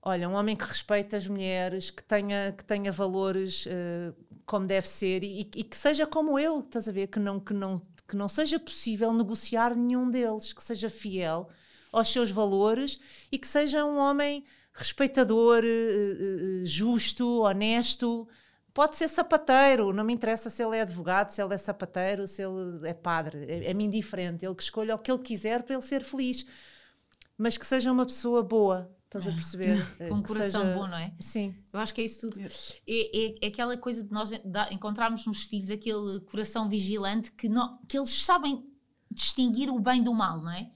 Olha, 0.01 0.29
um 0.29 0.35
homem 0.35 0.55
que 0.55 0.63
respeita 0.63 1.17
as 1.17 1.27
mulheres, 1.27 1.89
que 1.89 2.03
tenha, 2.03 2.53
que 2.53 2.63
tenha 2.63 2.91
valores 2.91 3.65
eh, 3.67 4.13
como 4.45 4.65
deve 4.65 4.87
ser 4.87 5.23
e, 5.23 5.41
e 5.41 5.63
que 5.63 5.75
seja 5.75 6.05
como 6.05 6.39
eu, 6.39 6.59
estás 6.59 6.87
a 6.87 6.91
ver? 6.91 7.07
Que 7.07 7.19
não, 7.19 7.39
que, 7.39 7.53
não, 7.53 7.81
que 8.07 8.15
não 8.15 8.27
seja 8.27 8.59
possível 8.59 9.11
negociar 9.13 9.75
nenhum 9.75 10.09
deles, 10.09 10.53
que 10.53 10.63
seja 10.63 10.89
fiel 10.89 11.49
aos 11.91 12.09
seus 12.09 12.29
valores 12.29 12.99
e 13.31 13.37
que 13.39 13.47
seja 13.47 13.85
um 13.85 13.97
homem 13.97 14.43
respeitador, 14.73 15.63
eh, 15.63 16.61
eh, 16.61 16.65
justo, 16.65 17.41
honesto. 17.41 18.27
Pode 18.73 18.97
ser 18.97 19.07
sapateiro, 19.07 19.93
não 19.93 20.03
me 20.03 20.13
interessa 20.13 20.49
se 20.49 20.61
ele 20.61 20.75
é 20.77 20.81
advogado, 20.81 21.29
se 21.29 21.41
ele 21.41 21.53
é 21.53 21.57
sapateiro, 21.57 22.27
se 22.27 22.41
ele 22.43 22.87
é 22.87 22.93
padre, 22.93 23.45
é- 23.47 23.71
é-me 23.71 23.85
indiferente. 23.85 24.45
Ele 24.45 24.53
que 24.55 24.63
escolha 24.63 24.95
o 24.95 24.99
que 24.99 25.09
ele 25.11 25.23
quiser 25.23 25.63
para 25.63 25.75
ele 25.75 25.81
ser 25.81 26.03
feliz, 26.03 26.45
mas 27.37 27.57
que 27.57 27.65
seja 27.65 27.91
uma 27.91 28.05
pessoa 28.05 28.43
boa, 28.43 28.93
estás 29.17 29.27
a 29.27 29.31
perceber? 29.35 29.77
Eh, 29.99 30.09
Com 30.09 30.15
um 30.15 30.21
que 30.21 30.27
coração 30.27 30.61
seja- 30.63 30.73
bom, 30.75 30.87
não 30.87 30.97
é? 30.97 31.13
Sim. 31.19 31.55
Eu 31.73 31.79
acho 31.79 31.93
que 31.93 32.01
é 32.01 32.05
isso 32.05 32.21
tudo. 32.29 32.39
É, 32.39 32.47
é- 32.87 33.35
é 33.41 33.47
aquela 33.47 33.77
coisa 33.77 34.03
de 34.03 34.11
nós 34.11 34.29
encontrarmos 34.71 35.25
nos 35.25 35.43
filhos 35.43 35.69
aquele 35.69 36.19
coração 36.21 36.67
vigilante 36.69 37.31
que, 37.31 37.47
nó- 37.49 37.77
que 37.87 37.97
eles 37.97 38.09
sabem 38.23 38.63
distinguir 39.11 39.69
o 39.69 39.79
bem 39.79 40.01
do 40.03 40.13
mal, 40.13 40.41
não 40.41 40.51
é? 40.51 40.71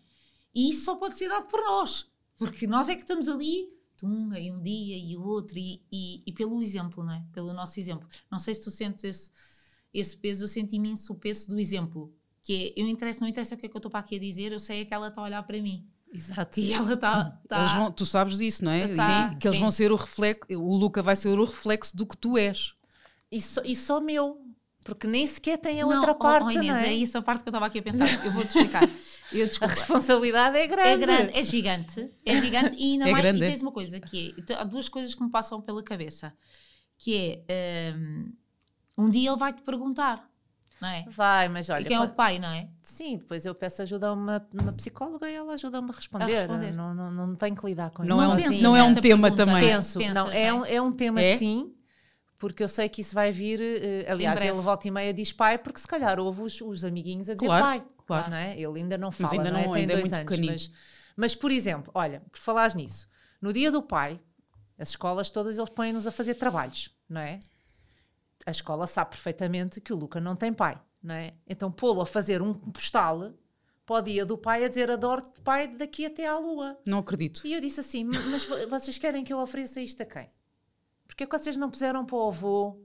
E 0.53 0.69
isso 0.71 0.85
só 0.85 0.95
pode 0.95 1.17
ser 1.17 1.27
dado 1.29 1.47
por 1.47 1.59
nós, 1.61 2.07
porque 2.37 2.65
nós 2.65 2.89
é 2.89 2.95
que 2.95 3.01
estamos 3.03 3.27
ali, 3.27 3.69
tum, 3.97 4.31
aí 4.31 4.51
um 4.51 4.61
dia 4.61 4.97
e 4.97 5.15
o 5.17 5.21
outro, 5.23 5.57
e, 5.57 5.81
e- 5.91 6.21
e 6.25 6.31
pelo 6.33 6.61
exemplo, 6.61 7.03
não 7.03 7.13
é? 7.13 7.23
Pelo 7.33 7.53
nosso 7.53 7.79
exemplo. 7.79 8.07
Não 8.31 8.39
sei 8.39 8.53
se 8.55 8.61
tu 8.63 8.71
sentes 8.71 9.03
esse, 9.03 9.31
esse 9.93 10.17
peso, 10.17 10.43
eu 10.43 10.47
sinto 10.47 10.73
imenso 10.73 11.11
o 11.13 11.15
peso 11.15 11.49
do 11.49 11.59
exemplo. 11.59 12.13
Que 12.41 12.73
é, 12.77 12.81
eu 12.81 12.87
interessa, 12.87 13.19
não 13.19 13.27
interessa 13.27 13.55
o 13.55 13.57
que 13.57 13.65
é 13.65 13.69
que 13.69 13.75
eu 13.75 13.79
estou 13.79 13.91
para 13.91 13.99
aqui 13.99 14.15
a 14.15 14.19
dizer, 14.19 14.51
eu 14.53 14.59
sei 14.59 14.81
é 14.81 14.85
que 14.85 14.93
ela 14.93 15.09
está 15.09 15.19
a 15.21 15.25
olhar 15.25 15.43
para 15.43 15.61
mim. 15.61 15.85
Exato. 16.11 16.59
E 16.59 16.73
ela 16.73 16.93
está. 16.93 17.39
tá 17.47 17.75
vão- 17.75 17.91
tu 17.91 18.05
sabes 18.05 18.37
disso, 18.37 18.65
não 18.65 18.71
é? 18.71 18.87
Tá, 18.87 19.29
Sim, 19.29 19.37
que 19.37 19.47
eles 19.47 19.57
sim. 19.57 19.61
vão 19.61 19.71
ser 19.71 19.91
o 19.91 19.95
reflexo, 19.95 20.59
o 20.59 20.75
Luca 20.75 21.03
vai 21.03 21.15
ser 21.15 21.37
o 21.37 21.43
reflexo 21.45 21.95
do 21.95 22.05
que 22.05 22.17
tu 22.17 22.37
és. 22.37 22.73
E 23.31 23.39
só, 23.39 23.61
e 23.63 23.75
só 23.75 24.01
meu, 24.01 24.41
porque 24.83 25.05
nem 25.05 25.27
sequer 25.27 25.57
tem 25.59 25.81
a 25.81 25.85
Não, 25.85 25.95
outra 25.95 26.15
parte, 26.15 26.57
oh, 26.57 26.63
Inês, 26.63 26.67
não 26.67 26.75
é? 26.75 26.95
é 26.95 27.03
essa 27.03 27.21
parte 27.21 27.43
que 27.43 27.49
eu 27.49 27.51
estava 27.51 27.67
aqui 27.67 27.79
a 27.79 27.83
pensar. 27.83 28.25
Eu 28.25 28.31
vou-te 28.31 28.47
explicar. 28.47 28.89
Eu, 29.31 29.47
A 29.61 29.67
responsabilidade 29.67 30.57
é 30.57 30.65
grande. 30.65 30.89
É 30.89 30.97
grande, 30.97 31.37
é 31.37 31.43
gigante, 31.43 32.11
é 32.25 32.35
gigante 32.41 32.75
e 32.77 32.93
ainda 32.93 33.05
É 33.09 33.11
mais, 33.11 33.23
grande, 33.23 33.41
e 33.41 33.43
é. 33.45 33.49
tens 33.49 33.61
uma 33.61 33.71
coisa 33.71 33.99
que 33.99 34.35
é, 34.49 34.53
há 34.55 34.63
duas 34.63 34.89
coisas 34.89 35.13
que 35.13 35.23
me 35.23 35.29
passam 35.29 35.61
pela 35.61 35.83
cabeça, 35.83 36.33
que 36.97 37.43
é 37.47 37.93
hum, 37.95 38.33
um, 38.97 39.09
dia 39.09 39.29
ele 39.29 39.37
vai-te 39.37 39.61
perguntar, 39.61 40.28
não 40.81 40.87
é? 40.89 41.05
Vai, 41.09 41.47
mas 41.49 41.69
olha, 41.69 41.81
e 41.81 41.85
quem 41.85 41.97
é 41.97 42.01
o 42.01 42.09
pai, 42.09 42.39
não 42.39 42.49
é? 42.49 42.67
sim, 42.83 43.17
depois 43.17 43.45
eu 43.45 43.53
peço 43.55 43.81
ajuda 43.81 44.07
a 44.09 44.13
uma, 44.13 44.47
uma 44.53 44.73
psicóloga 44.73 45.29
e 45.29 45.33
ela 45.35 45.53
ajuda-me 45.53 45.89
a 45.89 45.93
responder. 45.93 46.25
responder. 46.33 46.73
Não, 46.73 46.93
não, 46.93 47.11
não 47.11 47.35
tenho 47.35 47.55
que 47.55 47.65
lidar 47.65 47.89
com 47.91 48.03
Não 48.03 48.15
isso 48.37 48.47
é 48.47 48.49
um- 48.49 48.61
não 48.61 48.75
é 48.77 48.83
um 48.83 48.95
tema 48.95 49.21
pergunta, 49.29 49.45
também. 49.45 49.61
não 49.63 49.69
é? 49.69 49.75
Penso, 49.75 49.99
Pensas, 49.99 50.15
não, 50.15 50.31
é, 50.31 50.53
um, 50.53 50.65
é 50.65 50.81
um 50.81 50.91
tema 50.91 51.21
É? 51.21 51.37
sim, 51.37 51.73
porque 52.37 52.63
eu 52.63 52.67
sei 52.67 52.87
que 52.89 53.01
isso 53.01 53.13
vai 53.13 53.31
vir. 53.31 53.59
eh, 53.61 54.05
aliás, 54.09 54.39
ele 54.41 54.51
volta 54.61 54.87
e 54.87 54.91
meia 54.91 55.13
diz 55.13 55.31
pai, 55.33 55.57
porque 55.57 55.79
se 55.79 55.87
calhar 55.87 56.19
ouve 56.19 56.41
os, 56.41 56.59
os 56.61 56.85
amiguinhos 56.85 57.29
a 57.29 57.33
dizer 57.33 57.47
Claro, 57.47 57.63
pai. 57.65 57.83
claro. 58.07 58.29
Não 58.31 58.37
é? 58.37 58.59
Ele 58.59 58.79
ainda 58.79 58.97
não 58.97 59.11
fala, 59.11 59.33
ainda 59.33 59.51
não 59.51 59.59
é? 59.59 59.65
não- 59.65 59.73
tem 59.73 59.81
ainda 59.81 59.93
é 59.93 59.95
dois 59.97 60.03
muito 60.09 60.15
anos. 60.15 60.29
pequenino. 60.31 60.53
Mas, 60.53 60.71
mas, 61.17 61.35
por 61.35 61.51
exemplo, 61.51 61.91
olha, 61.93 62.21
por 62.31 62.39
falares 62.39 62.73
nisso, 62.75 63.07
no 63.41 63.51
dia 63.51 63.69
do 63.71 63.81
pai, 63.81 64.19
as 64.77 64.89
escolas 64.89 65.29
todas 65.29 65.57
eles 65.57 65.69
põem-nos 65.69 66.07
a 66.07 66.11
fazer 66.11 66.35
trabalhos, 66.35 66.89
não 67.09 67.19
é? 67.19 67.39
A 68.45 68.51
escola 68.51 68.87
sabe 68.87 69.11
perfeitamente 69.11 69.81
que 69.81 69.91
o 69.93 69.95
Luca 69.97 70.19
não 70.19 70.35
tem 70.35 70.53
pai, 70.53 70.79
não 71.03 71.13
é? 71.15 71.33
Então 71.47 71.71
pô-lo 71.71 72.01
a 72.01 72.05
fazer 72.05 72.41
um 72.41 72.53
postal 72.53 73.33
para 73.85 73.95
o 73.97 74.01
dia 74.01 74.25
do 74.25 74.37
pai 74.37 74.63
a 74.63 74.67
dizer 74.67 74.89
adoro-te 74.89 75.41
pai 75.41 75.67
daqui 75.67 76.05
até 76.05 76.25
à 76.27 76.37
lua. 76.37 76.79
Não 76.87 76.99
acredito. 76.99 77.41
E 77.45 77.53
eu 77.53 77.61
disse 77.61 77.79
assim: 77.79 78.01
"M- 78.01 78.17
Mas 78.31 78.45
vo- 78.45 78.67
vocês 78.69 78.97
querem 78.97 79.23
que 79.23 79.33
eu 79.33 79.39
ofereça 79.39 79.81
isto 79.81 80.01
a 80.01 80.05
quem? 80.05 80.29
Porque 81.07 81.23
é 81.23 81.27
que 81.27 81.37
vocês 81.37 81.57
não 81.57 81.69
puseram 81.69 82.05
para 82.05 82.15
o 82.15 82.27
avô 82.27 82.81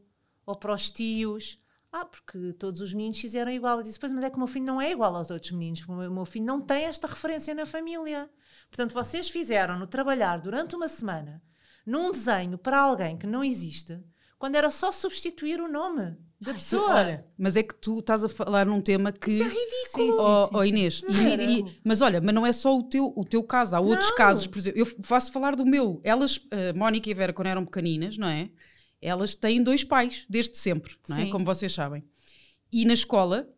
ou 0.47 0.57
para 0.57 0.73
os 0.73 0.91
tios? 0.91 1.61
Ah, 1.93 2.05
porque 2.05 2.53
todos 2.55 2.81
os 2.81 2.93
meninos 2.93 3.21
fizeram 3.21 3.53
igual. 3.53 3.77
Eu 3.79 3.83
disse: 3.85 4.01
Pois, 4.01 4.11
mas 4.13 4.25
é 4.25 4.31
que 4.31 4.37
o 4.37 4.39
meu 4.39 4.49
filho 4.49 4.65
não 4.65 4.81
é 4.83 4.91
igual 4.91 5.15
aos 5.15 5.31
outros 5.31 5.53
meninos. 5.53 5.81
porque 5.81 5.93
O 5.93 5.97
meu- 5.97 6.11
o 6.11 6.15
meu 6.15 6.25
filho 6.25 6.45
não 6.47 6.61
tem 6.61 6.85
esta 6.85 7.07
referência 7.07 7.55
na 7.55 7.65
família. 7.65 8.29
Portanto, 8.69 8.93
vocês 8.93 9.29
fizeram-no 9.29 9.87
trabalhar 9.87 10.39
durante 10.41 10.75
uma 10.75 10.89
semana 10.89 11.41
num 11.87 12.11
desenho 12.11 12.57
para 12.59 12.81
alguém 12.81 13.17
que 13.17 13.27
não 13.27 13.45
existe, 13.45 14.03
quando 14.45 14.57
era 14.57 14.71
só 14.71 14.93
substituir 14.93 15.59
o 15.59 15.67
nome 15.67 16.19
da 16.39 16.53
pessoa. 16.53 16.91
Olha, 16.97 17.25
mas 17.39 17.57
é 17.57 17.63
que 17.63 17.75
tu 17.75 18.01
estás 18.01 18.23
a 18.23 18.29
falar 18.29 18.67
num 18.67 18.79
tema 18.83 19.11
que. 19.11 19.31
Isso 19.33 19.43
é 19.43 19.47
ridículo. 19.47 19.87
Sim, 19.87 20.13
sim, 20.13 20.19
Oh, 20.21 20.45
sim, 20.47 20.51
oh, 20.53 20.61
sim. 20.61 20.69
Inês, 20.69 21.03
e- 21.03 21.61
e- 21.61 21.81
mas 21.83 22.03
olha, 22.03 22.21
mas 22.21 22.35
não 22.35 22.45
é 22.45 22.53
só 22.53 22.79
o 22.79 22.83
teu, 22.83 23.11
o 23.17 23.25
teu 23.25 23.43
caso, 23.43 23.75
há 23.75 23.81
outros 23.81 24.11
Não. 24.11 24.17
casos, 24.19 24.47
por 24.47 24.59
exemplo, 24.59 24.79
eu 24.81 24.85
faço 25.03 25.33
falar 25.33 25.57
do 25.57 25.65
meu. 25.65 25.99
Elas, 26.05 26.39
a 26.51 26.77
Mónica 26.77 27.09
e 27.09 27.15
Vera, 27.15 27.33
quando 27.33 27.47
eram 27.49 27.65
pequeninas, 27.65 28.19
não 28.19 28.29
é? 28.29 28.51
Elas 29.01 29.35
têm 29.35 29.63
dois 29.63 29.83
pais, 29.83 30.27
desde 30.29 30.59
sempre, 30.59 30.95
não 31.09 31.17
é? 31.17 31.25
Sim. 31.25 31.31
Como 31.31 31.43
vocês 31.47 31.73
sabem. 31.73 32.05
E 32.71 32.85
na 32.85 32.93
escola, 32.93 33.49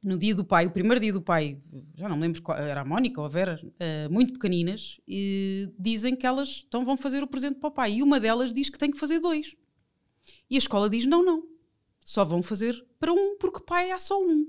no 0.00 0.16
dia 0.16 0.36
do 0.36 0.44
pai, 0.44 0.66
o 0.66 0.70
primeiro 0.70 1.00
dia 1.00 1.12
do 1.12 1.20
pai, 1.20 1.58
já 1.96 2.08
não 2.08 2.14
me 2.14 2.22
lembro 2.22 2.40
qual, 2.42 2.56
era 2.58 2.82
a 2.82 2.84
Mónica 2.84 3.20
ou 3.20 3.26
a 3.26 3.28
Vera, 3.28 3.60
eh, 3.80 4.06
muito 4.08 4.34
pequeninas, 4.34 5.00
e 5.08 5.68
dizem 5.76 6.14
que 6.14 6.24
elas 6.24 6.64
então 6.68 6.84
vão 6.84 6.96
fazer 6.96 7.24
o 7.24 7.26
presente 7.26 7.56
para 7.58 7.66
o 7.68 7.72
pai. 7.72 7.94
E 7.94 8.02
uma 8.04 8.20
delas 8.20 8.52
diz 8.52 8.70
que 8.70 8.78
tem 8.78 8.92
que 8.92 8.98
fazer 8.98 9.18
dois. 9.18 9.56
E 10.50 10.56
a 10.56 10.58
escola 10.58 10.88
diz: 10.90 11.04
não, 11.04 11.24
não. 11.24 11.42
Só 12.04 12.24
vão 12.24 12.42
fazer 12.42 12.86
para 12.98 13.12
um, 13.12 13.36
porque 13.38 13.60
pai 13.60 13.90
há 13.90 13.98
só 13.98 14.18
um. 14.22 14.46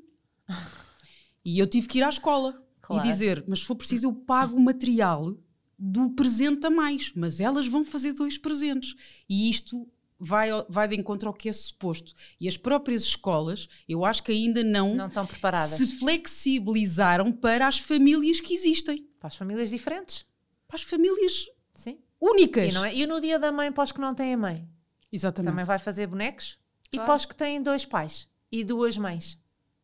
E 1.43 1.59
eu 1.59 1.67
tive 1.67 1.87
que 1.87 1.97
ir 1.99 2.03
à 2.03 2.09
escola 2.09 2.61
Claro. 2.81 3.05
e 3.05 3.11
dizer: 3.11 3.43
mas 3.47 3.59
se 3.59 3.65
for 3.65 3.75
preciso, 3.75 4.07
eu 4.07 4.13
pago 4.13 4.55
o 4.55 4.59
material 4.61 5.35
do 5.77 6.09
presente 6.11 6.65
a 6.65 6.69
mais. 6.69 7.11
Mas 7.15 7.39
elas 7.39 7.67
vão 7.67 7.83
fazer 7.83 8.13
dois 8.13 8.37
presentes. 8.37 8.95
E 9.27 9.49
isto 9.49 9.87
vai, 10.19 10.49
vai 10.69 10.87
de 10.87 10.95
encontro 10.95 11.27
ao 11.29 11.33
que 11.33 11.49
é 11.49 11.53
suposto. 11.53 12.13
E 12.39 12.47
as 12.47 12.57
próprias 12.57 13.03
escolas, 13.03 13.67
eu 13.87 14.03
acho 14.05 14.23
que 14.23 14.31
ainda 14.31 14.63
não, 14.63 14.95
Não 14.95 15.07
estão 15.07 15.25
preparadas 15.25 15.77
se 15.77 15.97
flexibilizaram 15.97 17.31
para 17.31 17.67
as 17.67 17.77
famílias 17.77 18.39
que 18.39 18.53
existem. 18.53 19.05
para 19.19 19.27
as 19.27 19.35
famílias 19.35 19.69
diferentes. 19.69 20.25
Para 20.67 20.75
as 20.77 20.83
famílias 20.83 21.47
Sim. 21.73 21.97
únicas. 22.19 22.71
E, 22.71 22.75
não 22.75 22.85
é? 22.85 22.95
e 22.95 23.05
no 23.05 23.19
dia 23.21 23.37
da 23.39 23.51
mãe, 23.51 23.71
para 23.71 23.83
os 23.83 23.91
que 23.91 24.01
não 24.01 24.13
têm 24.13 24.35
mãe. 24.35 24.67
Exatamente. 25.11 25.51
Também 25.51 25.65
vai 25.65 25.79
fazer 25.79 26.07
bonecos. 26.07 26.57
E 26.91 26.97
Claro. 26.97 27.05
para 27.07 27.15
os 27.15 27.25
que 27.25 27.35
têm 27.35 27.61
dois 27.61 27.85
pais 27.85 28.27
e 28.51 28.63
duas 28.63 28.97
mães. 28.97 29.39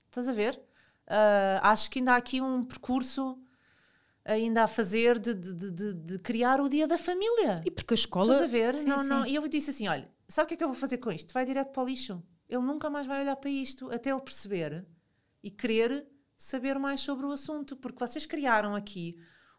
Estás 0.05 0.27
a 0.29 0.33
ver? 0.33 0.59
Ah, 1.07 1.59
acho 1.71 1.89
que 1.89 1.99
ainda 1.99 2.13
há 2.13 2.15
aqui 2.17 2.41
um 2.41 2.63
percurso 2.63 3.37
ainda 4.23 4.63
a 4.63 4.67
fazer 4.67 5.19
de, 5.19 5.33
de- 5.35 5.53
de- 5.53 5.71
de- 5.71 5.93
de 5.93 6.19
criar 6.19 6.59
o 6.59 6.67
dia 6.67 6.87
da 6.87 6.97
família. 6.97 7.61
E 7.65 7.69
porque 7.69 7.93
a 7.93 7.95
escola. 7.95 8.31
Estás 8.33 8.49
a 8.49 8.51
ver? 8.51 8.73
Sim, 8.73 8.85
não, 8.87 8.97
sim. 8.99 9.07
não. 9.09 9.25
E 9.27 9.35
eu 9.35 9.47
disse 9.47 9.69
assim: 9.69 9.87
olha, 9.87 10.09
sabe 10.27 10.45
o 10.45 10.47
que 10.47 10.53
é 10.55 10.57
que 10.57 10.63
eu 10.63 10.67
vou 10.69 10.75
fazer 10.75 10.97
com 10.97 11.11
isto? 11.11 11.33
Vai 11.33 11.45
direto 11.45 11.71
para 11.71 11.83
o 11.83 11.85
lixo. 11.85 12.21
Ele 12.49 12.61
nunca 12.63 12.89
mais 12.89 13.05
vai 13.05 13.21
olhar 13.21 13.35
para 13.35 13.49
isto 13.49 13.91
até 13.91 14.09
ele 14.11 14.21
perceber 14.21 14.85
e 15.43 15.49
querer 15.51 16.07
saber 16.37 16.77
mais 16.79 16.99
sobre 17.01 17.25
o 17.25 17.31
assunto, 17.31 17.75
porque 17.75 17.99
vocês 17.99 18.25
criaram 18.25 18.75
aqui 18.75 19.15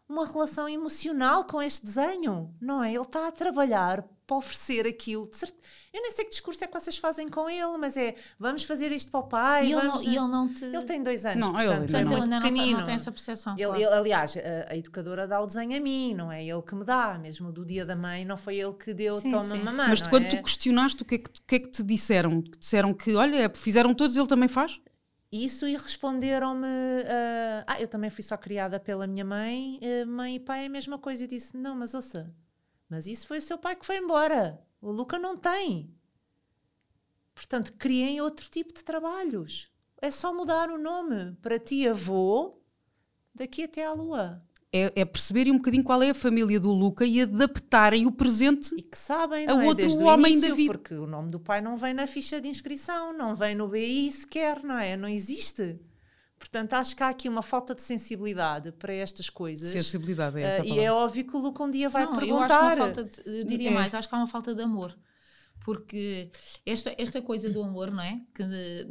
uma 0.07 0.25
relação 0.25 0.67
emocional 0.69 1.43
com 1.45 1.61
este 1.61 1.85
desenho, 1.85 2.53
não 2.61 2.83
é? 2.83 2.93
Ele 2.93 3.01
está 3.01 3.27
a 3.27 3.31
trabalhar 3.31 4.05
para 4.27 4.37
oferecer 4.37 4.85
aquilo. 4.85 5.31
Eu 5.93 6.01
nem 6.01 6.11
sei 6.11 6.25
que 6.25 6.31
discurso 6.31 6.61
é 6.63 6.67
que 6.67 6.73
vocês 6.79 6.97
fazem 6.97 7.29
com 7.29 7.49
ele, 7.49 7.77
mas 7.79 7.95
é 7.95 8.13
vamos 8.37 8.63
fazer 8.65 8.91
isto 8.91 9.09
para 9.09 9.21
o 9.21 9.23
pai. 9.23 9.67
E 9.67 9.71
ele 9.71 9.81
não, 9.83 10.03
e 10.03 10.07
ele 10.07 10.27
não 10.27 10.53
te. 10.53 10.65
Ele 10.65 10.83
tem 10.83 11.01
dois 11.01 11.25
anos, 11.25 11.39
Não, 11.39 11.57
ele 11.59 11.69
portanto, 11.69 11.73
é 11.73 11.77
Portanto, 11.79 12.11
ele 12.11 12.21
ainda 12.21 12.35
não, 12.35 12.41
tem- 12.41 12.53
pequenino. 12.53 12.77
não 12.79 12.85
tem 12.85 12.93
essa 12.95 13.11
percepção. 13.11 13.53
Ele- 13.53 13.63
claro. 13.65 13.79
ele- 13.81 13.93
aliás, 13.93 14.35
a, 14.37 14.73
a 14.73 14.77
educadora 14.77 15.25
dá 15.25 15.39
o 15.41 15.45
desenho 15.47 15.77
a 15.77 15.79
mim, 15.79 16.13
não 16.13 16.29
é 16.31 16.43
ele 16.45 16.61
que 16.61 16.75
me 16.75 16.83
dá, 16.83 17.17
mesmo 17.17 17.51
do 17.51 17.65
dia 17.65 17.85
da 17.85 17.95
mãe, 17.95 18.25
não 18.25 18.35
foi 18.35 18.57
ele 18.57 18.73
que 18.73 18.93
deu 18.93 19.19
Sim, 19.21 19.31
toma 19.31 19.45
sim. 19.55 19.63
mamãe. 19.63 19.87
Mas 19.87 20.01
quando 20.01 20.25
é? 20.25 20.29
tu 20.29 20.43
questionaste, 20.43 21.01
o 21.01 21.05
que, 21.05 21.15
é 21.15 21.17
que, 21.19 21.29
o 21.29 21.43
que 21.47 21.55
é 21.55 21.59
que 21.59 21.69
te 21.69 21.81
disseram? 21.83 22.41
Disseram 22.59 22.93
que, 22.93 23.15
olha, 23.15 23.45
é, 23.45 23.49
fizeram 23.49 23.93
todos, 23.93 24.17
ele 24.17 24.27
também 24.27 24.49
faz? 24.49 24.77
Isso 25.31 25.65
e 25.67 25.73
responderam-me: 25.75 26.65
ah, 26.67 27.63
ah, 27.67 27.81
eu 27.81 27.87
também 27.87 28.09
fui 28.09 28.23
só 28.23 28.35
criada 28.37 28.79
pela 28.79 29.07
minha 29.07 29.25
mãe, 29.25 29.77
eh, 29.81 30.05
mãe 30.05 30.35
e 30.35 30.39
pai 30.39 30.63
é 30.63 30.65
a 30.67 30.69
mesma 30.69 30.97
coisa. 30.97 31.23
Eu 31.23 31.27
disse: 31.27 31.55
não, 31.57 31.75
mas 31.75 31.93
ouça, 31.93 32.33
mas 32.89 33.07
isso 33.07 33.27
foi 33.27 33.39
o 33.39 33.41
seu 33.41 33.57
pai 33.57 33.75
que 33.75 33.85
foi 33.85 33.97
embora. 33.97 34.61
O 34.81 34.91
Luca 34.91 35.17
não 35.17 35.37
tem. 35.37 35.93
Portanto, 37.33 37.73
criem 37.73 38.21
outro 38.21 38.49
tipo 38.49 38.73
de 38.73 38.83
trabalhos. 38.83 39.69
É 40.01 40.09
só 40.11 40.33
mudar 40.33 40.69
o 40.69 40.77
nome 40.77 41.35
para 41.41 41.59
ti, 41.59 41.87
avô, 41.87 42.59
daqui 43.33 43.63
até 43.63 43.85
à 43.85 43.93
lua. 43.93 44.41
É, 44.71 45.01
é 45.01 45.05
perceberem 45.05 45.53
um 45.53 45.57
bocadinho 45.57 45.83
qual 45.83 46.03
é 46.03 46.09
a 46.09 46.15
família 46.15 46.59
do 46.59 46.71
Luca 46.71 47.05
e 47.05 47.21
adaptarem 47.21 48.05
o 48.05 48.11
presente. 48.11 48.75
E 48.75 48.81
que 48.81 48.97
sabem, 48.97 49.47
A 49.47 49.53
não 49.53 49.61
é? 49.61 49.65
outro 49.65 49.85
Desde 49.85 50.03
o 50.03 50.07
homem 50.07 50.33
início, 50.33 50.49
da 50.49 50.55
vida. 50.55 50.73
Porque 50.73 50.93
o 50.93 51.07
nome 51.07 51.31
do 51.31 51.39
pai 51.39 51.61
não 51.61 51.77
vem 51.77 51.93
na 51.93 52.05
ficha 52.05 52.41
de 52.41 52.49
inscrição, 52.49 53.13
não 53.13 53.33
vem 53.33 53.55
no 53.55 53.67
BI 53.67 54.11
sequer, 54.11 54.63
não 54.63 54.77
é? 54.77 54.97
Não 54.97 55.07
existe. 55.07 55.79
Portanto, 56.49 56.73
acho 56.73 56.95
que 56.95 57.03
há 57.03 57.09
aqui 57.09 57.27
uma 57.27 57.41
falta 57.41 57.75
de 57.75 57.81
sensibilidade 57.81 58.71
para 58.71 58.93
estas 58.93 59.29
coisas. 59.29 59.67
Sensibilidade 59.69 60.39
é 60.39 60.43
essa 60.43 60.61
Ah, 60.61 60.63
a 60.63 60.65
e 60.65 60.79
é 60.79 60.89
óbvio 60.91 61.25
que 61.27 61.35
o 61.35 61.39
Luca 61.39 61.61
um 61.63 61.69
dia 61.69 61.89
vai 61.89 62.05
não, 62.05 62.13
eu 62.13 62.17
acho 62.17 62.25
perguntar. 62.47 62.63
uma 62.63 62.75
falta 62.77 63.03
de, 63.03 63.21
eu 63.39 63.43
diria 63.45 63.69
É. 63.69 63.73
mais, 63.73 63.93
acho 63.93 64.07
que 64.07 64.15
há 64.15 64.17
uma 64.17 64.27
falta 64.27 64.55
de 64.55 64.61
amor. 64.61 64.97
porque 65.65 66.31
esta, 66.65 66.95
esta 66.97 67.21
coisa 67.21 67.49
do 67.49 67.61
amor, 67.61 67.91
não 67.91 68.01
é? 68.01 68.21
Que 68.33 68.41
eh, 68.43 68.87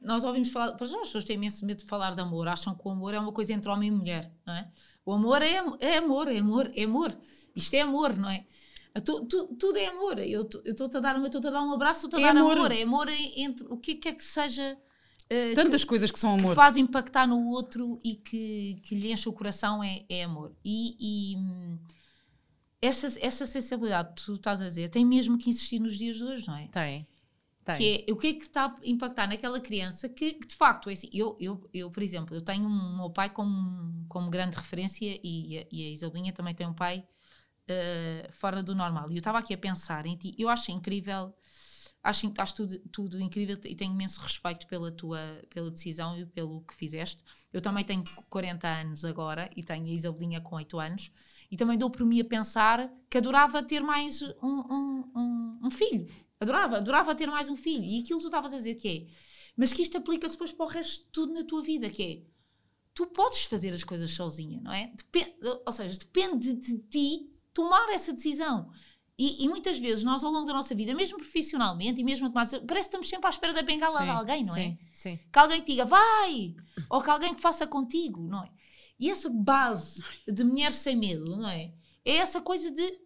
nós 0.00 0.24
ouvimos 0.24 0.50
falar, 0.50 0.72
para 0.72 0.86
já 0.86 0.96
as 0.96 1.06
pessoas 1.08 1.22
têm 1.22 1.36
imenso 1.36 1.64
medo 1.64 1.78
de 1.78 1.84
falar 1.84 2.12
de 2.16 2.20
amor, 2.20 2.48
acham 2.48 2.74
que 2.74 2.80
o 2.88 2.90
amor 2.90 3.14
é 3.14 3.20
uma 3.20 3.30
coisa 3.32 3.52
entre 3.52 3.70
homem 3.70 3.88
e 3.88 3.92
mulher, 3.92 4.32
não 4.44 4.54
é? 4.54 4.68
O 5.06 5.12
amor 5.12 5.42
é, 5.42 5.62
é 5.78 5.98
amor, 5.98 6.26
é 6.26 6.38
amor, 6.38 6.70
é 6.74 6.82
amor. 6.82 7.16
Isto 7.54 7.74
é 7.74 7.82
amor, 7.82 8.16
não 8.16 8.28
é? 8.28 8.44
Tu- 9.04 9.24
tu- 9.26 9.46
tudo 9.56 9.78
é 9.78 9.86
amor. 9.86 10.18
Eu 10.18 10.48
eu 10.64 10.72
estou-te 10.72 10.96
a, 10.96 11.00
dar 11.00 11.14
um- 11.16 11.24
eu 11.24 11.30
a 11.36 11.50
dar 11.50 11.62
um 11.62 11.72
abraço, 11.72 12.06
estou-te 12.06 12.24
a 12.24 12.28
É 12.30 12.32
dar 12.32 12.40
amor. 12.40 12.56
amor. 12.56 12.72
É 12.72 12.82
amor 12.82 13.06
entre 13.36 13.64
o 13.68 13.76
que 13.76 13.94
quer 13.94 14.14
que 14.14 14.24
seja. 14.24 14.76
Eh, 15.30 15.54
Tantas 15.54 15.84
coisas 15.84 16.10
que 16.10 16.18
são 16.18 16.36
que 16.36 16.42
amor. 16.42 16.54
faz 16.54 16.76
impactar 16.76 17.26
no 17.26 17.48
outro 17.48 17.98
e 18.04 18.14
que, 18.16 18.80
que 18.82 18.94
lhe 18.94 19.12
enche 19.12 19.28
o 19.28 19.32
coração 19.32 19.82
é, 19.82 20.04
é 20.08 20.24
amor. 20.24 20.54
E, 20.64 20.96
e, 21.34 21.36
hum, 21.36 21.78
essa, 22.80 23.06
essa 23.20 23.46
sensibilidade 23.46 24.14
que 24.14 24.24
tu 24.24 24.34
estás 24.34 24.60
a 24.62 24.68
dizer 24.68 24.88
tem 24.90 25.04
mesmo 25.04 25.36
que 25.36 25.50
insistir 25.50 25.80
nos 25.80 25.98
dias 25.98 26.16
de 26.16 26.24
hoje, 26.24 26.46
não 26.46 26.56
é? 26.56 26.68
Tem. 26.68 27.06
Tem. 27.64 27.76
Que 27.76 28.04
é 28.08 28.12
o 28.12 28.16
que 28.16 28.28
é 28.28 28.32
que 28.34 28.42
está 28.42 28.66
a 28.66 28.74
impactar 28.84 29.26
naquela 29.28 29.60
criança 29.60 30.08
que, 30.08 30.34
que 30.34 30.46
de 30.46 30.54
facto 30.56 30.88
é 30.88 30.94
assim. 30.94 31.08
Eu, 31.12 31.36
eu, 31.40 31.68
eu, 31.74 31.90
por 31.90 32.02
exemplo, 32.02 32.34
eu 32.34 32.40
tenho 32.40 32.66
o 32.68 32.96
meu 32.96 33.10
pai 33.10 33.30
como, 33.30 34.06
como 34.08 34.30
grande 34.30 34.56
referência 34.56 35.04
e, 35.22 35.58
a- 35.58 35.66
e 35.70 35.86
a 35.86 35.90
Isabelinha 35.90 36.32
também 36.32 36.54
tem 36.54 36.66
um 36.66 36.72
pai 36.74 37.04
eh, 37.68 38.28
fora 38.32 38.62
do 38.62 38.74
normal. 38.74 39.10
E 39.10 39.14
eu 39.16 39.18
estava 39.18 39.38
aqui 39.38 39.54
a 39.54 39.58
pensar 39.58 40.06
em 40.06 40.16
ti. 40.16 40.34
Eu 40.38 40.48
acho 40.48 40.70
incrível, 40.70 41.34
acho, 42.02 42.32
acho 42.38 42.54
tudo, 42.56 42.78
tudo 42.90 43.20
incrível 43.20 43.58
e 43.64 43.74
tenho 43.74 43.92
imenso 43.92 44.20
respeito 44.20 44.66
pela 44.66 44.90
tua 44.92 45.18
pela 45.50 45.70
decisão 45.70 46.18
e 46.18 46.26
pelo 46.26 46.62
que 46.62 46.74
fizeste. 46.74 47.22
Eu 47.52 47.60
também 47.60 47.84
tenho 47.84 48.04
40 48.28 48.68
anos 48.68 49.04
agora 49.04 49.50
e 49.56 49.62
tenho 49.62 49.86
a 49.86 49.90
Isabelinha 49.90 50.40
com 50.40 50.56
8 50.56 50.78
anos. 50.78 51.10
E 51.50 51.56
também 51.56 51.78
dou 51.78 51.90
por 51.90 52.04
mim 52.04 52.20
a 52.20 52.24
pensar 52.24 52.90
que 53.10 53.18
adorava 53.18 53.62
ter 53.62 53.80
mais 53.80 54.20
um, 54.42 54.48
um, 54.48 55.04
um, 55.16 55.58
um 55.64 55.70
filho. 55.70 56.06
Adorava, 56.40 56.76
adorava 56.76 57.14
ter 57.14 57.26
mais 57.26 57.48
um 57.48 57.56
filho. 57.56 57.84
E 57.84 58.00
aquilo 58.00 58.20
tu 58.20 58.26
estavas 58.26 58.52
a 58.52 58.56
dizer 58.56 58.74
que 58.76 58.88
é, 58.88 59.12
mas 59.56 59.72
que 59.72 59.82
isto 59.82 59.96
aplica-se 59.96 60.34
depois 60.34 60.52
para 60.52 60.66
o 60.66 60.68
resto 60.68 61.04
de 61.04 61.10
tudo 61.10 61.32
na 61.32 61.44
tua 61.44 61.62
vida, 61.62 61.90
que 61.90 62.02
é, 62.02 62.22
tu 62.94 63.06
podes 63.06 63.44
fazer 63.44 63.70
as 63.72 63.84
coisas 63.84 64.10
sozinha, 64.10 64.60
não 64.60 64.72
é? 64.72 64.92
Depen- 64.96 65.34
ou 65.64 65.72
seja, 65.72 65.98
depende 65.98 66.52
de 66.54 66.78
ti 66.78 67.30
tomar 67.52 67.88
essa 67.90 68.12
decisão. 68.12 68.70
E, 69.18 69.44
e 69.44 69.48
muitas 69.48 69.78
vezes 69.80 70.04
nós, 70.04 70.22
ao 70.22 70.30
longo 70.30 70.46
da 70.46 70.52
nossa 70.52 70.74
vida, 70.76 70.94
mesmo 70.94 71.18
profissionalmente 71.18 72.00
e 72.00 72.04
mesmo 72.04 72.26
a 72.26 72.30
tomar 72.30 72.44
decisão, 72.44 72.64
parece 72.64 72.84
que 72.88 72.90
estamos 72.90 73.08
sempre 73.08 73.26
à 73.26 73.30
espera 73.30 73.52
da 73.52 73.62
bengala 73.62 73.98
de 73.98 74.04
Sim, 74.04 74.10
alguém, 74.10 74.44
não 74.44 74.56
é? 74.56 74.60
sim, 74.60 74.78
Sim. 74.92 75.18
que 75.32 75.38
alguém 75.38 75.60
te 75.60 75.72
diga 75.72 75.84
vai, 75.84 76.54
ou 76.88 77.02
que 77.02 77.10
alguém 77.10 77.34
que 77.34 77.42
faça 77.42 77.66
contigo, 77.66 78.22
não 78.22 78.44
é? 78.44 78.48
E 79.00 79.10
essa 79.10 79.28
base 79.28 80.04
de 80.26 80.44
mulher 80.44 80.72
sem 80.72 80.96
medo, 80.96 81.36
não 81.36 81.48
é? 81.48 81.72
É 82.04 82.16
essa 82.16 82.40
coisa 82.40 82.70
de 82.70 83.00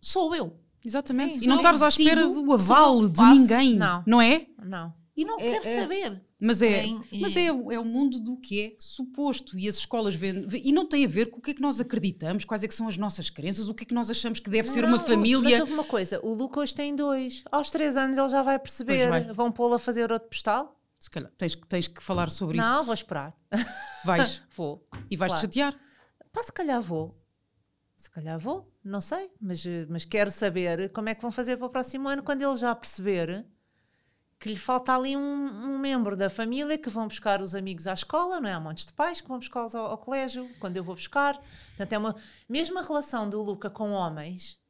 sou 0.00 0.34
eu. 0.34 0.58
Exatamente. 0.84 1.38
Sim, 1.38 1.44
e 1.44 1.48
não 1.48 1.56
estares 1.56 1.82
à 1.82 1.88
espera 1.88 2.26
do 2.26 2.52
aval 2.52 3.08
de 3.08 3.22
ninguém. 3.22 3.74
Não. 3.74 4.02
Não 4.06 4.20
é? 4.20 4.46
Não. 4.64 4.92
E 5.16 5.24
não 5.26 5.38
É- 5.38 5.44
quero 5.44 5.66
é- 5.68 5.80
saber. 5.80 6.22
Mas 6.40 6.62
é, 6.62 6.80
Bem, 6.82 7.02
mas 7.20 7.36
é- 7.36 7.44
é, 7.46 7.52
o- 7.52 7.70
é 7.70 7.78
o 7.78 7.84
mundo 7.84 8.18
do 8.18 8.36
que 8.36 8.60
é 8.62 8.74
suposto 8.78 9.58
e 9.58 9.68
as 9.68 9.76
escolas 9.76 10.14
vêem, 10.14 10.46
vê- 10.48 10.62
e 10.64 10.72
não 10.72 10.88
tem 10.88 11.04
a 11.04 11.08
ver 11.08 11.26
com 11.26 11.38
o 11.38 11.40
que 11.42 11.50
é 11.50 11.54
que 11.54 11.60
nós 11.62 11.80
acreditamos, 11.80 12.44
quais 12.44 12.64
é 12.64 12.68
que 12.68 12.74
são 12.74 12.88
as 12.88 12.96
nossas 12.96 13.28
crenças, 13.30 13.68
o 13.68 13.74
que 13.74 13.84
é 13.84 13.86
que 13.86 13.94
nós 13.94 14.10
achamos 14.10 14.40
que 14.40 14.48
deve 14.50 14.68
ser 14.68 14.80
Não, 14.82 14.88
uma 14.88 14.96
Mas 14.98 15.06
família. 15.06 15.60
houve 15.60 15.72
uma 15.72 15.84
coisa, 15.84 16.18
o 16.24 16.32
Luca 16.34 16.60
hoje 16.60 16.74
tem 16.74 16.96
dois. 16.96 17.44
Aos 17.52 17.70
três 17.70 17.96
anos 17.96 18.16
ele 18.16 18.28
já 18.28 18.42
vai 18.42 18.58
perceber. 18.58 19.08
Vai. 19.10 19.24
Vão 19.32 19.52
pô-lo 19.52 19.74
a 19.74 19.78
fazer 19.78 20.10
outro 20.10 20.28
postal? 20.28 20.80
Se 20.98 21.10
calhar 21.10 21.30
tens, 21.36 21.54
que- 21.54 21.66
tens 21.66 21.86
que 21.88 22.02
falar 22.02 22.30
sobre 22.30 22.56
Não, 22.56 22.76
isso. 22.76 22.84
vou 22.86 22.94
esperar. 22.94 23.36
Vais 24.04 24.40
Vou. 24.56 24.86
e 25.10 25.16
vais 25.16 25.30
te 25.32 25.34
Claro. 25.34 25.40
chatear. 25.46 25.76
Pá, 26.32 26.42
se 26.42 26.52
calhar 26.52 26.80
vou. 26.80 27.18
Se 27.96 28.10
calhar 28.10 28.38
vou, 28.38 28.68
não 28.82 29.00
sei, 29.00 29.30
mas, 29.40 29.64
eh, 29.64 29.86
mas 29.88 30.04
quero 30.04 30.30
saber 30.30 30.90
como 30.92 31.08
é 31.08 31.14
que 31.14 31.22
vão 31.22 31.30
fazer 31.30 31.56
para 31.56 31.66
o 31.66 31.70
próximo 31.70 32.08
ano 32.08 32.22
quando 32.22 32.42
ele 32.42 32.56
já 32.56 32.74
perceber 32.74 33.46
que 34.42 34.48
lhe 34.48 34.56
falta 34.56 34.92
ali 34.92 35.16
um, 35.16 35.20
um 35.20 35.78
membro 35.78 36.16
da 36.16 36.28
família 36.28 36.76
que 36.76 36.90
vão 36.90 37.06
buscar 37.06 37.40
os 37.40 37.54
amigos 37.54 37.86
à 37.86 37.92
escola, 37.92 38.40
não 38.40 38.48
é? 38.48 38.52
Há 38.52 38.58
montes 38.58 38.84
de 38.84 38.92
pais 38.92 39.20
que 39.20 39.28
vão 39.28 39.38
buscá-los 39.38 39.72
ao, 39.72 39.86
ao 39.86 39.98
colégio, 39.98 40.50
quando 40.58 40.76
eu 40.76 40.82
vou 40.82 40.96
buscar. 40.96 41.40
Portanto, 41.68 41.92
é 41.92 41.98
uma 41.98 42.16
mesmo 42.48 42.76
a 42.76 42.82
relação 42.82 43.30
do 43.30 43.40
Luca 43.40 43.70
com 43.70 43.92
homens 43.92 44.60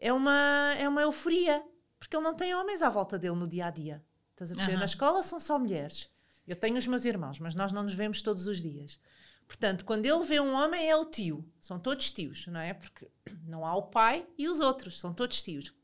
é 0.00 0.10
uma, 0.10 0.74
é 0.78 0.88
uma 0.88 1.02
euforia, 1.02 1.62
porque 1.98 2.16
ele 2.16 2.24
não 2.24 2.34
tem 2.34 2.54
homens 2.54 2.80
à 2.80 2.88
volta 2.88 3.18
dele 3.18 3.36
no 3.36 3.46
dia 3.46 3.66
a 3.66 3.70
dia. 3.70 4.02
Estás 4.30 4.50
a 4.50 4.54
perceber? 4.54 4.76
Aham. 4.76 4.80
Na 4.80 4.86
escola 4.86 5.22
são 5.22 5.38
só 5.38 5.58
mulheres. 5.58 6.08
Eu 6.46 6.56
tenho 6.56 6.78
os 6.78 6.86
meus 6.86 7.04
irmãos, 7.04 7.38
mas 7.38 7.54
nós 7.54 7.70
não 7.70 7.82
nos 7.82 7.92
vemos 7.92 8.22
todos 8.22 8.46
os 8.46 8.62
dias. 8.62 8.98
Portanto, 9.46 9.84
quando 9.84 10.06
ele 10.06 10.24
vê 10.24 10.40
um 10.40 10.54
homem, 10.54 10.88
é 10.88 10.96
o 10.96 11.04
tio. 11.04 11.46
São 11.60 11.78
todos 11.78 12.10
tios, 12.10 12.46
não 12.46 12.60
é? 12.60 12.72
Porque 12.72 13.10
não 13.44 13.66
há 13.66 13.76
o 13.76 13.82
pai 13.82 14.26
e 14.38 14.48
os 14.48 14.58
outros, 14.58 14.98
são 14.98 15.12
todos 15.12 15.42
tios. 15.42 15.74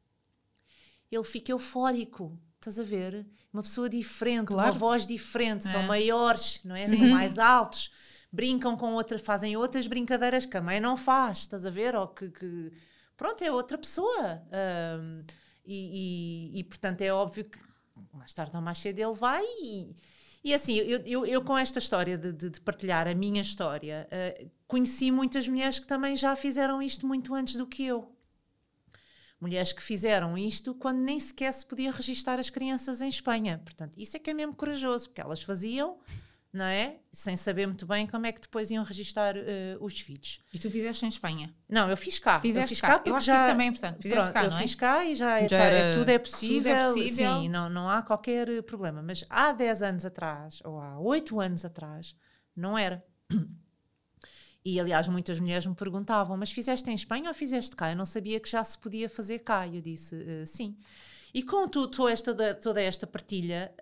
Ele 1.11 1.25
fica 1.25 1.53
eufórico, 1.53 2.39
estás 2.61 2.79
a 2.79 2.83
ver? 2.83 3.27
Uma 3.53 3.63
pessoa 3.63 3.89
diferente, 3.89 4.51
uma 4.51 4.63
Claro. 4.65 4.75
voz 4.75 5.07
diferente, 5.07 5.65
são 5.65 5.81
É. 5.81 5.87
maiores, 5.87 6.61
não 6.65 6.77
é? 6.77 6.87
Sim, 6.87 6.97
são 6.99 7.09
mais 7.09 7.39
altos, 7.39 7.91
brincam 8.31 8.77
com 8.77 8.93
outras, 8.95 9.21
fazem 9.23 9.57
outras 9.57 9.87
brincadeiras 9.87 10.45
que 10.47 10.57
a 10.57 10.61
mãe 10.61 10.79
não 10.79 10.97
faz, 10.97 11.39
estás 11.39 11.65
a 11.67 11.71
ver? 11.71 11.95
Ou 11.97 12.07
que, 12.09 12.31
que- 12.31 12.73
pronto, 13.17 13.43
é 13.43 13.51
outra 13.51 13.79
pessoa. 13.79 14.43
Ahm, 14.53 15.25
e, 15.65 16.51
e- 16.55 16.59
e, 16.61 16.65
portanto 16.65 17.01
é 17.03 17.13
óbvio 17.13 17.45
que 17.45 17.59
mais 18.13 18.33
tarde 18.35 18.57
ou 18.57 18.63
mais 18.63 18.79
cedo 18.79 18.99
ele 18.99 19.15
vai 19.15 19.45
e, 19.63 19.95
e 20.43 20.55
assim, 20.55 20.75
eu, 20.75 21.01
eu, 21.07 21.27
eu 21.27 21.43
com 21.45 21.57
esta 21.57 21.79
história 21.79 22.17
de, 22.17 22.33
de- 22.33 22.51
de 22.51 22.61
partilhar 22.61 23.07
a 23.07 23.15
minha 23.15 23.43
história, 23.43 24.09
eh, 24.11 24.47
conheci 24.67 25.11
muitas 25.11 25.47
mulheres 25.47 25.79
que 25.79 25.87
também 25.87 26.17
já 26.17 26.35
fizeram 26.35 26.81
isto 26.83 27.07
muito 27.07 27.35
antes 27.35 27.57
do 27.57 27.67
que 27.67 27.85
eu. 27.85 28.11
Mulheres 29.41 29.73
que 29.73 29.83
fizeram 29.83 30.37
isto 30.37 30.75
quando 30.75 30.99
nem 30.99 31.19
sequer 31.19 31.53
se 31.55 31.65
podia 31.65 31.91
registar 31.91 32.39
as 32.39 32.51
crianças 32.51 33.01
em 33.01 33.09
Espanha. 33.09 33.61
Portanto, 33.65 33.97
isso 33.99 34.17
é 34.17 34.21
que 34.21 34.29
é 34.31 34.35
mesmo 34.35 34.55
corajoso, 34.55 35.09
porque 35.09 35.21
elas 35.23 35.43
faziam, 35.43 35.99
não 36.53 36.67
é? 36.67 36.99
Sem 37.11 37.37
saber 37.37 37.67
muito 37.67 37.87
bem 37.87 38.07
como 38.07 38.27
é 38.27 38.33
que 38.33 38.41
depois 38.43 38.71
iam 38.71 38.85
registar 38.85 39.35
eh, 39.37 39.79
os 39.81 39.99
filhos. 39.99 40.41
E 40.53 40.59
tu 40.59 40.71
fizeste 40.71 41.07
em 41.07 41.09
Espanha. 41.09 41.55
Não, 41.67 41.89
eu 41.89 41.97
fiz 41.97 42.19
cá. 42.19 42.37
eu 42.37 42.41
Fizeste 42.43 42.69
fiz 42.69 42.81
cá. 42.83 42.99
cá 42.99 43.03
Eu 43.07 43.15
que 43.17 43.21
já... 43.25 43.35
isso 43.37 43.45
também 43.53 43.67
é 43.67 43.71
importante. 43.71 44.03
Fizeste 44.03 44.25
Pronto, 44.25 44.35
cá, 44.35 44.45
eu 44.45 44.51
não 44.51 44.57
é? 44.59 44.61
fiz 44.61 44.75
cá 44.75 45.05
e 45.07 45.17
já, 45.17 45.39
é- 45.41 45.49
Já 45.49 45.59
tá- 45.59 45.65
era- 45.65 45.99
tudo 45.99 46.09
é 46.11 46.19
possível. 46.19 46.77
possível. 46.93 47.41
Sim, 47.41 47.49
não, 47.49 47.71
não 47.71 47.89
há 47.89 48.03
qualquer 48.03 48.47
eh, 48.49 48.61
problema. 48.61 49.01
Mas 49.03 49.25
há 49.31 49.53
10 49.53 49.83
anos 49.83 50.05
atrás, 50.05 50.59
ou 50.67 50.79
há 50.79 50.99
8 50.99 51.41
anos 51.41 51.65
atrás, 51.65 52.15
não 52.55 52.77
era. 52.77 53.03
E 54.65 54.79
aliás, 54.79 55.09
muitas 55.09 55.41
mulheres 55.41 55.67
me 55.67 55.75
perguntavam: 55.75 56.37
Mas 56.37 56.51
fizeste 56.51 56.91
em 56.91 56.95
Espanha 56.95 57.29
ou 57.29 57.35
fizeste 57.35 57.75
cá? 57.75 57.91
Eu 57.91 57.97
não 57.97 58.05
sabia 58.05 58.39
que 58.39 58.49
já 58.49 58.63
se 58.63 58.79
podia 58.79 59.09
fazer 59.09 59.41
cá. 59.41 59.67
E 59.67 59.77
eu 59.77 59.83
disse: 59.83 60.17
"Eh, 60.17 60.45
Sim. 60.45 60.77
E 61.33 61.43
com 61.45 61.69
toda, 61.69 62.11
esta, 62.11 62.55
toda 62.57 62.83
esta 62.83 63.07
partilha, 63.07 63.73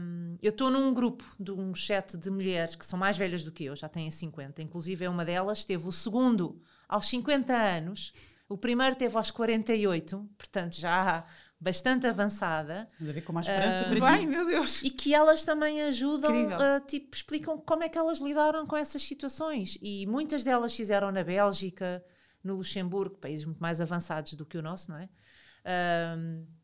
hum, 0.00 0.36
eu 0.40 0.50
estou 0.50 0.70
num 0.70 0.94
grupo 0.94 1.24
de 1.38 1.50
um 1.50 1.74
chat 1.74 2.16
de 2.16 2.30
mulheres 2.30 2.76
que 2.76 2.86
são 2.86 2.96
mais 2.98 3.16
velhas 3.16 3.42
do 3.42 3.50
que 3.50 3.64
eu, 3.64 3.74
já 3.74 3.88
têm 3.88 4.08
50. 4.08 4.62
Inclusive, 4.62 5.04
é 5.04 5.08
uma 5.08 5.24
delas 5.24 5.64
teve 5.64 5.86
o 5.86 5.90
segundo 5.90 6.62
aos 6.88 7.08
50 7.08 7.52
anos, 7.52 8.12
o 8.48 8.56
primeiro 8.56 8.94
teve 8.94 9.16
aos 9.16 9.30
48, 9.32 10.28
portanto, 10.38 10.76
já 10.76 11.24
bastante 11.62 12.06
avançada. 12.08 12.88
Mas 12.98 13.08
a 13.08 13.12
ver 13.12 13.20
com 13.22 13.32
mais 13.32 13.46
esperança 13.46 13.82
Ah, 13.82 13.88
para 13.88 14.00
Vai, 14.00 14.18
ti. 14.20 14.26
meu 14.26 14.44
Deus. 14.44 14.82
E 14.82 14.90
que 14.90 15.14
elas 15.14 15.44
também 15.44 15.80
ajudam, 15.82 16.32
a, 16.56 16.80
tipo, 16.80 17.14
explicam 17.14 17.56
como 17.58 17.84
é 17.84 17.88
que 17.88 17.96
elas 17.96 18.18
lidaram 18.18 18.66
com 18.66 18.76
essas 18.76 19.00
situações. 19.02 19.78
E 19.80 20.04
muitas 20.06 20.42
delas 20.42 20.74
fizeram 20.74 21.12
na 21.12 21.22
Bélgica, 21.22 22.04
no 22.42 22.56
Luxemburgo, 22.56 23.16
países 23.18 23.44
muito 23.44 23.60
mais 23.60 23.80
avançados 23.80 24.34
do 24.34 24.44
que 24.44 24.58
o 24.58 24.62
nosso, 24.62 24.90
não 24.90 24.98
é? 24.98 25.08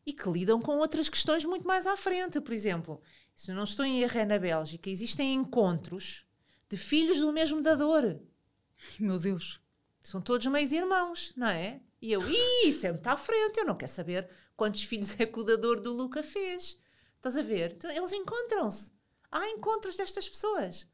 E 0.05 0.11
que 0.11 0.29
lidam 0.29 0.59
com 0.59 0.77
outras 0.77 1.07
questões 1.07 1.45
muito 1.45 1.65
mais 1.65 1.87
à 1.87 1.95
frente. 1.95 2.41
Por 2.41 2.53
exemplo, 2.53 3.01
se 3.33 3.51
eu 3.51 3.55
não 3.55 3.63
estou 3.63 3.85
em 3.85 4.01
erro, 4.01 4.19
é 4.19 4.25
na 4.25 4.37
Bélgica, 4.37 4.89
existem 4.89 5.33
encontros 5.33 6.25
de 6.69 6.75
filhos 6.75 7.19
do 7.21 7.31
mesmo 7.31 7.61
dador. 7.61 8.03
Ai, 8.03 8.95
meu 8.99 9.17
Deus. 9.17 9.61
São 10.03 10.21
todos 10.21 10.45
meios 10.47 10.71
irmãos, 10.73 11.33
não 11.37 11.47
é? 11.47 11.79
E 12.01 12.11
eu, 12.11 12.21
"Ih, 12.29 12.69
isso 12.69 12.85
é 12.87 12.91
muito 12.91 13.07
à 13.07 13.17
frente, 13.17 13.59
eu 13.59 13.65
não 13.65 13.75
quero 13.75 13.91
saber 13.91 14.29
quantos 14.55 14.83
filhos 14.83 15.19
é 15.19 15.25
que 15.25 15.39
o 15.39 15.43
dador 15.43 15.79
do 15.81 15.93
Luca 15.93 16.23
fez. 16.23 16.79
Estás 17.17 17.35
a 17.37 17.41
ver? 17.41 17.73
Então, 17.73 17.91
eles 17.91 18.13
encontram-se. 18.13 18.91
Há 19.31 19.49
encontros 19.49 19.97
destas 19.97 20.27
pessoas. 20.27 20.89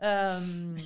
Ahm, 0.00 0.76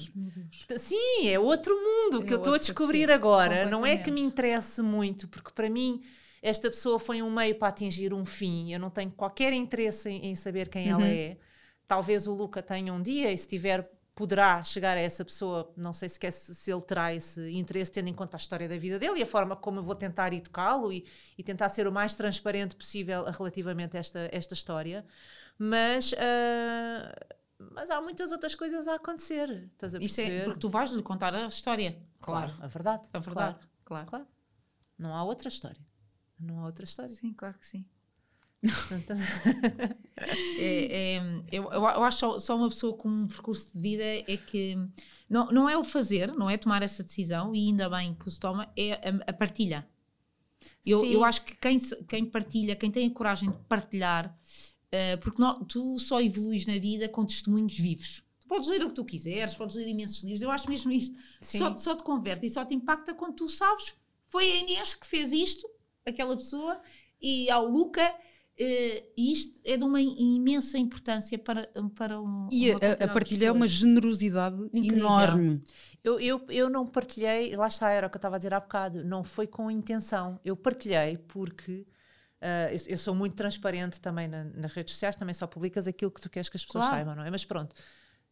sim, 0.79 1.29
é 1.29 1.39
outro 1.39 1.75
mundo 1.75 2.23
É 2.23 2.27
que 2.27 2.33
eu 2.33 2.39
estou 2.39 2.55
a 2.55 2.59
descobrir 2.59 3.09
sim, 3.09 3.13
agora. 3.13 3.65
Não 3.67 3.85
é 3.85 3.97
que 3.97 4.11
me 4.11 4.21
interesse 4.21 4.83
muito, 4.83 5.29
porque 5.29 5.51
para 5.53 5.69
mim 5.71 6.03
esta 6.41 6.69
pessoa 6.71 6.99
foi 6.99 7.23
um 7.23 7.31
meio 7.31 7.55
para 7.59 7.69
atingir 7.69 8.13
um 8.13 8.25
fim. 8.25 8.73
Eu 8.73 8.81
não 8.81 8.91
tenho 8.91 9.11
qualquer 9.13 9.53
interesse 9.53 10.09
em, 10.11 10.27
em 10.27 10.35
saber 10.35 10.69
quem 10.69 10.89
ela 10.89 11.07
Uhum. 11.07 11.13
é. 11.13 11.39
Talvez 11.87 12.27
o 12.27 12.33
Luca 12.35 12.63
tenha 12.63 12.93
um 12.93 13.03
dia, 13.03 13.31
e 13.33 13.37
se 13.39 13.47
tiver, 13.49 13.89
poderá 14.15 14.63
chegar 14.63 14.97
a 14.97 15.01
essa 15.01 15.25
pessoa. 15.25 15.73
Não 15.77 15.93
sei 15.93 16.09
sequer 16.09 16.33
se, 16.33 16.55
se 16.55 16.71
ele 16.73 16.83
terá 16.83 17.15
esse 17.15 17.51
interesse, 17.53 17.91
tendo 17.93 18.09
em 18.09 18.15
conta 18.15 18.37
a 18.37 18.39
história 18.39 18.69
da 18.69 18.77
vida 18.77 18.99
dele 18.99 19.21
e 19.21 19.23
a 19.23 19.27
forma 19.27 19.57
como 19.57 19.79
eu 19.81 19.83
vou 19.83 19.95
tentar 19.95 20.33
educá-lo 20.33 20.93
e, 20.93 21.05
e 21.37 21.43
tentar 21.43 21.69
ser 21.71 21.87
o 21.87 21.93
mais 21.93 22.15
transparente 22.15 22.77
possível 22.77 23.25
relativamente 23.25 23.97
a 23.97 24.01
esta, 24.01 24.29
esta 24.33 24.55
história. 24.55 25.05
Mas. 25.59 26.15
ah, 26.19 27.15
mas 27.75 27.89
há 27.91 28.01
muitas 28.01 28.33
outras 28.33 28.57
coisas 28.57 28.89
a 28.89 28.97
acontecer. 28.97 29.49
Estás 29.73 29.95
a 29.95 29.99
Isso 30.01 30.17
perceber? 30.17 30.41
é 30.41 30.45
porque 30.45 30.59
tu 30.59 30.69
vais 30.69 30.91
lhe 30.91 31.03
contar 31.03 31.33
a 31.33 31.47
história. 31.47 31.97
Claro, 32.21 32.53
a 32.61 32.67
verdade. 32.67 33.07
A 33.13 33.19
verdade. 33.21 33.55
Claro, 33.55 33.69
Claro. 33.85 34.07
claro. 34.09 34.27
Não 34.99 35.15
há 35.15 35.23
outra 35.23 35.49
história. 35.49 35.81
não 36.41 36.59
há 36.61 36.67
outra 36.67 36.85
história. 36.85 37.11
Sim, 37.13 37.33
claro 37.33 37.57
que 37.59 37.67
sim. 37.67 37.85
É, 40.57 41.17
é, 41.17 41.23
eu, 41.51 41.65
eu 41.73 42.05
acho 42.05 42.19
só, 42.19 42.39
só 42.39 42.57
uma 42.57 42.69
pessoa 42.69 42.97
com 42.97 43.09
um 43.09 43.27
percurso 43.27 43.73
de 43.75 43.81
vida 43.81 44.05
é 44.05 44.37
que 44.37 44.77
não, 45.29 45.47
não 45.51 45.69
é 45.69 45.77
o 45.77 45.83
fazer, 45.83 46.29
não 46.33 46.49
é 46.49 46.57
tomar 46.57 46.83
essa 46.83 47.03
decisão, 47.03 47.55
e 47.55 47.59
ainda 47.69 47.89
bem 47.91 48.15
que 48.15 48.31
se 48.31 48.39
toma, 48.39 48.71
é 48.77 48.93
a, 48.93 49.31
a 49.31 49.33
partilha. 49.33 49.87
Eu, 50.87 51.05
eu 51.05 51.25
acho 51.25 51.45
que 51.45 51.57
quem, 51.57 51.79
quem 52.07 52.25
partilha, 52.25 52.77
quem 52.77 52.91
tem 52.91 53.07
a 53.09 53.11
coragem 53.11 53.51
de 53.51 53.57
partilhar, 53.69 54.37
eh, 54.93 55.17
porque 55.17 55.41
não- 55.41 55.65
tu 55.65 55.99
só 55.99 56.21
evoluís 56.21 56.67
na 56.67 56.79
vida 56.79 57.09
com 57.09 57.25
testemunhos 57.25 57.77
vivos. 57.77 58.23
Tu 58.41 58.47
podes 58.47 58.69
ler 58.69 58.85
o 58.85 58.89
que 58.91 58.95
tu 58.95 59.05
quiseres, 59.05 59.55
podes 59.55 59.75
ler 59.77 59.89
imensos 59.89 60.23
livros, 60.23 60.43
eu 60.43 60.51
acho 60.51 60.69
mesmo 60.69 60.93
isto. 60.93 61.17
Sim. 61.41 61.59
Só, 61.59 61.77
só 61.77 61.97
te 61.97 62.03
converte 62.05 62.47
e 62.47 62.51
só 62.51 62.65
te 62.65 62.75
impacta 62.75 63.15
quando 63.15 63.35
tu 63.35 63.49
sabes 63.49 63.95
foi 64.29 64.51
a 64.51 64.57
Inês 64.57 64.95
que 64.95 65.07
fez 65.07 65.33
isto, 65.33 65.69
aquela 66.07 66.37
pessoa, 66.37 66.81
e 67.21 67.51
ao 67.51 67.67
Luca. 67.67 68.15
Eh, 68.59 69.05
e 69.17 69.33
isto 69.33 69.59
é 69.65 69.77
de 69.77 69.85
uma 69.85 70.01
imensa 70.01 70.79
importância 70.79 71.39
para, 71.39 71.69
para 71.95 72.21
um. 72.21 72.49
E 72.51 72.71
uma 72.71 72.79
a- 72.79 73.05
a, 73.05 73.09
partilha 73.09 73.47
é 73.47 73.53
uma 73.53 73.67
generosidade 73.67 74.57
Incrível. 74.73 74.99
enorme. 74.99 75.63
Eu, 76.05 76.19
eu, 76.21 76.45
eu 76.49 76.69
não 76.71 76.87
partilhei, 76.87 77.55
lá 77.57 77.67
está, 77.69 77.91
era 77.91 78.07
o 78.07 78.11
que 78.11 78.17
eu 78.17 78.19
estava 78.19 78.37
a 78.37 78.39
dizer 78.39 78.53
há 78.55 78.61
bocado, 78.61 79.05
não 79.05 79.23
foi 79.25 79.47
com 79.47 79.71
intenção. 79.71 80.39
Eu 80.45 80.57
partilhei 80.57 81.17
porque 81.17 81.87
ah, 82.41 82.73
eu, 82.73 82.79
eu 82.89 82.99
sou 82.99 83.15
muito 83.15 83.35
transparente 83.37 84.01
também 84.01 84.27
na- 84.29 84.45
nas 84.45 84.73
redes 84.73 84.95
sociais, 84.95 85.15
também 85.17 85.33
só 85.35 85.47
publicas 85.47 85.87
aquilo 85.87 86.11
que 86.11 86.21
tu 86.21 86.29
queres 86.29 86.49
que 86.49 86.57
as 86.57 86.65
pessoas 86.65 86.85
Claro. 86.87 86.97
saibam, 86.99 87.15
não 87.17 87.25
é? 87.25 87.31
Mas 87.31 87.45
pronto, 87.45 87.75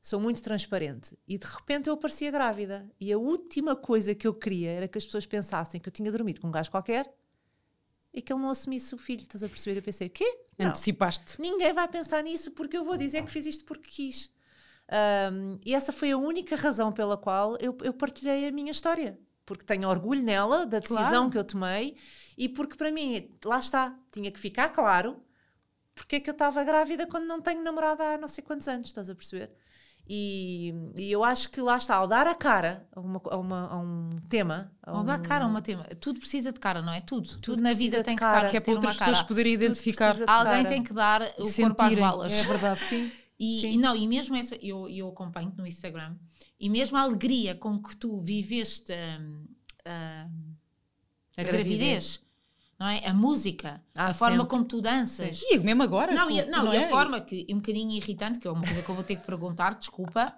sou 0.02 0.18
muito 0.20 0.42
transparente. 0.42 1.16
E 1.28 1.38
de 1.38 1.46
repente 1.46 1.88
eu 1.88 1.94
aparecia 1.94 2.30
grávida. 2.30 2.90
E 3.00 3.12
a 3.12 3.18
última 3.18 3.76
coisa 3.76 4.14
que 4.14 4.26
eu 4.26 4.34
queria 4.34 4.70
era 4.70 4.88
que 4.88 4.98
as 4.98 5.04
pessoas 5.06 5.24
pensassem 5.26 5.80
que 5.80 5.88
eu 5.88 5.92
tinha 5.92 6.10
dormido 6.10 6.40
com 6.40 6.48
um 6.48 6.50
gajo 6.50 6.70
qualquer 6.72 7.08
e 8.12 8.20
que 8.20 8.32
ele 8.32 8.40
não 8.42 8.50
assumisse 8.50 8.94
o 8.94 8.98
filho. 8.98 9.20
Estás 9.20 9.42
a 9.42 9.48
perceber? 9.48 9.78
Eu 9.78 9.82
pensei, 9.82 10.08
o 10.08 10.10
quê? 10.10 10.38
Não. 10.58 10.68
Antecipaste. 10.68 11.40
Ninguém 11.40 11.72
vai 11.72 11.86
pensar 11.88 12.22
nisso 12.22 12.50
porque 12.52 12.76
eu 12.76 12.84
vou 12.84 12.96
dizer 12.96 13.24
que 13.24 13.30
fiz 13.30 13.46
isto 13.46 13.64
porque 13.64 13.88
quis. 13.90 14.32
Um, 15.32 15.58
e 15.64 15.74
essa 15.74 15.92
foi 15.92 16.10
a 16.10 16.18
única 16.18 16.56
razão 16.56 16.92
pela 16.92 17.16
qual 17.16 17.56
eu, 17.58 17.76
eu 17.82 17.92
partilhei 17.92 18.48
a 18.48 18.52
minha 18.52 18.70
história. 18.70 19.18
Porque 19.46 19.64
tenho 19.64 19.88
orgulho 19.88 20.22
nela, 20.22 20.66
da 20.66 20.78
decisão 20.78 21.04
Claro. 21.04 21.30
que 21.30 21.38
eu 21.38 21.44
tomei 21.44 21.96
e 22.36 22.48
porque 22.48 22.76
para 22.76 22.90
mim, 22.90 23.30
lá 23.44 23.58
está, 23.58 23.96
tinha 24.12 24.30
que 24.30 24.38
ficar 24.38 24.70
claro 24.70 25.20
porque 25.94 26.16
é 26.16 26.20
que 26.20 26.30
eu 26.30 26.32
estava 26.32 26.62
grávida 26.64 27.06
quando 27.06 27.26
não 27.26 27.40
tenho 27.40 27.62
namorado 27.62 28.02
há 28.02 28.16
não 28.16 28.28
sei 28.28 28.42
quantos 28.42 28.68
anos, 28.68 28.88
estás 28.88 29.10
a 29.10 29.14
perceber? 29.14 29.50
E, 30.12 30.74
e 30.96 31.12
eu 31.12 31.22
acho 31.22 31.48
que 31.50 31.60
lá 31.60 31.76
está, 31.76 31.94
ao 31.94 32.08
dar 32.08 32.26
a 32.26 32.34
cara 32.34 32.84
a, 32.90 32.98
uma, 32.98 33.22
a, 33.30 33.36
uma- 33.36 33.68
a 33.68 33.78
um 33.78 34.10
tema. 34.28 34.72
a 34.82 35.02
dá 35.04 35.14
um- 35.16 35.22
cara 35.22 35.44
a 35.44 35.46
uma 35.46 35.62
tema. 35.62 35.84
Tudo 36.00 36.18
precisa 36.18 36.52
de 36.52 36.58
cara, 36.58 36.82
não 36.82 36.92
é? 36.92 37.00
Tudo. 37.00 37.28
Tudo, 37.28 37.40
Tudo 37.40 37.62
na 37.62 37.72
vida 37.72 38.02
tem 38.02 38.16
que 38.16 38.18
cara. 38.20 38.38
estar 38.38 38.50
Que 38.50 38.56
é 38.56 38.60
para 38.60 38.72
outras 38.72 38.96
pessoas 38.96 39.22
poderem 39.22 39.52
identificar. 39.52 40.16
Alguém 40.26 40.64
tem 40.66 40.82
que 40.82 40.92
dar 40.92 41.22
o 41.22 41.26
corpo 41.26 41.42
às 41.44 41.50
sentirem. 41.52 41.98
balas. 42.00 42.32
É 42.32 42.46
verdade, 42.48 42.80
sim. 42.80 43.12
E, 43.42 43.60
Sim. 43.62 43.78
não, 43.78 43.96
e 43.96 44.06
mesmo 44.06 44.36
essa, 44.36 44.54
eu, 44.56 44.86
eu 44.86 45.08
acompanho 45.08 45.50
no 45.56 45.66
Instagram, 45.66 46.14
e 46.60 46.68
mesmo 46.68 46.98
a 46.98 47.00
alegria 47.00 47.54
com 47.54 47.82
que 47.82 47.96
tu 47.96 48.20
viveste 48.20 48.92
hum, 48.92 49.46
a, 49.82 50.26
a 51.38 51.40
A 51.40 51.42
gravidez, 51.44 51.46
gravidez. 51.46 52.22
Não 52.80 52.88
é? 52.88 53.06
A 53.06 53.12
música, 53.12 53.80
Ah, 53.96 54.06
a 54.06 54.14
forma 54.14 54.36
sempre. 54.38 54.48
como 54.50 54.64
tu 54.64 54.80
danças. 54.80 55.40
E 55.50 55.58
mesmo 55.58 55.82
agora. 55.82 56.14
Não, 56.14 56.30
e, 56.30 56.40
a, 56.40 56.44
com- 56.44 56.50
não, 56.50 56.72
e 56.72 56.76
a 56.78 56.82
é? 56.82 56.88
forma 56.88 57.20
que 57.20 57.46
é 57.48 57.52
um 57.54 57.58
bocadinho 57.58 57.90
irritante, 57.92 58.38
que 58.38 58.48
é 58.48 58.50
uma 58.50 58.64
coisa 58.66 58.82
que 58.82 58.88
eu 58.88 58.94
vou 58.94 59.04
ter 59.04 59.16
que 59.16 59.26
perguntar, 59.26 59.74
desculpa, 59.74 60.34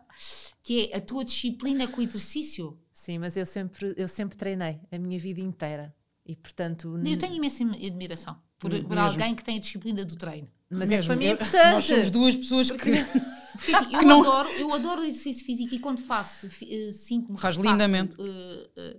que 0.62 0.90
é 0.92 0.96
a 0.96 1.00
tua 1.00 1.24
disciplina 1.24 1.86
com 1.86 2.00
o 2.00 2.02
exercício. 2.02 2.76
Sim, 2.92 3.18
mas 3.18 3.36
eu 3.36 3.46
sempre, 3.46 3.94
eu 3.96 4.08
sempre 4.08 4.36
treinei 4.36 4.80
a 4.90 4.98
minha 4.98 5.18
vida 5.18 5.40
inteira. 5.40 5.94
E 6.26 6.34
portanto. 6.36 7.00
Eu 7.04 7.16
tenho 7.18 7.34
imensa 7.34 7.64
admiração 7.64 8.36
por, 8.58 8.70
por 8.84 8.98
alguém 8.98 9.34
que 9.34 9.42
tem 9.44 9.56
a 9.56 9.60
disciplina 9.60 10.04
do 10.04 10.16
treino. 10.16 10.48
Mas 10.70 10.90
é 10.90 10.96
Mesmo. 10.96 11.08
para 11.08 11.16
mim 11.16 11.26
é 11.26 11.32
importante. 11.32 11.72
Nós 11.74 11.84
somos 11.84 12.10
duas 12.10 12.36
pessoas 12.36 12.70
que. 12.70 12.76
Porque 12.78 13.74
assim, 13.74 13.92
eu, 13.94 14.02
não- 14.02 14.20
adoro, 14.20 14.48
eu 14.50 14.72
adoro 14.72 15.02
o 15.02 15.04
exercício 15.04 15.44
físico 15.44 15.74
e 15.74 15.78
quando 15.78 16.00
faço, 16.02 16.48
fi- 16.48 16.88
eh, 16.88 16.92
sinto-me 16.92 17.38
Faz 17.38 17.56
lindamente. 17.56 18.16
eh, 18.20 18.70
eh, 18.76 18.96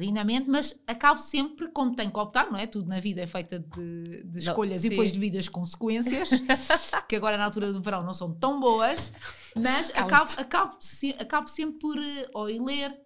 lindamente, 0.00 0.48
mas 0.48 0.74
acabo 0.86 1.18
sempre, 1.20 1.68
como 1.68 1.94
tenho 1.94 2.10
que 2.10 2.18
optar, 2.18 2.50
não 2.50 2.58
é? 2.58 2.66
Tudo 2.66 2.88
na 2.88 2.98
vida 3.00 3.20
é 3.20 3.26
feita 3.26 3.58
de, 3.58 4.22
de 4.24 4.38
Não, 4.38 4.52
escolhas 4.52 4.80
sim. 4.80 4.86
e 4.86 4.90
depois 4.90 5.12
de 5.12 5.18
vidas 5.18 5.48
consequências, 5.48 6.30
que 7.08 7.16
agora 7.16 7.36
na 7.36 7.44
altura 7.44 7.72
do 7.72 7.80
verão 7.82 8.02
não 8.02 8.14
são 8.14 8.32
tão 8.34 8.58
boas, 8.58 9.12
mas 9.56 9.90
acabo, 9.90 10.30
acabo, 10.38 10.76
se- 10.80 11.14
acabo 11.18 11.48
sempre 11.48 11.78
por 11.78 11.98
eh, 11.98 12.28
ou 12.34 12.48
ir 12.48 12.60
ler, 12.60 12.96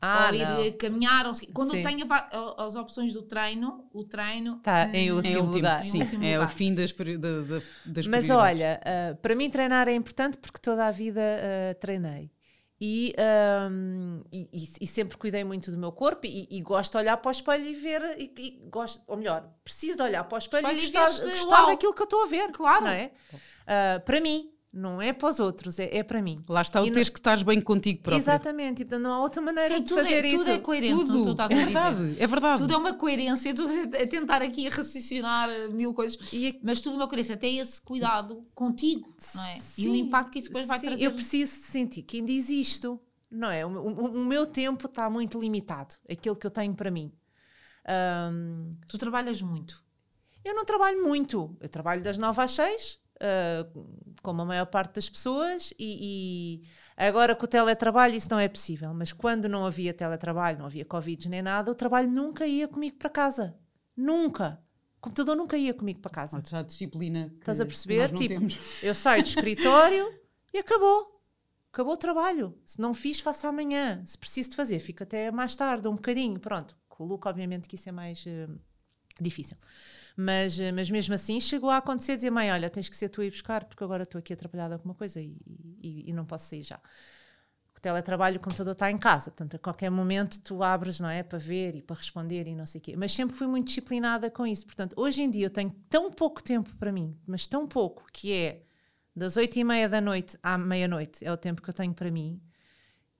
Ah, 0.00 0.28
ou 0.28 0.34
ir 0.34 0.40
não. 0.46 0.60
eh, 0.60 0.70
caminhar. 0.72 1.26
Ou, 1.26 1.34
se- 1.34 1.46
quando 1.46 1.70
Sim. 1.70 1.78
eu 1.78 1.82
tenho 1.84 2.06
as 2.58 2.76
opções 2.76 3.12
do 3.12 3.22
treino, 3.22 3.88
o 3.92 4.04
treino. 4.04 4.56
Está 4.56 4.88
hum, 4.88 4.94
em 4.94 5.08
É 5.08 5.12
último 5.14 5.44
último, 5.46 5.56
lugar. 5.56 5.82
sim, 5.84 6.00
último 6.00 6.24
é 6.24 6.38
o 6.38 6.42
lugar. 6.42 6.48
fim 6.48 6.74
das, 6.74 6.92
das 7.84 8.06
Mas 8.08 8.28
olha, 8.30 8.80
ah, 8.84 9.14
para 9.22 9.34
mim 9.36 9.48
treinar 9.48 9.86
é 9.88 9.94
importante 9.94 10.38
porque 10.38 10.58
toda 10.60 10.86
a 10.86 10.90
vida 10.90 11.20
ah, 11.22 11.74
treinei. 11.76 12.31
E, 12.84 13.14
ahm, 13.16 14.22
e, 14.32 14.48
e- 14.80 14.86
sempre 14.88 15.16
cuidei 15.16 15.44
muito 15.44 15.70
do 15.70 15.78
meu 15.78 15.92
corpo 15.92 16.26
e, 16.26 16.48
e 16.50 16.60
gosto 16.60 16.90
de 16.90 16.98
olhar 16.98 17.16
para 17.16 17.28
o 17.28 17.30
espelho 17.30 17.64
e 17.64 17.74
ver, 17.74 18.02
e, 18.18 18.60
gosto, 18.68 19.00
ou 19.06 19.16
melhor, 19.16 19.48
preciso 19.62 19.98
de 19.98 20.02
olhar 20.02 20.24
para 20.24 20.34
o 20.34 20.38
espelho, 20.38 20.66
Espelho 20.66 20.80
e 20.80 20.90
gostar, 20.90 21.24
vês, 21.24 21.38
gostar 21.38 21.66
daquilo 21.66 21.94
que 21.94 22.02
eu 22.02 22.04
estou 22.04 22.24
a 22.24 22.26
ver. 22.26 22.50
Claro. 22.50 22.86
Não 22.86 22.90
é? 22.90 23.12
Ah, 23.68 24.02
para 24.04 24.20
mim, 24.20 24.51
não 24.72 25.02
é 25.02 25.12
para 25.12 25.28
os 25.28 25.38
outros, 25.38 25.78
é, 25.78 25.96
é 25.98 26.02
para 26.02 26.22
mim. 26.22 26.36
Lá 26.48 26.62
está 26.62 26.80
o 26.80 26.84
E 26.84 26.86
não- 26.86 26.94
teres 26.94 27.08
que 27.10 27.18
estar 27.18 27.42
bem 27.44 27.60
contigo 27.60 28.00
próprio. 28.02 28.18
Exatamente, 28.22 28.80
e, 28.82 28.84
portanto, 28.86 29.02
não 29.02 29.12
há 29.12 29.20
outra 29.20 29.42
maneira 29.42 29.74
Sim, 29.74 29.82
de 29.82 29.88
tudo, 29.88 30.00
é, 30.00 30.04
fazer 30.04 30.22
tudo 30.30 30.40
isso. 30.42 30.50
é 30.50 30.58
coerente, 30.58 30.94
tu 31.04 31.06
Tudo. 31.12 31.30
estás 31.32 31.50
a 31.50 31.54
É 31.54 31.64
verdade, 31.64 32.16
é 32.18 32.26
verdade. 32.26 32.62
Tudo 32.62 32.72
é 32.72 32.76
uma 32.78 32.94
coerência, 32.94 33.54
tudo 33.54 33.70
é 33.94 34.02
a 34.02 34.06
tentar 34.08 34.40
aqui 34.40 34.66
raciocinar 34.68 35.50
eh, 35.50 35.68
mil 35.68 35.92
coisas, 35.92 36.18
E 36.32 36.58
mas 36.62 36.80
tudo 36.80 36.94
é 36.94 36.96
uma 36.96 37.06
coerência, 37.08 37.34
até 37.34 37.48
esse 37.48 37.80
cuidado 37.82 38.46
contigo, 38.54 39.14
não 39.34 39.44
é? 39.44 39.56
e 39.56 39.58
o 39.58 39.62
Sim, 39.92 39.98
impacto 39.98 40.30
que 40.32 40.38
isso 40.38 40.48
depois 40.48 40.66
vai 40.66 40.78
sim, 40.78 40.86
trazer. 40.86 41.04
Eu 41.04 41.12
preciso 41.12 41.52
sentir 41.62 42.02
que 42.02 42.16
ainda 42.16 42.32
existo, 42.32 42.98
não 43.30 43.50
é? 43.50 43.66
O, 43.66 43.68
o- 43.70 44.06
o 44.22 44.24
meu 44.24 44.46
tempo 44.46 44.86
está 44.86 45.10
muito 45.10 45.38
limitado, 45.38 45.96
aquilo 46.10 46.34
que 46.34 46.46
eu 46.46 46.50
tenho 46.50 46.74
para 46.74 46.90
mim. 46.90 47.12
Ahm, 47.86 48.74
Tu 48.88 48.96
trabalhas 48.96 49.42
muito. 49.42 49.82
eu 50.44 50.54
não 50.54 50.64
trabalho 50.64 51.02
muito, 51.04 51.56
eu 51.60 51.68
trabalho 51.68 52.02
das 52.02 52.16
9 52.18 52.40
às 52.42 52.52
6, 52.52 52.98
ah, 53.22 53.66
como 54.20 54.42
a 54.42 54.44
maior 54.44 54.66
parte 54.66 54.96
das 54.96 55.08
pessoas, 55.08 55.72
e, 55.78 56.60
e 56.60 56.68
agora 56.96 57.36
com 57.36 57.44
o 57.44 57.48
teletrabalho 57.48 58.16
isso 58.16 58.28
não 58.30 58.38
é 58.38 58.48
possível, 58.48 58.92
mas 58.92 59.12
quando 59.12 59.48
não 59.48 59.64
havia 59.64 59.94
teletrabalho, 59.94 60.58
não 60.58 60.66
havia 60.66 60.84
Covid 60.84 61.28
nem 61.28 61.40
nada, 61.40 61.70
o 61.70 61.74
trabalho 61.74 62.10
nunca 62.10 62.46
ia 62.46 62.66
comigo 62.66 62.96
para 62.96 63.08
casa. 63.08 63.56
Nunca. 63.96 64.60
O 64.98 65.02
computador 65.02 65.36
nunca 65.36 65.56
ia 65.56 65.74
comigo 65.74 66.00
para 66.00 66.10
casa. 66.10 66.38
Está 66.38 66.60
a 66.60 66.62
disciplina. 66.62 67.32
Estás 67.38 67.60
a 67.60 67.66
perceber? 67.66 68.08
Tipo, 68.12 68.28
temos. 68.28 68.58
Eu 68.82 68.94
saio 68.94 69.22
do 69.22 69.26
escritório 69.28 70.12
e 70.52 70.58
acabou. 70.58 71.20
Acabou 71.72 71.94
o 71.94 71.96
trabalho. 71.96 72.56
Se 72.64 72.80
não 72.80 72.94
fiz, 72.94 73.20
faço 73.20 73.46
amanhã. 73.46 74.02
Se 74.04 74.16
preciso 74.16 74.50
de 74.50 74.56
fazer, 74.56 74.78
fico 74.78 75.02
até 75.02 75.30
mais 75.30 75.56
tarde, 75.56 75.88
um 75.88 75.96
bocadinho. 75.96 76.38
Pronto. 76.38 76.76
Com 76.88 77.04
o 77.04 77.06
Luca, 77.06 77.28
obviamente, 77.28 77.68
que 77.68 77.74
isso 77.74 77.88
é 77.88 77.92
mais 77.92 78.24
eh, 78.26 78.48
difícil. 79.20 79.56
Mas, 80.16 80.58
eh, 80.60 80.72
mas 80.72 80.90
mesmo 80.90 81.14
assim, 81.14 81.40
chegou 81.40 81.70
a 81.70 81.78
acontecer 81.78 82.16
dizer: 82.16 82.30
mãe, 82.30 82.50
olha, 82.52 82.68
tens 82.70 82.88
que 82.88 82.96
ser 82.96 83.08
tu 83.08 83.20
a 83.20 83.24
ir 83.24 83.30
buscar, 83.30 83.64
porque 83.64 83.82
agora 83.84 84.02
estou 84.04 84.18
aqui 84.18 84.32
a 84.32 84.36
trabalhar 84.36 84.68
de 84.68 84.74
alguma 84.74 84.94
coisa 84.94 85.20
e, 85.20 85.36
e- 85.82 86.10
e 86.10 86.12
não 86.12 86.24
posso 86.24 86.48
sair 86.48 86.62
já. 86.62 86.80
Teletrabalho, 87.80 88.36
o 88.36 88.40
computador 88.40 88.74
está 88.74 88.88
em 88.92 88.96
casa, 88.96 89.32
portanto, 89.32 89.56
a 89.56 89.58
qualquer 89.58 89.90
momento 89.90 90.40
tu 90.40 90.62
abres, 90.62 91.00
não 91.00 91.08
é? 91.08 91.24
Para 91.24 91.38
ver 91.38 91.74
e 91.74 91.82
para 91.82 91.96
responder 91.96 92.46
e 92.46 92.54
não 92.54 92.64
sei 92.64 92.78
o 92.80 92.82
quê. 92.82 92.94
Mas 92.96 93.10
sempre 93.12 93.34
fui 93.34 93.48
muito 93.48 93.66
disciplinada 93.66 94.30
com 94.30 94.46
isso. 94.46 94.64
Portanto, 94.64 94.94
hoje 94.96 95.20
em 95.22 95.28
dia 95.28 95.46
eu 95.46 95.50
tenho 95.50 95.70
tão 95.88 96.08
pouco 96.08 96.40
tempo 96.40 96.70
para 96.76 96.92
mim, 96.92 97.18
mas 97.26 97.44
tão 97.44 97.66
pouco, 97.66 98.06
que 98.12 98.32
é 98.32 98.62
das 99.16 99.36
oito 99.36 99.58
e 99.58 99.64
meia 99.64 99.88
da 99.88 100.00
noite 100.00 100.38
à 100.44 100.56
meia-noite, 100.56 101.24
é 101.24 101.32
o 101.32 101.36
tempo 101.36 101.60
que 101.60 101.68
eu 101.70 101.74
tenho 101.74 101.92
para 101.92 102.08
mim, 102.08 102.40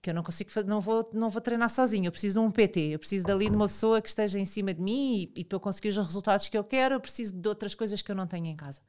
que 0.02 0.10
eu 0.10 0.14
não 0.14 0.22
consigo 0.24 0.50
não 0.66 0.80
vou, 0.80 1.08
não 1.14 1.30
vou 1.30 1.40
treinar 1.40 1.70
sozinho, 1.70 2.06
eu 2.06 2.12
preciso 2.12 2.40
de 2.40 2.46
um 2.46 2.50
PT, 2.50 2.80
eu 2.80 2.98
preciso 2.98 3.24
dali 3.24 3.48
de 3.48 3.54
uma 3.54 3.68
pessoa 3.68 4.02
que 4.02 4.08
esteja 4.08 4.36
em 4.36 4.44
cima 4.44 4.74
de 4.74 4.82
mim 4.82 5.30
e, 5.36 5.40
e 5.40 5.44
para 5.44 5.54
eu 5.54 5.60
conseguir 5.60 5.90
os 5.90 5.96
resultados 5.96 6.48
que 6.48 6.58
eu 6.58 6.64
quero, 6.64 6.96
eu 6.96 7.00
preciso 7.00 7.32
de 7.32 7.48
outras 7.48 7.72
coisas 7.72 8.02
que 8.02 8.10
eu 8.10 8.16
não 8.16 8.26
tenho 8.26 8.46
em 8.46 8.56
casa. 8.56 8.82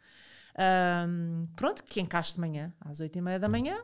Ahm, 0.56 1.46
pronto, 1.56 1.84
que 1.84 2.02
encaixe 2.02 2.34
de 2.34 2.40
manhã, 2.40 2.74
às 2.82 3.00
oito 3.00 3.16
e 3.16 3.22
meia 3.22 3.40
da 3.40 3.48
manhã, 3.48 3.80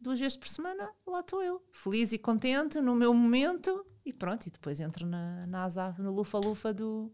duas 0.00 0.18
vezes 0.18 0.36
por 0.36 0.48
semana, 0.48 0.90
lá 1.06 1.20
estou 1.20 1.40
eu, 1.40 1.62
feliz 1.70 2.12
e 2.12 2.18
contente 2.18 2.80
no 2.80 2.96
meu 2.96 3.14
momento, 3.14 3.86
e 4.04 4.12
pronto, 4.12 4.46
e 4.46 4.50
depois 4.50 4.80
entro 4.80 5.06
na, 5.06 5.46
na 5.46 5.62
asa, 5.62 5.94
no 5.96 6.10
lufa-lufa 6.12 6.74
do, 6.74 7.12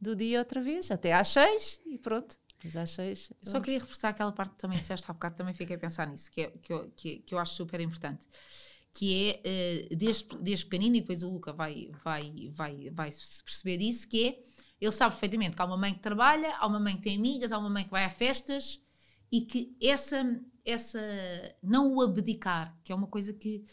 do 0.00 0.14
dia 0.14 0.38
outra 0.38 0.62
vez, 0.62 0.92
até 0.92 1.12
às 1.12 1.28
seis, 1.28 1.80
e 1.84 1.98
pronto. 1.98 2.38
Seis. 2.86 3.30
Eu 3.44 3.50
Só 3.50 3.60
queria 3.60 3.78
reforçar 3.78 4.08
aquela 4.08 4.32
parte 4.32 4.52
que 4.52 4.58
também 4.58 4.78
disseste 4.78 5.08
há 5.08 5.12
bocado, 5.12 5.36
também 5.36 5.54
fiquei 5.54 5.76
a 5.76 5.78
pensar 5.78 6.06
nisso, 6.06 6.30
que, 6.30 6.40
é, 6.40 6.50
que, 6.50 6.72
eu, 6.72 6.90
que, 6.96 7.18
que 7.18 7.34
eu 7.34 7.38
acho 7.38 7.54
super 7.54 7.80
importante. 7.80 8.26
Que 8.98 9.24
é, 9.28 9.40
eh, 9.44 9.88
desde, 9.94 10.24
desde 10.40 10.64
pequenino, 10.64 10.96
e 10.96 11.00
depois 11.00 11.22
o 11.22 11.28
Luca 11.30 11.52
vai, 11.52 11.90
vai, 12.02 12.50
vai, 12.50 12.88
vai 12.90 13.10
perceber 13.44 13.82
isso, 13.82 14.08
que 14.08 14.24
é, 14.28 14.38
ele 14.80 14.92
sabe 14.92 15.12
perfeitamente 15.14 15.54
que 15.54 15.60
há 15.60 15.66
uma 15.66 15.76
mãe 15.76 15.92
que 15.92 16.00
trabalha, 16.00 16.54
há 16.56 16.66
uma 16.66 16.80
mãe 16.80 16.96
que 16.96 17.02
tem 17.02 17.16
amigas, 17.18 17.52
há 17.52 17.58
uma 17.58 17.68
mãe 17.68 17.84
que 17.84 17.90
vai 17.90 18.04
a 18.04 18.10
festas, 18.10 18.80
e 19.30 19.42
que 19.42 19.76
essa, 19.82 20.40
essa 20.64 21.00
não 21.62 21.94
o 21.94 22.00
abdicar, 22.00 22.74
que 22.82 22.90
é 22.90 22.94
uma 22.94 23.06
coisa 23.06 23.34
que 23.34 23.64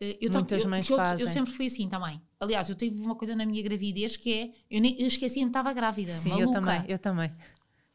eh, 0.00 0.18
eu, 0.20 0.30
Muitas 0.30 0.62
eu- 0.62 0.68
mães 0.68 0.88
eu, 0.90 0.96
eu 0.96 1.02
fazem. 1.02 1.26
sempre 1.26 1.52
fui 1.52 1.66
assim 1.66 1.88
também. 1.88 2.20
Aliás, 2.38 2.68
eu 2.68 2.74
tive 2.74 3.00
uma 3.00 3.14
coisa 3.14 3.34
na 3.34 3.46
minha 3.46 3.62
gravidez 3.62 4.14
que 4.16 4.30
é. 4.32 4.52
Eu, 4.70 4.80
nem, 4.82 5.00
eu 5.00 5.06
esquecia-me 5.06 5.46
que 5.46 5.58
estava 5.58 5.72
grávida. 5.72 6.12
Sim, 6.12 6.28
maluca. 6.30 6.46
eu 6.48 6.52
também, 6.52 6.84
eu 6.88 6.98
também. 6.98 7.32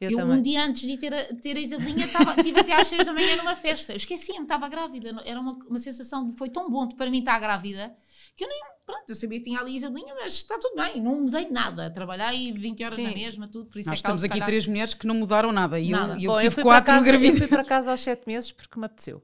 Eu, 0.02 0.10
Eu, 0.10 0.18
também. 0.18 0.40
um 0.40 0.42
dia 0.42 0.66
antes 0.66 0.82
de 0.82 0.98
ter 0.98 1.14
a, 1.14 1.26
ter 1.36 1.56
a 1.56 1.60
Isabelinha, 1.60 2.06
estive 2.38 2.60
até 2.60 2.74
às 2.74 2.88
6 2.88 3.06
da 3.06 3.14
manhã 3.14 3.36
numa 3.38 3.56
festa. 3.56 3.94
Eu 3.94 3.98
esqueci-me, 3.98 4.42
estava 4.42 4.68
grávida. 4.68 5.10
Era 5.24 5.40
uma, 5.40 5.54
uma 5.68 5.78
sensação 5.78 6.28
de 6.28 6.36
foi 6.36 6.50
tão 6.50 6.70
bom 6.72 6.90
para 6.90 7.10
mim 7.12 7.20
estar 7.20 7.38
grávida 7.40 7.96
que 8.36 8.44
eu 8.44 8.48
nem. 8.50 8.60
Pronto, 8.84 9.04
eu 9.10 9.16
sabia 9.16 9.38
que 9.38 9.46
tinha 9.46 9.60
ali 9.60 9.74
a 9.74 9.78
Isabelinha, 9.78 10.14
mas 10.16 10.34
está 10.34 10.58
tudo 10.58 10.76
bem, 10.76 11.00
não 11.00 11.22
mudei 11.22 11.48
nada. 11.50 11.90
Trabalhei 11.92 12.52
20 12.52 12.84
horas 12.84 12.96
Sim. 12.96 13.04
na 13.04 13.14
mesma, 13.14 13.48
tudo. 13.48 13.70
Por 13.70 13.78
isso 13.80 13.88
Nós 13.90 13.98
é 13.98 14.02
estamos 14.02 14.20
se 14.22 14.26
aqui 14.26 14.34
calhar- 14.34 14.48
três 14.48 14.66
mulheres 14.68 14.94
que 14.96 15.06
não 15.06 15.14
mudaram 15.16 15.52
nada. 15.52 15.80
E 15.80 15.92
eu, 15.92 15.98
Nada. 16.00 16.18
e 16.20 16.24
eu 16.26 16.32
Bom, 16.34 16.40
tive 16.40 16.56
fui 16.56 16.64
quatro 16.64 16.86
para 16.86 16.94
casa, 16.96 17.08
eu 17.08 17.12
gravidez. 17.14 17.38
fui 17.38 17.48
para 17.48 17.64
casa 17.64 17.92
aos 17.92 18.02
sete 18.02 18.26
meses 18.28 18.52
porque 18.52 18.80
me 18.80 18.86
apeteceu. 18.88 19.24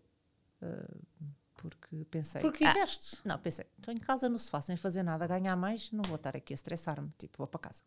Uh, 0.61 1.33
porque 1.55 2.05
pensei. 2.05 2.39
Porque 2.39 2.63
"Ah, 2.63 2.71
fizeste. 2.71 3.17
não, 3.25 3.37
pensei, 3.39 3.65
estou 3.77 3.93
em 3.93 3.97
casa 3.97 4.29
no 4.29 4.37
sofá 4.39 4.61
sem 4.61 4.77
fazer 4.77 5.01
nada, 5.03 5.25
a 5.25 5.27
ganhar 5.27 5.55
mais, 5.55 5.91
não 5.91 6.03
vou 6.03 6.15
estar 6.15 6.35
aqui 6.37 6.53
a 6.53 6.55
estressar-me, 6.55 7.09
tipo, 7.17 7.37
vou 7.39 7.47
para 7.47 7.59
casa. 7.61 7.81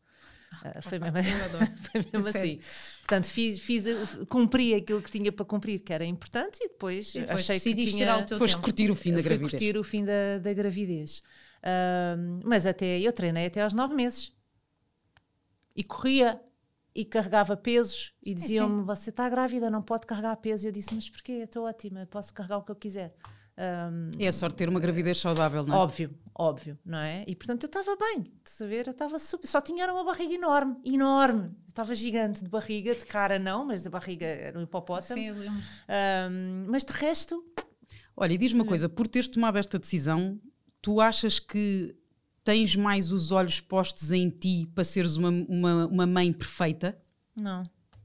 Ah, 0.64 0.82
foi 0.82 0.98
mesmo, 0.98 1.16
foi 1.82 2.00
mesmo 2.12 2.30
Sério. 2.32 2.40
assim. 2.40 2.60
Portanto, 3.00 3.26
fiz, 3.26 3.60
fiz, 3.60 3.84
cumpri 4.28 4.74
aquilo 4.74 5.00
que 5.02 5.10
tinha 5.10 5.30
para 5.32 5.44
cumprir, 5.44 5.80
que 5.80 5.92
era 5.92 6.04
importante, 6.04 6.58
e 6.62 6.68
depois, 6.68 7.14
E 7.14 7.20
depois 7.20 7.40
achei 7.40 7.60
que 7.60 7.74
tinha. 7.74 8.26
Foste 8.38 8.54
tempo. 8.54 8.62
curtir 8.64 8.90
o 8.90 8.94
fim 8.94 9.12
da 9.12 9.22
gravidez. 9.22 9.50
curtir 9.50 9.76
o 9.76 9.84
fim 9.84 10.04
da, 10.04 10.38
da 10.38 10.52
gravidez. 10.52 11.22
Ahm, 11.62 12.40
mas 12.44 12.66
até 12.66 12.98
eu 13.00 13.12
treinei 13.12 13.46
até 13.46 13.62
aos 13.62 13.74
nove 13.74 13.94
meses 13.94 14.32
e 15.76 15.84
corria 15.84 16.40
e 16.94 17.04
carregava 17.04 17.56
pesos 17.56 18.12
e 18.22 18.34
diziam-me: 18.34 18.82
Você 18.84 19.10
está 19.10 19.28
grávida, 19.28 19.70
não 19.70 19.82
pode 19.82 20.06
carregar 20.06 20.36
peso. 20.36 20.66
E 20.66 20.68
eu 20.68 20.72
disse: 20.72 20.94
Mas 20.94 21.08
porquê? 21.08 21.32
Estou 21.44 21.64
ótima, 21.66 22.06
posso 22.10 22.32
carregar 22.34 22.58
o 22.58 22.62
que 22.62 22.72
eu 22.72 22.76
quiser. 22.76 23.14
Ahm, 23.62 24.10
É 24.18 24.26
a 24.26 24.32
sorte 24.32 24.54
de 24.54 24.58
ter 24.58 24.68
uma 24.70 24.80
gravidez 24.80 25.18
saudável, 25.20 25.62
não 25.66 25.74
é? 25.74 25.76
Óbvio, 25.76 26.14
óbvio, 26.34 26.78
não 26.82 26.96
é? 26.98 27.24
E 27.26 27.36
portanto 27.36 27.64
eu 27.64 27.66
estava 27.66 27.94
bem, 27.94 28.22
de 28.22 28.50
saber, 28.50 28.86
eu 28.86 28.92
estava 28.92 29.18
super. 29.18 29.46
Só 29.46 29.60
tinha 29.60 29.92
uma 29.92 30.02
barriga 30.02 30.32
enorme, 30.34 30.76
enorme. 30.82 31.50
Estava 31.68 31.94
gigante 31.94 32.42
de 32.42 32.48
barriga, 32.48 32.94
de 32.94 33.04
cara 33.04 33.38
não, 33.38 33.66
mas 33.66 33.86
a 33.86 33.90
barriga 33.90 34.24
era 34.24 34.58
um 34.58 34.62
hipopótamo. 34.62 35.20
Sim, 35.20 35.28
eu 35.28 35.34
lembro. 35.34 35.60
Ahm, 35.88 36.66
mas 36.68 36.84
de 36.84 36.92
resto, 36.92 37.44
Olha, 38.16 38.32
e 38.32 38.38
diz-me 38.38 38.60
uma 38.60 38.66
coisa, 38.66 38.88
por 38.88 39.06
teres 39.06 39.28
tomado 39.28 39.56
esta 39.56 39.78
decisão, 39.78 40.38
tu 40.82 41.00
achas 41.00 41.38
que 41.38 41.94
tens 42.42 42.74
mais 42.76 43.12
os 43.12 43.30
olhos 43.32 43.60
postos 43.60 44.10
em 44.10 44.28
ti 44.30 44.66
para 44.74 44.84
seres 44.84 45.16
uma, 45.16 45.28
uma, 45.28 45.86
uma 45.86 46.06
mãe 46.06 46.32
perfeita? 46.32 46.98
não, 47.36 47.62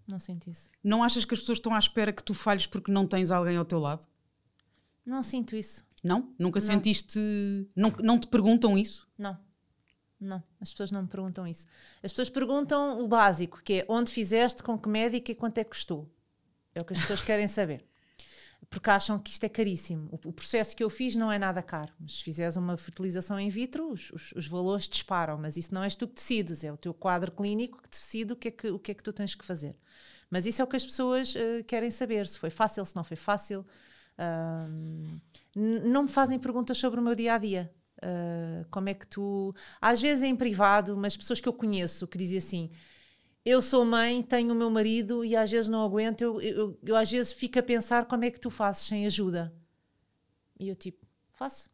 não 0.08 0.20
sinto 0.20 0.50
isso. 0.50 0.70
Não 0.84 1.04
achas 1.04 1.26
que 1.26 1.34
as 1.34 1.40
pessoas 1.40 1.58
estão 1.58 1.74
à 1.74 1.80
espera 1.80 2.14
que 2.14 2.24
tu 2.24 2.34
falhes 2.34 2.68
porque 2.68 2.92
não 2.92 3.08
tens 3.08 3.32
alguém 3.32 3.58
ao 3.58 3.66
teu 3.66 3.80
lado? 3.80 4.06
Não 5.06 5.22
sinto 5.24 5.56
isso. 5.56 5.86
Não? 6.04 6.34
Nunca 6.38 6.60
Não. 6.60 6.68
sentiste. 6.68 7.20
Não, 7.76 7.90
não 8.02 8.20
te 8.20 8.28
perguntam 8.28 8.78
isso? 8.78 9.08
Não. 9.18 9.38
Não, 10.20 10.42
as 10.62 10.72
pessoas 10.72 10.92
não 10.92 11.02
me 11.04 11.08
perguntam 11.08 11.46
isso. 11.46 11.68
As 12.02 12.12
pessoas 12.12 12.30
perguntam 12.30 13.04
o 13.04 13.08
básico, 13.08 13.62
que 13.64 13.74
é 13.82 13.86
onde 13.88 14.12
fizeste, 14.12 14.64
com 14.64 14.78
que 14.78 14.88
médica 14.90 15.32
e 15.32 15.36
quanto 15.36 15.58
é 15.58 15.64
que 15.64 15.72
custou. 15.72 16.10
É 16.74 16.82
o 16.82 16.86
que 16.86 16.94
as 16.94 17.00
pessoas 17.00 17.22
querem 17.26 17.48
saber. 17.48 17.86
Porque 18.70 18.90
acham 18.90 19.20
que 19.20 19.30
isto 19.30 19.44
é 19.44 19.50
caríssimo. 19.50 20.08
O, 20.12 20.30
o 20.30 20.34
processo 20.34 20.76
que 20.76 20.84
eu 20.84 20.90
fiz 20.90 21.16
não 21.16 21.32
é 21.32 21.38
nada 21.38 21.62
caro. 21.62 21.94
Mas 22.00 22.14
se 22.14 22.24
fizeres 22.24 22.56
uma 22.56 22.78
fertilização 22.78 23.40
in 23.40 23.50
vitro, 23.50 23.92
os, 23.92 24.10
os- 24.12 24.32
os 24.32 24.48
valores 24.48 24.88
disparam. 24.88 25.38
Mas 25.38 25.58
isso 25.58 25.74
não 25.74 25.84
és 25.84 25.96
tu 25.96 26.08
que 26.08 26.16
decides, 26.16 26.64
é 26.64 26.72
o 26.72 26.78
teu 26.78 26.94
quadro 26.94 27.32
clínico 27.32 27.82
que 27.82 27.90
decide 27.90 28.34
o 28.34 28.36
que 28.36 28.48
é 28.48 28.52
que, 28.52 28.68
o 28.70 28.80
que, 28.80 28.92
é 28.92 28.94
que 28.96 29.04
tu 29.04 29.14
tens 29.14 29.36
que 29.36 29.46
fazer. 29.46 29.76
Mas 30.30 30.46
isso 30.46 30.62
é 30.62 30.66
o 30.66 30.68
que 30.68 30.76
as 30.78 30.86
pessoas 30.86 31.36
eh, 31.36 31.62
querem 31.64 31.92
saber: 31.92 32.26
se 32.26 32.40
foi 32.40 32.50
fácil, 32.50 32.84
se 32.86 32.96
não 32.96 33.04
foi 33.04 33.18
fácil. 33.18 33.64
Não 35.56 36.04
me 36.04 36.10
fazem 36.10 36.40
perguntas 36.40 36.78
sobre 36.78 37.00
o 37.00 37.04
meu 37.04 37.16
dia 37.16 37.34
a 37.34 37.38
dia. 37.38 37.74
Uh, 37.98 38.66
como 38.70 38.90
é 38.90 38.94
que 38.94 39.08
tu. 39.08 39.56
Às 39.80 40.02
vezes 40.02 40.24
é 40.24 40.28
em 40.28 40.36
privado, 40.36 40.98
mas 40.98 41.16
pessoas 41.16 41.40
que 41.40 41.48
eu 41.48 41.54
conheço 41.54 42.08
que 42.08 42.18
dizem 42.18 42.38
assim: 42.38 42.72
eu 43.46 43.62
sou 43.62 43.86
mãe, 43.86 44.24
tenho 44.24 44.52
o 44.54 44.56
meu 44.56 44.70
marido 44.70 45.24
e 45.24 45.36
às 45.36 45.52
vezes 45.52 45.70
não 45.70 45.84
aguento, 45.84 46.22
eu, 46.22 46.42
eu, 46.42 46.80
eu 46.84 46.96
às 46.96 47.10
vezes 47.12 47.32
fico 47.32 47.60
a 47.60 47.64
pensar 47.64 48.06
como 48.06 48.26
é 48.26 48.32
que 48.32 48.40
tu 48.40 48.50
fazes 48.50 48.88
sem 48.88 49.06
ajuda. 49.06 49.54
E 50.60 50.68
eu 50.68 50.76
tipo, 50.76 51.06
faço. 51.34 51.70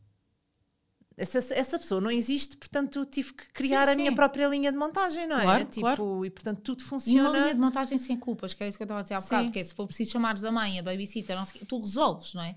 Essa, 1.18 1.38
essa 1.54 1.78
pessoa 1.78 2.00
não 2.02 2.10
existe, 2.10 2.56
portanto 2.58 3.06
tive 3.06 3.34
que 3.34 3.48
criar 3.52 3.86
Sim, 3.88 3.94
a 3.94 3.96
minha 3.96 4.16
própria 4.16 4.48
linha 4.48 4.72
de 4.72 4.78
montagem, 4.78 5.28
não 5.28 5.38
é? 5.38 5.44
Claro, 5.44 5.66
tipo, 5.66 5.82
claro. 5.82 6.26
E 6.26 6.30
portanto 6.30 6.62
tudo 6.62 6.80
E 6.80 6.84
uma 6.84 6.90
funciona. 6.90 7.38
linha 7.40 7.54
de 7.54 7.60
montagem 7.60 7.98
sem 7.98 8.18
culpas, 8.18 8.54
que 8.54 8.64
era 8.64 8.70
isso 8.70 8.78
que 8.78 8.84
eu 8.84 8.86
estava 8.86 9.02
a 9.02 9.04
dizer 9.04 9.16
há 9.16 9.22
bocado, 9.22 9.46
Sim. 9.48 9.52
que 9.52 9.60
é 9.60 9.64
se 9.64 9.74
for 9.76 9.86
preciso 9.88 10.12
chamares 10.12 10.44
a 10.44 10.52
mãe, 10.52 10.80
a 10.80 10.84
babysitter, 10.84 11.36
não 11.36 11.46
sei 11.46 11.62
tu 11.68 11.80
resolves, 11.80 12.34
não 12.34 12.42
é? 12.44 12.56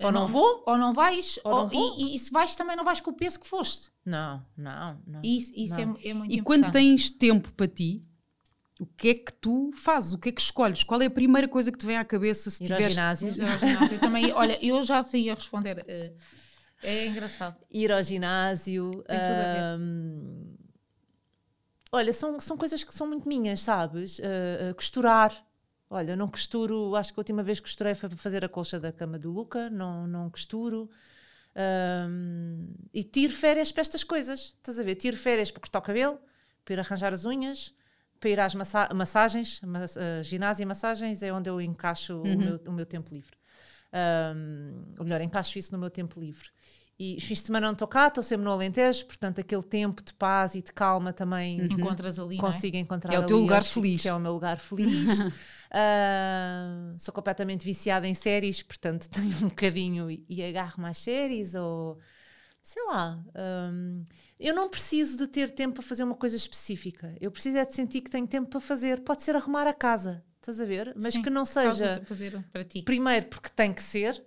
Ou 0.00 0.10
não 0.10 0.26
vou, 0.26 0.64
Ou 0.66 0.76
não 0.76 0.92
vais, 0.92 1.38
Ou 1.44 1.54
ou- 1.54 1.64
não. 1.70 1.98
E, 1.98 2.16
e 2.16 2.18
se 2.18 2.32
vais 2.32 2.56
também 2.56 2.76
não 2.76 2.84
vais 2.84 3.00
com 3.00 3.12
o 3.12 3.14
peso 3.14 3.38
que 3.38 3.46
foste. 3.46 3.90
Não, 4.04 4.44
não, 4.56 4.98
não. 5.06 5.20
E 5.22 5.38
isso, 5.38 5.52
isso 5.54 5.74
é, 5.78 5.86
Não. 5.86 5.96
é 6.02 6.12
muito 6.12 6.32
E 6.32 6.38
importante. 6.38 6.42
quando 6.42 6.72
tens 6.72 7.10
tempo 7.10 7.52
para 7.52 7.68
ti, 7.68 8.02
o 8.80 8.86
que 8.86 9.08
é 9.10 9.14
que 9.14 9.32
tu 9.36 9.70
fazes? 9.72 10.12
O 10.12 10.18
que 10.18 10.30
é 10.30 10.32
que 10.32 10.40
escolhes? 10.40 10.82
Qual 10.82 11.00
é 11.00 11.06
a 11.06 11.10
primeira 11.10 11.46
coisa 11.46 11.70
que 11.70 11.78
te 11.78 11.86
vem 11.86 11.96
à 11.96 12.04
cabeça 12.04 12.50
se 12.50 12.64
Ir 12.64 12.72
ao 12.72 12.76
tiveres... 12.76 12.98
eu, 13.22 13.28
ao 13.28 13.58
ginásio, 13.60 13.94
eu 13.94 14.00
também, 14.00 14.32
olha, 14.32 14.58
eu 14.66 14.82
já 14.82 15.00
sei 15.00 15.30
a 15.30 15.34
responder. 15.34 15.84
eh, 15.86 16.12
É 16.84 17.06
engraçado. 17.06 17.56
ir 17.70 17.90
ao 17.90 18.02
ginásio. 18.02 19.02
Tem 19.08 19.18
tudo 19.20 19.40
a 19.42 19.46
ver. 19.46 19.62
olha, 21.92 22.12
são, 22.12 22.38
são 22.40 22.56
coisas 22.56 22.82
que 22.84 22.94
são 22.94 23.06
muito 23.06 23.28
minhas, 23.28 23.60
sabes? 23.60 24.20
Ah, 24.20 24.70
ah, 24.70 24.74
costurar. 24.74 25.32
Olha, 25.90 26.12
eu 26.12 26.16
não 26.16 26.28
costuro, 26.28 26.96
acho 26.96 27.12
que 27.12 27.20
a 27.20 27.22
última 27.22 27.42
vez 27.42 27.60
que 27.60 27.66
costurei 27.66 27.94
foi 27.94 28.08
para 28.08 28.18
fazer 28.18 28.44
a 28.44 28.48
colcha 28.48 28.80
da 28.80 28.90
cama 28.90 29.18
do 29.18 29.30
Luca, 29.30 29.70
não, 29.70 30.06
não 30.06 30.30
costuro. 30.30 30.88
Ahm, 31.54 32.66
e 32.92 33.04
tiro 33.04 33.32
férias 33.32 33.70
para 33.70 33.82
estas 33.82 34.02
coisas, 34.02 34.54
estás 34.56 34.78
a 34.78 34.82
ver? 34.82 34.96
Tiro 34.96 35.16
férias 35.16 35.50
para 35.50 35.60
cortar 35.60 35.78
o 35.78 35.82
cabelo, 35.82 36.18
para 36.64 36.74
ir 36.74 36.80
arranjar 36.80 37.12
as 37.12 37.24
unhas, 37.24 37.72
para 38.18 38.30
ir 38.30 38.40
às 38.40 38.54
massa- 38.54 38.88
massagens, 38.94 39.60
mas, 39.62 39.96
ah, 39.96 40.22
ginásio 40.22 40.62
e 40.62 40.66
massagens 40.66 41.22
é 41.22 41.32
onde 41.32 41.48
eu 41.48 41.60
encaixo 41.60 42.16
o, 42.20 42.40
meu, 42.40 42.60
o 42.66 42.72
meu 42.72 42.86
tempo 42.86 43.14
livre. 43.14 43.36
Ahm, 43.94 44.92
ou 44.98 45.04
melhor, 45.04 45.20
encaixo 45.20 45.58
isso 45.58 45.72
no 45.72 45.78
meu 45.78 45.88
tempo 45.90 46.18
livre. 46.20 46.48
E 46.98 47.16
os 47.16 47.24
fins 47.24 47.38
de 47.38 47.46
semana 47.46 47.66
não 47.66 47.72
estou 47.72 47.88
cá, 47.88 48.06
estou 48.08 48.22
sempre 48.22 48.44
no 48.44 48.52
Alentejo, 48.52 49.04
portanto 49.06 49.40
aquele 49.40 49.62
tempo 49.64 50.02
de 50.02 50.14
paz 50.14 50.54
e 50.54 50.62
de 50.62 50.72
calma 50.72 51.12
também 51.12 51.60
Encontras 51.64 52.18
ali, 52.20 52.36
não 52.36 52.46
é? 52.48 52.52
consigo 52.52 52.76
encontrar 52.76 53.10
Que 53.10 53.16
é 53.16 53.18
o 53.18 53.26
teu 53.26 53.36
ali 53.36 53.42
lugar 53.44 53.56
aos- 53.58 53.70
feliz. 53.72 54.00
Que 54.02 54.08
é 54.08 54.14
o 54.14 54.20
meu 54.20 54.32
lugar 54.32 54.58
feliz. 54.58 55.18
Ah, 55.76 56.64
sou 56.98 57.12
completamente 57.12 57.64
viciada 57.64 58.06
em 58.06 58.14
séries, 58.14 58.62
portanto 58.62 59.08
tenho 59.10 59.36
um 59.38 59.48
bocadinho 59.48 60.08
e, 60.08 60.24
e 60.28 60.42
agarro 60.44 60.80
mais 60.80 60.98
séries 60.98 61.56
ou 61.56 61.98
sei 62.62 62.82
lá. 62.86 63.20
hum, 63.72 64.04
eu 64.38 64.54
não 64.54 64.68
preciso 64.68 65.18
de 65.18 65.26
ter 65.26 65.50
tempo 65.50 65.74
para 65.74 65.82
fazer 65.82 66.04
uma 66.04 66.14
coisa 66.14 66.36
específica. 66.36 67.12
Eu 67.20 67.30
preciso 67.30 67.58
é 67.58 67.64
de 67.66 67.74
sentir 67.74 68.02
que 68.02 68.10
tenho 68.10 68.26
tempo 68.26 68.48
para 68.48 68.60
fazer. 68.60 69.00
Pode 69.02 69.22
ser 69.24 69.34
arrumar 69.34 69.66
a 69.66 69.74
casa, 69.74 70.24
estás 70.44 70.60
a 70.60 70.64
ver? 70.64 70.94
Mas 70.96 71.14
Sim, 71.14 71.22
que 71.22 71.30
não 71.30 71.44
seja 71.44 72.02
primeiro 72.84 73.26
porque 73.26 73.48
tem 73.48 73.72
que 73.72 73.82
ser 73.82 74.22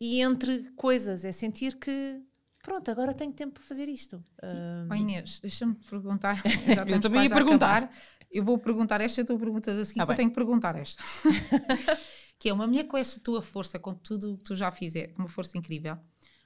e 0.00 0.20
entre 0.20 0.70
coisas 0.76 1.24
é 1.24 1.32
sentir 1.32 1.76
que 1.76 2.20
pronto, 2.62 2.90
agora 2.90 3.12
tenho 3.14 3.32
tempo 3.32 3.54
para 3.54 3.62
fazer 3.62 3.88
isto. 3.88 4.24
Ah, 4.42 4.86
Oh, 4.90 4.94
Inês, 4.94 5.40
deixa-me 5.40 5.74
perguntar. 5.74 6.42
Estamos 6.66 7.00
também 7.00 7.24
ia 7.24 7.30
perguntar. 7.30 7.84
acabar. 7.84 7.96
Eu 8.30 8.42
vou 8.42 8.58
perguntar 8.58 9.00
esta, 9.00 9.20
eu 9.20 9.22
estou 9.22 9.36
a 9.36 9.38
perguntar 9.38 9.72
a 9.72 9.84
seguir, 9.84 10.00
Tá 10.00 10.06
que 10.06 10.12
eu 10.12 10.16
tenho 10.16 10.28
que 10.30 10.34
perguntar 10.34 10.74
esta. 10.76 11.02
que 12.38 12.48
é 12.48 12.52
uma 12.52 12.66
mulher 12.66 12.84
com 12.84 12.96
essa 12.96 13.20
tua 13.20 13.40
força, 13.40 13.78
com 13.78 13.94
tudo 13.94 14.34
o 14.34 14.38
que 14.38 14.44
tu 14.44 14.56
já 14.56 14.72
fizeste, 14.72 15.14
uma 15.16 15.28
força 15.28 15.56
incrível. 15.56 15.96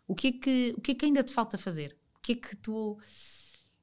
O 0.07 0.15
que 0.15 0.29
é 0.29 0.33
que, 0.33 0.75
o 0.77 0.81
que, 0.81 0.93
é 0.93 0.95
que 0.95 1.07
ainda 1.07 1.23
te 1.23 1.33
falta 1.33 1.57
fazer? 1.57 1.97
O 2.17 2.21
que 2.21 2.33
é 2.33 2.35
que 2.35 2.57
tu, 2.57 2.99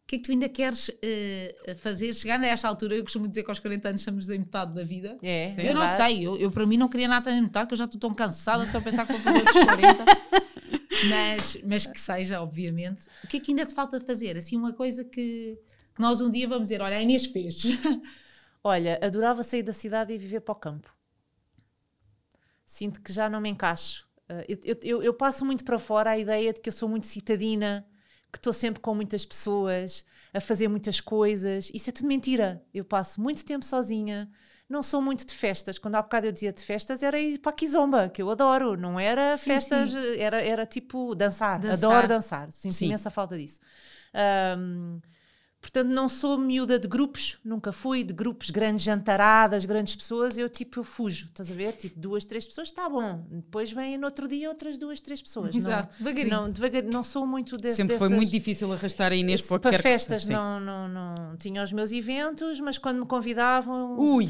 o 0.06 0.08
que 0.08 0.18
é 0.18 0.20
que 0.20 0.24
tu 0.26 0.32
ainda 0.32 0.48
queres 0.48 0.92
eh, 1.02 1.76
fazer? 1.78 2.14
Chegar 2.14 2.40
a 2.40 2.46
esta 2.46 2.68
altura, 2.68 2.96
eu 2.96 3.04
costumo 3.04 3.28
dizer 3.28 3.44
que 3.44 3.50
aos 3.50 3.60
40 3.60 3.90
anos 3.90 4.02
estamos 4.02 4.30
em 4.30 4.38
metade 4.38 4.72
da 4.76 4.84
vida. 4.84 5.18
é, 5.24 5.48
Eu 5.50 5.74
não 5.74 5.82
verdade. 5.82 5.98
sei, 5.98 6.28
eu, 6.28 6.38
eu 6.38 6.52
para 6.52 6.64
mim 6.66 6.78
não 6.78 6.88
queria 6.88 7.08
nada 7.08 7.32
em 7.32 7.42
metade, 7.42 7.68
que 7.68 7.74
eu 7.74 7.78
já 7.78 7.86
estou 7.86 8.00
tão 8.00 8.14
cansada 8.14 8.66
só 8.68 8.78
a 8.78 8.82
pensar 8.82 9.08
que 9.08 9.12
vou 9.14 9.22
fazer 9.22 9.40
outros 9.40 9.58
40. 9.60 10.06
mas, 11.10 11.58
mas 11.64 11.86
que 11.88 12.00
seja, 12.00 12.40
obviamente. 12.40 13.08
O 13.24 13.28
que 13.28 13.38
é 13.38 13.40
que 13.40 13.52
ainda 13.52 13.66
te 13.66 13.74
falta 13.74 14.00
fazer? 14.00 14.38
Assim, 14.38 14.56
uma 14.58 14.74
coisa 14.74 15.04
que, 15.04 15.58
que 15.96 16.00
nós 16.02 16.22
um 16.22 16.30
dia 16.30 16.48
vamos 16.48 16.66
dizer: 16.66 16.82
olha, 16.82 16.98
a 16.98 17.02
Inês 17.02 17.26
fez. 17.26 17.64
Olha, 18.64 19.00
adorava 19.02 19.44
sair 19.44 19.62
da 19.64 19.74
cidade 19.74 20.12
e 20.14 20.18
viver 20.18 20.42
para 20.42 20.52
o 20.54 20.56
campo. 20.56 20.92
Sinto 22.66 23.02
que 23.02 23.14
já 23.14 23.30
não 23.30 23.40
me 23.40 23.50
encaixo. 23.50 24.08
Uh, 24.30 24.44
eu, 24.50 24.58
eu- 24.64 24.80
eu- 24.84 25.04
eu 25.04 25.14
passo 25.14 25.46
muito 25.46 25.64
para 25.64 25.78
fora 25.78 26.10
a 26.12 26.18
ideia 26.18 26.52
de 26.52 26.60
que 26.62 26.70
eu 26.70 26.74
sou 26.74 26.90
muito 26.90 27.06
citadina, 27.06 27.86
que 28.36 28.40
estou 28.40 28.52
sempre 28.52 28.82
com 28.82 28.94
muitas 28.94 29.26
pessoas, 29.26 30.06
a 30.34 30.42
fazer 30.42 30.68
muitas 30.68 31.00
coisas. 31.00 31.72
Isso 31.74 31.90
é 31.90 31.94
tudo 31.94 32.08
mentira. 32.08 32.62
Eu 32.74 32.84
passo 32.84 33.22
muito 33.22 33.46
tempo 33.46 33.64
sozinha, 33.64 34.30
não 34.68 34.84
sou 34.84 35.02
muito 35.02 35.26
de 35.26 35.34
festas. 35.34 35.80
Quando 35.80 35.96
há 35.96 36.02
bocado 36.02 36.28
eu 36.28 36.32
dizia 36.34 36.52
de 36.52 36.62
festas, 36.62 37.02
era 37.02 37.18
ir 37.18 37.40
para 37.40 37.52
a 37.52 37.54
Kizomba, 37.54 38.10
que 38.10 38.22
eu 38.22 38.30
adoro. 38.30 38.76
Não 38.76 39.00
era 39.00 39.38
Sim, 39.38 39.46
festas, 39.46 39.92
sim. 39.92 40.20
Era, 40.20 40.42
era 40.42 40.66
tipo 40.66 41.16
dançar. 41.16 41.60
Dançar. 41.60 41.90
Adoro 41.92 42.08
dançar. 42.10 42.52
Sinto 42.52 42.74
Sim. 42.74 42.88
imensa 42.88 43.10
falta 43.10 43.38
disso. 43.38 43.62
Ahm, 44.14 45.00
Portanto, 45.66 45.88
não 45.90 46.08
sou 46.08 46.38
miúda 46.38 46.78
de 46.78 46.88
grupos, 46.88 47.40
nunca 47.44 47.72
fui 47.72 48.04
de 48.04 48.14
grupos, 48.14 48.52
grandes 48.52 48.86
jantaradas, 48.86 49.66
grandes 49.66 49.96
pessoas. 49.96 50.38
Eu, 50.38 50.48
tipo, 50.48 50.80
eu 50.80 50.84
fujo, 50.84 51.26
estás 51.26 51.50
a 51.50 51.56
ver? 51.56 51.74
Tipo, 51.74 52.00
duas, 52.00 52.24
três 52.24 52.46
pessoas, 52.46 52.68
está 52.68 52.88
bom. 52.88 53.26
Depois 53.32 53.72
vêm 53.72 53.98
no 53.98 54.06
outro 54.06 54.28
dia 54.28 54.48
outras 54.48 54.78
duas, 54.78 55.02
três 55.02 55.20
pessoas. 55.24 55.56
Exato, 55.56 55.90
não, 55.92 55.98
devagarinho. 55.98 56.36
Não, 56.36 56.52
devagar, 56.52 56.84
não 56.84 57.02
sou 57.04 57.26
muito 57.26 57.58
de, 57.58 57.74
Sempre 57.74 57.96
dessas... 57.96 58.08
foi 58.10 58.16
muito 58.16 58.30
difícil 58.30 58.72
arrastar 58.72 59.12
a 59.12 59.16
Inês 59.16 59.42
para, 59.42 59.58
que 59.58 59.62
para 59.64 59.76
que 59.78 59.82
festas. 59.82 60.26
Sim. 60.26 60.34
não, 60.34 60.60
não, 60.60 60.88
não 60.88 61.36
tinha 61.38 61.64
os 61.64 61.72
meus 61.74 61.92
eventos, 61.92 62.60
mas 62.60 62.78
quando 62.78 63.00
me 63.00 63.06
convidavam, 63.08 63.98
Ui, 64.00 64.30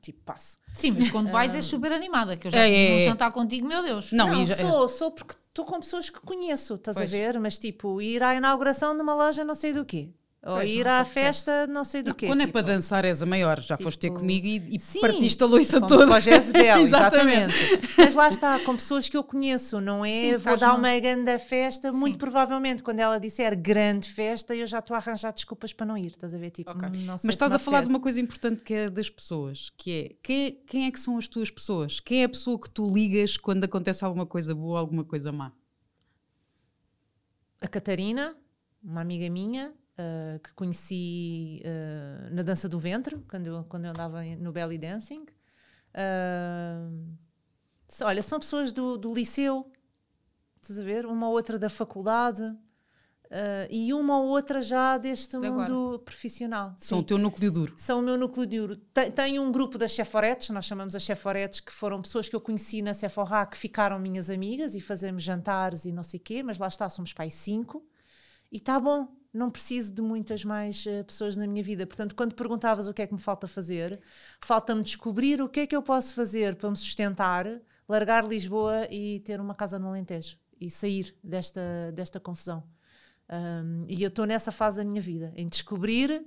tipo, 0.00 0.20
passo. 0.24 0.56
Sim, 0.72 0.92
mas 0.92 1.10
quando 1.10 1.30
vais 1.30 1.54
é 1.54 1.60
super 1.60 1.92
animada, 1.92 2.34
que 2.34 2.46
eu 2.46 2.50
já 2.50 2.60
É, 2.60 2.64
tive 2.66 2.76
é, 2.78 2.94
um 2.94 2.98
é. 3.00 3.04
jantar 3.04 3.30
contigo, 3.30 3.66
meu 3.68 3.82
Deus. 3.82 4.10
não, 4.10 4.26
Não, 4.26 4.46
já- 4.46 4.56
sou, 4.56 4.88
sou 4.88 5.10
porque 5.10 5.34
estou 5.54 5.64
com 5.64 5.78
pessoas 5.78 6.10
que 6.10 6.20
conheço, 6.20 6.74
estás 6.74 6.96
Pois. 6.96 7.14
a 7.14 7.16
ver? 7.16 7.38
Mas 7.38 7.58
tipo, 7.58 8.02
ir 8.02 8.22
à 8.24 8.34
inauguração 8.34 8.96
de 8.96 9.02
uma 9.02 9.14
loja 9.14 9.44
não 9.44 9.54
sei 9.54 9.72
do 9.72 9.84
quê. 9.84 10.10
Ou 10.46 10.56
Pois, 10.56 10.70
ir 10.70 10.84
não 10.84 10.90
à 10.92 11.04
festa 11.06 11.66
não 11.66 11.84
sei 11.84 12.02
do 12.02 12.08
Não, 12.08 12.14
quê. 12.14 12.26
quando 12.26 12.42
é 12.42 12.44
tipo. 12.44 12.52
para 12.52 12.66
dançar 12.66 13.02
és 13.06 13.22
a 13.22 13.26
maior, 13.26 13.62
já 13.62 13.78
foste 13.78 13.98
ter 13.98 14.08
tipo, 14.08 14.20
comigo 14.20 14.46
e, 14.46 14.76
e 14.76 14.78
Sim, 14.78 15.00
partiste 15.00 15.42
a 15.42 15.48
Fomos 15.48 15.68
toda. 15.68 16.06
para 16.06 16.16
o 16.18 16.20
Jezebel, 16.20 16.80
Exatamente. 16.84 17.54
exatamente. 17.54 17.94
Mas 17.96 18.14
lá 18.14 18.28
está, 18.28 18.58
com 18.60 18.76
pessoas 18.76 19.08
que 19.08 19.16
eu 19.16 19.24
conheço, 19.24 19.80
não 19.80 20.04
é? 20.04 20.32
Sim, 20.32 20.36
Vou 20.36 20.56
dar 20.58 20.74
uma 20.74 21.00
grande 21.00 21.38
festa, 21.38 21.90
muito 21.90 22.14
Sim. 22.14 22.18
provavelmente, 22.18 22.82
quando 22.82 23.00
ela 23.00 23.18
disser 23.18 23.56
grande 23.58 24.06
festa, 24.10 24.54
eu 24.54 24.66
já 24.66 24.80
estou 24.80 24.94
a 24.94 24.98
arranjar 24.98 25.32
desculpas 25.32 25.72
para 25.72 25.86
não 25.86 25.96
ir, 25.96 26.08
estás 26.08 26.34
a 26.34 26.38
ver? 26.38 26.50
Tipo, 26.50 26.72
Ok. 26.72 26.88
"Hum, 26.88 27.04
não 27.06 27.16
sei 27.16 27.28
Mas 27.28 27.34
estás 27.36 27.50
a 27.52 27.58
falar 27.58 27.78
de 27.78 27.84
apetece." 27.84 27.90
uma 27.96 28.00
coisa 28.00 28.20
importante 28.20 28.62
que 28.62 28.74
é 28.74 28.90
das 28.90 29.08
pessoas, 29.08 29.70
que 29.78 29.90
é 29.92 30.14
quem, 30.22 30.46
é 30.46 30.50
quem 30.66 30.86
é 30.86 30.90
que 30.90 31.00
são 31.00 31.16
as 31.16 31.26
tuas 31.26 31.50
pessoas? 31.50 32.00
Quem 32.00 32.20
é 32.20 32.24
a 32.24 32.28
pessoa 32.28 32.60
que 32.60 32.68
tu 32.68 32.86
ligas 32.92 33.38
quando 33.38 33.64
acontece 33.64 34.04
alguma 34.04 34.26
coisa 34.26 34.54
boa 34.54 34.72
ou 34.72 34.76
alguma 34.76 35.04
coisa 35.04 35.32
má? 35.32 35.52
a 37.60 37.68
Catarina, 37.68 38.36
uma 38.82 39.00
amiga 39.00 39.30
minha, 39.30 39.72
ah, 39.98 40.38
que 40.42 40.52
conheci 40.54 41.62
ah, 41.64 42.28
na 42.30 42.42
dança 42.42 42.68
do 42.68 42.78
ventre, 42.78 43.16
quando 43.28 43.46
eu, 43.48 43.64
quando 43.64 43.84
eu 43.86 43.90
andava 43.90 44.22
no 44.38 44.52
belly 44.52 44.78
dancing. 44.78 45.24
Se- 47.88 48.04
olha, 48.04 48.22
são 48.22 48.38
pessoas 48.38 48.72
do, 48.72 48.96
do 48.96 49.12
liceu, 49.14 49.70
estás 50.60 50.78
a 50.80 50.82
ver? 50.82 51.06
Uma 51.06 51.28
ou 51.28 51.34
outra 51.34 51.58
da 51.58 51.68
faculdade. 51.70 52.42
ah, 53.30 53.66
e 53.70 53.92
uma 53.92 54.18
ou 54.20 54.28
outra 54.28 54.62
já 54.62 54.96
deste 54.98 55.38
De 55.38 55.46
agora. 55.46 55.70
mundo 55.72 55.98
profissional. 56.00 56.74
São 56.78 56.98
Sim. 56.98 57.02
o 57.02 57.06
teu 57.06 57.18
núcleo 57.18 57.50
duro. 57.52 57.74
São 57.76 58.00
o 58.00 58.02
meu 58.02 58.16
núcleo. 58.16 58.76
Tem- 58.92 59.10
Tenho 59.12 59.42
um 59.42 59.52
grupo 59.52 59.76
das 59.78 59.92
cheforetes, 59.92 60.50
nós 60.50 60.64
chamamos 60.64 60.94
as 60.94 61.02
cheforetes, 61.02 61.60
que 61.60 61.72
foram 61.72 62.00
pessoas 62.02 62.28
que 62.28 62.34
eu 62.36 62.40
conheci 62.40 62.82
na 62.82 62.94
Sephora, 62.94 63.46
que 63.46 63.56
ficaram 63.56 63.98
minhas 63.98 64.30
amigas 64.30 64.74
e 64.74 64.80
fazemos 64.80 65.22
jantares 65.22 65.84
e 65.84 65.92
não 65.92 66.02
sei 66.02 66.18
quê, 66.20 66.42
mas 66.42 66.58
lá 66.58 66.68
está, 66.68 66.88
somos 66.88 67.12
pai 67.12 67.30
cinco. 67.30 67.84
E 68.52 68.56
está 68.58 68.78
bom, 68.78 69.08
não 69.34 69.50
preciso 69.50 69.92
de 69.92 70.00
muitas 70.00 70.44
mais 70.44 70.86
eh, 70.86 71.02
pessoas 71.02 71.36
na 71.36 71.46
minha 71.46 71.62
vida. 71.62 71.84
Portanto, 71.84 72.14
quando 72.14 72.34
perguntavas 72.34 72.86
o 72.86 72.94
que 72.94 73.02
é 73.02 73.06
que 73.06 73.12
me 73.12 73.20
falta 73.20 73.48
fazer, 73.48 74.00
falta-me 74.40 74.82
descobrir 74.82 75.42
o 75.42 75.48
que 75.48 75.60
é 75.60 75.66
que 75.66 75.74
eu 75.74 75.82
posso 75.82 76.14
fazer 76.14 76.54
para 76.54 76.70
me 76.70 76.76
sustentar, 76.76 77.46
largar 77.88 78.24
Lisboa 78.24 78.86
e 78.90 79.20
ter 79.20 79.40
uma 79.40 79.54
casa 79.54 79.76
no 79.78 79.88
Alentejo 79.88 80.38
e 80.60 80.70
sair 80.70 81.14
desta, 81.22 81.90
desta 81.92 82.20
confusão. 82.20 82.62
Um, 83.28 83.84
e 83.88 84.02
eu 84.02 84.08
estou 84.08 84.24
nessa 84.24 84.52
fase 84.52 84.76
da 84.76 84.84
minha 84.84 85.00
vida, 85.00 85.32
em 85.34 85.48
descobrir 85.48 86.24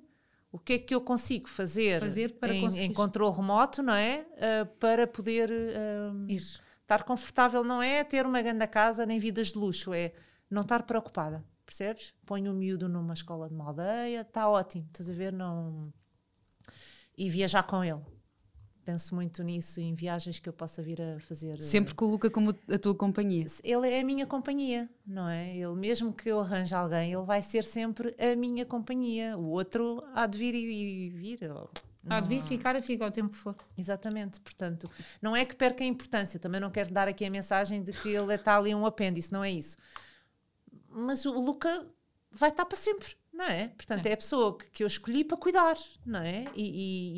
o 0.52 0.60
que 0.60 0.74
é 0.74 0.80
que 0.80 0.94
eu 0.94 1.00
consigo 1.00 1.48
fazer, 1.48 2.02
Fazer 2.02 2.34
para 2.34 2.54
em, 2.54 2.66
em 2.80 2.94
controle 2.94 3.36
remoto, 3.36 3.82
não 3.82 3.94
é? 3.94 4.26
Uh, 4.34 4.66
para 4.80 5.08
poder 5.08 5.50
um, 5.50 6.26
estar 6.28 7.04
confortável, 7.04 7.64
não 7.64 7.82
é 7.82 8.04
ter 8.04 8.26
uma 8.26 8.42
grande 8.42 8.66
casa 8.68 9.06
nem 9.06 9.20
vidas 9.20 9.52
de 9.52 9.60
luxo, 9.60 9.94
é 9.94 10.12
não 10.50 10.64
estar 10.64 10.84
preocupada, 10.84 11.44
percebes? 11.68 12.14
Ponho 12.26 12.52
o 12.52 12.56
miúdo 12.56 12.88
numa 12.88 13.14
escola 13.14 13.50
de 13.50 13.54
uma 13.54 13.68
aldeia, 13.68 14.22
está 14.22 14.50
ótimo, 14.50 14.86
estás 14.88 15.10
a 15.10 15.14
ver? 15.14 15.34
Não... 15.34 15.94
E 17.16 17.30
viajar 17.30 17.64
com 17.64 17.84
ele. 17.84 18.02
Penso 18.86 19.14
muito 19.14 19.44
nisso, 19.44 19.82
em 19.82 19.94
viagens 19.94 20.40
que 20.40 20.48
eu 20.48 20.54
possa 20.54 20.82
vir 20.82 21.02
a 21.02 21.20
fazer. 21.20 21.62
Sempre 21.62 21.94
com 21.94 22.06
o 22.06 22.12
Luca 22.12 22.30
como 22.30 22.56
a 22.72 22.78
tua 22.78 22.96
companhia. 22.96 23.46
Ele 23.62 23.90
é 23.90 24.00
a 24.00 24.04
minha 24.04 24.26
companhia, 24.26 24.90
não 25.06 25.28
é? 25.28 25.58
Ele, 25.58 25.76
mesmo 25.76 26.14
que 26.14 26.30
eu 26.30 26.40
arranje 26.40 26.74
alguém, 26.74 27.12
ele 27.12 27.24
vai 27.24 27.42
ser 27.42 27.66
sempre 27.66 28.16
a 28.18 28.34
minha 28.34 28.66
companhia. 28.66 29.38
O 29.38 29.50
outro 29.50 30.02
há 30.14 30.26
de 30.26 30.38
vir 30.38 30.56
e, 30.56 31.08
e 31.08 31.10
vir. 31.10 31.52
Há 32.10 32.22
de 32.22 32.30
vir, 32.30 32.42
ficar 32.44 32.78
e 32.78 32.82
fica 32.82 33.06
o 33.06 33.12
tempo 33.12 33.32
que 33.32 33.36
for. 33.36 33.56
Exatamente, 33.78 34.40
portanto, 34.40 34.90
não 35.22 35.36
é 35.36 35.44
que 35.44 35.56
perca 35.56 35.84
a 35.84 35.88
importância, 35.88 36.40
também 36.40 36.62
não 36.62 36.72
quero 36.72 36.94
dar 36.94 37.10
aqui 37.10 37.26
a 37.26 37.30
mensagem 37.30 37.84
de 37.84 37.92
que 37.92 38.08
ele 38.08 38.34
está 38.34 38.56
ali 38.56 38.74
um 38.74 38.86
apêndice, 38.86 39.34
não 39.34 39.44
é 39.44 39.52
isso. 39.52 39.78
Mas 40.98 41.26
o 41.26 41.34
Luca 41.40 41.88
vai 42.32 42.50
estar 42.50 42.66
para 42.66 42.78
sempre, 42.78 43.16
não 43.34 43.46
é? 43.46 43.70
Portanto, 43.70 44.06
é, 44.06 44.14
a 44.14 44.18
pessoa 44.18 44.58
que, 44.58 44.66
que 44.72 44.84
eu 44.84 44.88
escolhi 44.88 45.24
para 45.24 45.38
cuidar, 45.38 45.78
não 46.06 46.20
é? 46.22 46.46
E, 46.56 46.64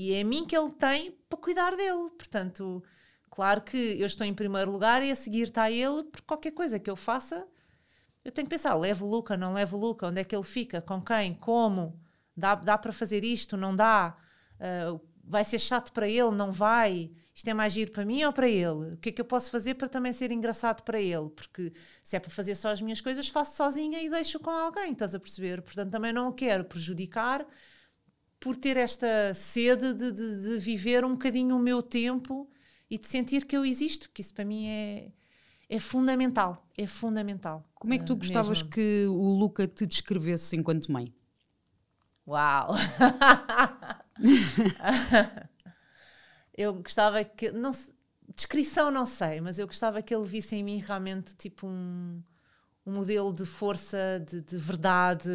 e- 0.07 0.09
e 0.11 0.13
é 0.15 0.21
a 0.21 0.25
mim 0.25 0.45
que 0.45 0.55
ele 0.57 0.71
tem 0.71 1.11
para 1.29 1.39
cuidar 1.39 1.75
dele. 1.75 2.09
Portanto, 2.17 2.83
claro 3.29 3.61
que 3.61 3.77
eu 3.99 4.05
estou 4.05 4.25
em 4.27 4.33
primeiro 4.33 4.71
lugar 4.71 5.03
e 5.03 5.11
a 5.11 5.15
seguir 5.15 5.43
está 5.43 5.69
ele, 5.71 6.03
por 6.03 6.21
qualquer 6.21 6.51
coisa 6.51 6.79
que 6.79 6.89
eu 6.89 6.95
faça, 6.95 7.47
eu 8.23 8.31
tenho 8.31 8.45
que 8.47 8.51
pensar: 8.55 8.75
levo 8.75 9.05
o 9.05 9.09
Luca, 9.09 9.37
não 9.37 9.53
levo 9.53 9.77
o 9.77 9.79
Luca, 9.79 10.07
onde 10.07 10.19
é 10.21 10.23
que 10.23 10.35
ele 10.35 10.43
fica, 10.43 10.81
com 10.81 11.01
quem, 11.01 11.33
como, 11.35 11.99
dá, 12.35 12.55
dá 12.55 12.77
para 12.77 12.91
fazer 12.93 13.23
isto, 13.23 13.55
não 13.57 13.75
dá. 13.75 14.15
Ah, 14.59 14.99
vai 15.23 15.43
ser 15.43 15.59
chato 15.59 15.91
para 15.93 16.07
ele, 16.07 16.31
não 16.31 16.51
vai. 16.51 17.11
Isto 17.39 17.47
é 17.49 17.53
mais 17.53 17.71
giro 17.71 17.89
para 17.93 18.03
mim 18.05 18.21
ou 18.25 18.33
para 18.33 18.49
ele? 18.49 18.95
O 18.95 18.97
que 18.97 19.07
é 19.09 19.11
que 19.13 19.21
eu 19.21 19.25
posso 19.25 19.49
fazer 19.49 19.75
para 19.75 19.87
também 19.87 20.11
ser 20.11 20.29
engraçado 20.29 20.83
para 20.83 20.99
ele? 20.99 21.29
Porque 21.29 21.71
se 22.03 22.17
é 22.17 22.19
para 22.19 22.29
fazer 22.29 22.53
só 22.53 22.67
as 22.69 22.81
minhas 22.81 22.99
coisas, 22.99 23.29
faço 23.29 23.55
sozinha 23.55 24.01
e 24.03 24.09
deixo 24.09 24.41
com 24.41 24.49
alguém, 24.49 24.91
estás 24.91 25.15
a 25.15 25.19
perceber? 25.21 25.61
Portanto, 25.61 25.89
também 25.89 26.11
não 26.11 26.27
o 26.27 26.33
quero 26.33 26.65
prejudicar 26.65 27.47
por 28.39 28.55
ter 28.57 28.77
esta 28.77 29.33
sede 29.33 29.93
de, 29.93 30.11
de- 30.11 30.41
de 30.53 30.57
viver 30.59 31.05
um 31.05 31.11
bocadinho 31.13 31.55
o 31.55 31.59
meu 31.59 31.81
tempo 31.83 32.49
e 32.89 32.97
de 32.97 33.07
sentir 33.07 33.45
que 33.45 33.57
eu 33.57 33.65
existo, 33.65 34.09
porque 34.09 34.21
isso 34.21 34.33
para 34.33 34.45
mim 34.45 34.67
é, 34.67 35.11
é 35.69 35.79
fundamental. 35.79 36.67
É 36.77 36.87
fundamental. 36.87 37.69
Como 37.75 37.93
é 37.93 37.99
que 37.99 38.05
tu 38.05 38.15
Ah, 38.15 38.17
gostavas 38.17 38.61
mesmo. 38.61 38.73
que 38.73 39.05
o 39.07 39.33
Luca 39.39 39.67
te 39.67 39.87
descrevesse 39.87 40.55
enquanto 40.57 40.91
mãe? 40.91 41.13
Uau! 42.25 42.75
eu 46.63 46.73
gostava 46.75 47.23
que. 47.23 47.51
Não, 47.51 47.71
descrição 48.35 48.91
não 48.91 49.05
sei, 49.05 49.41
mas 49.41 49.59
eu 49.59 49.67
gostava 49.67 50.01
que 50.01 50.13
ele 50.13 50.25
visse 50.25 50.55
em 50.55 50.63
mim 50.63 50.77
realmente 50.79 51.35
tipo 51.35 51.67
um, 51.67 52.21
um 52.85 52.93
modelo 52.93 53.33
de 53.33 53.45
força, 53.45 54.23
de, 54.27 54.41
de 54.41 54.57
verdade, 54.57 55.29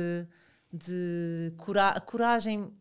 de 0.73 1.53
cora 1.59 2.01
coragem. 2.01 2.73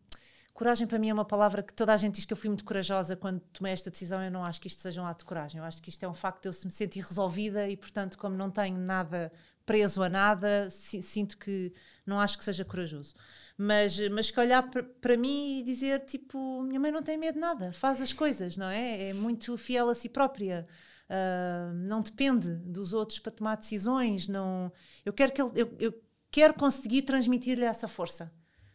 Coragem 0.52 0.86
para 0.86 1.00
mim 1.00 1.08
é 1.10 1.14
uma 1.14 1.24
palavra 1.24 1.64
que 1.64 1.74
toda 1.74 1.92
a 1.92 1.96
gente 1.96 2.14
diz 2.16 2.24
que 2.24 2.32
eu 2.32 2.36
fui 2.36 2.48
muito 2.48 2.64
corajosa 2.64 3.16
quando 3.16 3.40
tomei 3.52 3.72
esta 3.72 3.90
decisão. 3.90 4.22
Eu 4.22 4.30
não 4.30 4.44
acho 4.44 4.60
que 4.60 4.68
isto 4.68 4.80
seja 4.80 5.02
um 5.02 5.06
ato 5.06 5.20
de 5.20 5.24
coragem. 5.24 5.58
Eu 5.58 5.64
acho 5.64 5.82
que 5.82 5.90
isto 5.90 6.04
é 6.04 6.08
um 6.08 6.14
facto 6.14 6.42
de 6.42 6.48
eu 6.48 6.52
me 6.64 6.70
sentir 6.70 7.00
resolvida 7.00 7.68
e, 7.68 7.76
portanto, 7.76 8.16
como 8.16 8.36
não 8.36 8.50
tenho 8.50 8.78
nada 8.78 9.32
preso 9.66 10.02
a 10.02 10.08
nada, 10.08 10.70
si- 10.70 11.02
sinto 11.02 11.38
que 11.38 11.72
não 12.06 12.20
acho 12.20 12.38
que 12.38 12.44
seja 12.44 12.64
corajoso. 12.64 13.14
Mas, 13.56 13.98
mas 14.08 14.30
que 14.30 14.40
olhar 14.40 14.68
para- 15.00 15.16
mim 15.16 15.60
e 15.60 15.62
dizer, 15.62 16.00
tipo, 16.04 16.62
minha 16.62 16.80
mãe 16.80 16.90
não 16.90 17.02
tem 17.02 17.16
medo 17.16 17.34
de 17.34 17.40
nada, 17.40 17.72
faz 17.72 18.02
as 18.02 18.12
coisas, 18.12 18.56
não 18.56 18.66
é? 18.68 19.10
É 19.10 19.14
muito 19.14 19.56
fiel 19.56 19.88
a 19.88 19.94
si 19.94 20.08
própria. 20.08 20.66
Ah, 21.08 21.70
não 21.74 22.00
depende 22.00 22.50
dos 22.56 22.92
outros 22.92 23.18
para 23.20 23.30
tomar 23.32 23.56
decisões. 23.56 24.26
Não, 24.28 24.72
eu 25.04 25.12
quero 25.12 25.32
que 25.32 25.40
ele, 25.40 25.50
eu, 25.54 25.76
eu 25.78 26.02
quero 26.30 26.54
conseguir 26.54 27.02
transmitir-lhe 27.02 27.64
essa 27.64 27.86
força. 27.86 28.32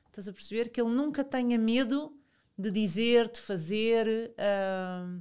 Estás 0.08 0.28
a 0.30 0.34
perceber 0.34 0.70
que 0.70 0.80
ele 0.82 0.92
nunca 0.92 1.24
tenha 1.24 1.58
medo 1.58 2.16
de 2.58 2.72
dizer, 2.72 3.30
de 3.30 3.40
fazer, 3.40 4.34
ah, 4.38 5.20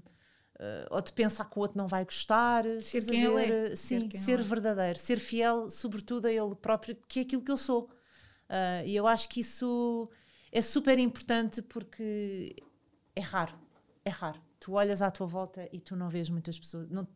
ah, 0.60 0.86
ou 0.90 1.00
de 1.00 1.12
pensar 1.12 1.44
que 1.50 1.58
o 1.58 1.62
outro 1.62 1.76
não 1.78 1.88
vai 1.88 2.04
gostar. 2.04 2.64
Ser 2.80 3.04
quem 3.06 3.24
ele 3.24 3.42
é. 3.44 3.76
Sim, 3.76 4.00
Ser 4.00 4.08
quem 4.08 4.20
ser 4.20 4.38
é. 4.40 4.42
verdadeiro, 4.42 4.98
ser 4.98 5.18
fiel, 5.18 5.68
sobretudo 5.68 6.26
a 6.26 6.32
ele 6.32 6.54
próprio, 6.54 6.96
que 7.08 7.20
é 7.20 7.22
aquilo 7.22 7.42
que 7.42 7.50
eu 7.50 7.56
sou. 7.56 7.90
Ah, 8.48 8.82
e 8.84 8.96
eu 8.96 9.06
acho 9.06 9.28
que 9.28 9.40
isso 9.40 10.08
é 10.50 10.62
super 10.62 10.98
importante 10.98 11.62
porque 11.62 12.56
é 13.14 13.20
raro, 13.20 13.54
é 14.04 14.10
raro. 14.10 14.40
Tu 14.60 14.72
olhas 14.72 15.02
à 15.02 15.10
tua 15.10 15.26
volta 15.26 15.68
e 15.72 15.80
tu 15.80 15.94
não 15.96 16.08
vês 16.08 16.28
muitas 16.28 16.58
pessoas, 16.58 16.88
não, 16.90 17.06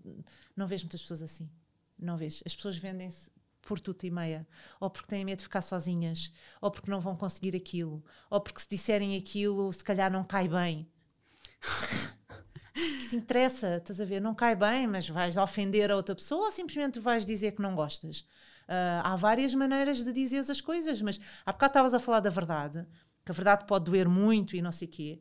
não 0.57 0.67
vês 0.67 0.83
muitas 0.83 1.03
pessoas 1.03 1.23
assim. 1.23 1.51
Não 1.99 2.17
vês. 2.17 2.43
As 2.45 2.55
pessoas 2.55 2.77
vendem-se 2.77 3.31
por 3.63 3.81
tudo 3.81 4.05
e 4.05 4.11
meia. 4.11 4.47
Ou 4.81 4.91
porque 4.91 5.09
têm 5.09 5.25
medo 5.25 5.39
de 5.39 5.45
ficar 5.45 5.63
sozinhas, 5.63 6.33
ou 6.61 6.71
porque 6.71 6.91
não 6.91 7.01
vão 7.01 7.17
conseguir 7.17 7.57
aquilo, 7.57 8.05
ou 8.29 8.41
porque 8.41 8.61
se 8.61 8.69
disserem 8.69 9.17
aquilo, 9.17 9.73
se 9.73 9.85
calhar 9.85 10.11
não 10.11 10.25
cai 10.25 10.49
bem. 10.49 10.89
Isso 12.75 13.17
interessa, 13.17 13.77
estás 13.77 14.01
a 14.01 14.05
ver? 14.05 14.21
Não 14.21 14.35
cai 14.35 14.57
bem, 14.57 14.87
mas 14.87 15.09
vais 15.09 15.37
ofender 15.37 15.91
a 15.91 15.97
outra 15.97 16.15
pessoa 16.15 16.47
ou 16.47 16.53
simplesmente 16.53 16.99
vais 16.99 17.25
dizer 17.27 17.53
que 17.53 17.63
não 17.63 17.75
gostas? 17.75 18.27
Ah, 18.75 19.13
há 19.13 19.17
várias 19.17 19.53
maneiras 19.55 20.03
de 20.03 20.13
dizer 20.13 20.39
as 20.39 20.61
coisas, 20.63 21.03
mas 21.03 21.21
há 21.45 21.53
bocado 21.53 21.71
estavas 21.73 21.93
a 21.95 21.99
falar 21.99 22.21
da 22.21 22.31
verdade, 22.31 22.87
que 23.25 23.31
a 23.31 23.35
verdade 23.35 23.67
pode 23.67 23.85
doer 23.85 24.09
muito 24.09 24.57
e 24.57 24.63
não 24.63 24.73
sei 24.73 24.89
o 24.89 24.91
quê. 24.91 25.21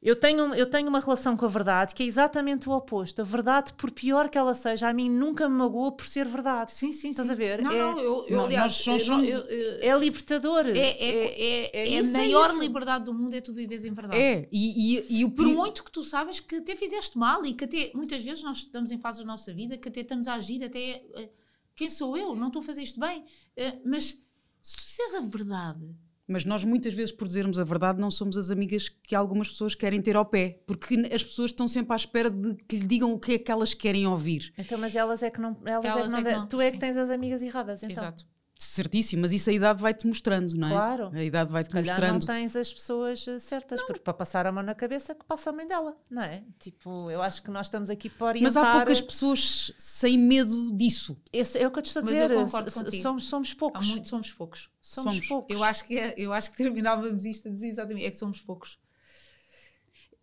Eu 0.00 0.16
tenho, 0.16 0.54
eu 0.54 0.68
tenho 0.68 0.86
uma 0.88 1.00
relação 1.00 1.34
com 1.34 1.46
a 1.46 1.48
verdade 1.48 1.94
que 1.94 2.02
é 2.02 2.06
exatamente 2.06 2.68
o 2.68 2.72
oposto. 2.72 3.22
A 3.22 3.24
verdade, 3.24 3.72
por 3.72 3.90
pior 3.90 4.28
que 4.28 4.36
ela 4.36 4.52
seja, 4.52 4.88
a 4.88 4.92
mim 4.92 5.08
nunca 5.08 5.48
me 5.48 5.56
magoa 5.56 5.92
por 5.92 6.04
ser 6.06 6.26
verdade. 6.26 6.72
Sim, 6.72 6.92
sim, 6.92 7.08
Estás 7.08 7.28
sim. 7.28 7.32
a 7.32 7.36
ver? 7.36 7.62
Não, 7.62 7.70
É- 7.72 7.78
não, 7.78 7.98
eu, 7.98 8.26
eu 8.28 8.36
Não, 8.36 8.44
aliás, 8.44 8.86
eu- 8.86 8.98
somos- 8.98 9.28
eu- 9.30 9.46
eu- 9.46 9.80
É 9.82 9.98
libertador. 9.98 10.66
é, 10.66 10.78
é, 10.78 10.86
é, 11.08 11.70
é 11.76 11.88
é 11.94 12.00
isso, 12.00 12.16
a 12.16 12.20
é 12.20 12.22
maior 12.22 12.54
liberdade 12.58 13.04
do 13.06 13.14
mundo 13.14 13.32
é 13.34 13.40
tu 13.40 13.54
viveres 13.54 13.84
em 13.86 13.92
verdade. 13.94 14.22
É, 14.22 14.46
e, 14.52 14.98
e, 14.98 15.20
e 15.20 15.24
o 15.24 15.30
Por 15.30 15.46
muito 15.46 15.82
que 15.82 15.90
tu 15.90 16.02
sabes 16.02 16.38
que 16.38 16.56
até 16.56 16.76
fizeste 16.76 17.16
mal 17.16 17.44
e 17.46 17.54
que 17.54 17.64
até 17.64 17.90
muitas 17.94 18.22
vezes 18.22 18.42
nós 18.42 18.58
estamos 18.58 18.90
em 18.90 18.98
fase 18.98 19.20
da 19.20 19.24
nossa 19.24 19.54
vida 19.54 19.78
que 19.78 19.88
até 19.88 20.00
estamos 20.00 20.28
a 20.28 20.34
agir 20.34 20.62
até 20.64 21.02
eh, 21.16 21.30
quem 21.74 21.88
sou 21.88 22.16
eu? 22.16 22.34
Não 22.34 22.48
estou 22.48 22.60
a 22.60 22.64
fazer 22.64 22.82
isto 22.82 22.98
bem. 23.00 23.24
Eh, 23.56 23.78
mas 23.84 24.16
se 24.62 24.76
tu 24.76 24.80
disseres 24.82 25.14
a 25.14 25.20
verdade, 25.20 25.80
Mas 26.26 26.44
nós 26.44 26.64
muitas 26.64 26.94
vezes, 26.94 27.12
por 27.12 27.26
dizermos 27.26 27.58
a 27.58 27.64
verdade, 27.64 28.00
não 28.00 28.10
somos 28.10 28.38
as 28.38 28.50
amigas 28.50 28.88
que 28.88 29.14
algumas 29.14 29.50
pessoas 29.50 29.74
querem 29.74 30.00
ter 30.00 30.16
ao 30.16 30.24
pé. 30.24 30.62
Porque 30.66 30.94
as 31.12 31.22
pessoas 31.22 31.50
estão 31.50 31.68
sempre 31.68 31.92
à 31.92 31.96
espera 31.96 32.30
de 32.30 32.54
que 32.66 32.76
lhe 32.78 32.86
digam 32.86 33.12
o 33.12 33.18
que 33.18 33.34
é 33.34 33.38
que 33.38 33.52
elas 33.52 33.74
querem 33.74 34.06
ouvir. 34.06 34.52
Então, 34.56 34.78
mas 34.78 34.96
elas 34.96 35.22
é 35.22 35.30
que 35.30 35.38
não. 35.40 35.54
Elas, 35.66 35.84
é 35.84 35.88
Elas 35.88 36.04
que 36.04 36.10
não, 36.10 36.18
é 36.18 36.24
que 36.24 36.38
não, 36.38 36.46
tu 36.48 36.60
é 36.62 36.66
que 36.70 36.76
sim. 36.76 36.78
tens 36.80 36.96
as 36.96 37.10
amigas 37.10 37.42
erradas, 37.42 37.82
então. 37.82 37.92
exato. 38.04 38.26
Certíssimo, 38.56 39.22
mas 39.22 39.32
isso 39.32 39.50
a 39.50 39.52
idade 39.52 39.82
vai-te 39.82 40.06
mostrando, 40.06 40.54
não 40.54 40.68
é? 40.68 40.70
Claro. 40.70 41.10
A 41.12 41.24
idade 41.24 41.50
vai-te 41.50 41.70
calhar 41.70 42.00
não 42.00 42.14
mostrando. 42.14 42.26
tens 42.38 42.54
as 42.54 42.72
pessoas 42.72 43.26
eh, 43.26 43.38
certas, 43.40 43.82
porque 43.82 43.98
para 44.00 44.14
passar 44.14 44.46
a 44.46 44.52
mão 44.52 44.62
na 44.62 44.76
cabeça 44.76 45.12
que 45.12 45.24
passa 45.24 45.50
a 45.50 45.52
mãe 45.52 45.66
dela, 45.66 45.96
não 46.08 46.22
é? 46.22 46.44
Tipo, 46.60 47.10
eu 47.10 47.20
acho 47.20 47.42
que 47.42 47.50
nós 47.50 47.66
estamos 47.66 47.90
aqui 47.90 48.08
para 48.08 48.28
orientar... 48.28 48.52
Mas 48.54 48.56
há 48.56 48.76
poucas 48.76 49.00
pessoas 49.02 49.72
sem 49.76 50.16
medo 50.16 50.70
disso. 50.76 51.20
Esse 51.32 51.58
é 51.58 51.66
o 51.66 51.70
que 51.72 51.80
eu 51.80 51.82
te 51.82 51.86
estou 51.86 52.00
a 52.00 52.04
Mas 52.04 52.14
dizer, 52.14 52.72
contigo. 52.84 53.02
somos, 53.02 53.24
somos 53.24 53.50
Há 53.52 53.56
poucos. 53.56 53.86
muito, 53.88 54.08
somos 54.08 54.32
poucos. 54.32 54.70
Somos, 54.80 55.12
somos. 55.14 55.26
poucos. 55.28 55.56
Eu 55.56 55.64
acho, 55.64 55.84
que 55.84 55.98
é- 55.98 56.14
eu 56.16 56.32
acho 56.32 56.52
que 56.52 56.56
terminávamos 56.62 57.24
isto 57.24 57.48
a 57.48 57.50
dizer 57.50 57.66
exatamente, 57.68 58.06
é 58.06 58.10
que 58.12 58.16
somos 58.16 58.40
poucos. 58.40 58.78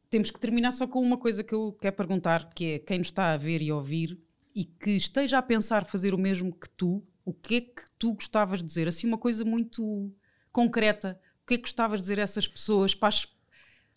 Temos 0.10 0.32
que 0.32 0.40
terminar 0.40 0.72
só 0.72 0.88
com 0.88 1.02
uma 1.02 1.18
coisa 1.18 1.44
que 1.44 1.54
eu 1.54 1.76
quero 1.80 1.96
perguntar, 1.98 2.50
que 2.54 2.66
é 2.76 2.80
quem 2.80 2.98
nos 3.00 3.08
está 3.08 3.34
a 3.34 3.38
ver 3.38 3.62
e 3.62 3.70
a 3.70 3.76
ouvir 3.76 4.18
e 4.56 4.66
que 4.66 4.92
esteja 4.92 5.38
a 5.38 5.42
pensar 5.42 5.86
fazer 5.86 6.14
o 6.14 6.18
mesmo 6.18 6.54
que 6.54 6.70
tu, 6.70 7.02
o 7.26 7.34
que 7.34 7.56
é 7.56 7.62
que 7.62 7.84
tu 8.00 8.14
gostavas 8.14 8.60
de 8.60 8.66
dizer? 8.66 8.88
Assim, 8.88 9.08
uma 9.08 9.18
coisa 9.18 9.44
muito 9.46 10.12
concreta. 10.52 11.20
O 11.44 11.48
que 11.48 11.56
é 11.56 11.58
que 11.58 11.64
gostavas 11.64 12.00
de 12.00 12.04
dizer 12.04 12.20
a 12.20 12.24
essas 12.24 12.48
pessoas 12.48 12.96
para 12.96 13.10
as- 13.10 13.28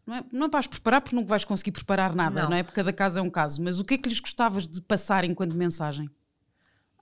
não, 0.06 0.16
é, 0.16 0.24
não 0.32 0.46
é 0.46 0.48
para 0.48 0.60
as 0.60 0.66
preparar, 0.66 1.00
porque 1.00 1.16
não 1.16 1.24
vais 1.24 1.44
conseguir 1.44 1.72
preparar 1.72 2.14
nada, 2.14 2.42
não. 2.42 2.50
Não. 2.50 2.56
é? 2.56 2.62
Porque 2.62 2.76
cada 2.76 2.92
caso 2.92 3.18
é 3.18 3.22
um 3.22 3.30
caso. 3.30 3.62
Mas 3.62 3.78
o 3.80 3.84
que 3.84 3.94
é 3.94 3.98
que 3.98 4.08
lhes 4.08 4.20
gostavas 4.20 4.68
de 4.68 4.80
passar 4.82 5.24
enquanto 5.24 5.54
mensagem? 5.56 6.10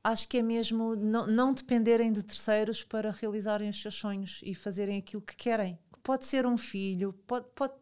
Acho 0.04 0.28
que 0.28 0.38
é 0.38 0.42
mesmo 0.42 0.96
não, 0.96 1.26
não 1.26 1.52
dependerem 1.52 2.12
de 2.12 2.22
terceiros 2.24 2.82
para 2.82 3.12
realizarem 3.12 3.68
os 3.68 3.80
seus 3.80 3.94
sonhos 3.94 4.40
e 4.42 4.54
fazerem 4.54 4.98
aquilo 4.98 5.22
que 5.22 5.36
querem. 5.36 5.78
Pode 6.02 6.24
ser 6.24 6.44
um 6.44 6.56
filho, 6.56 7.12
pode, 7.26 7.46
pode, 7.54 7.72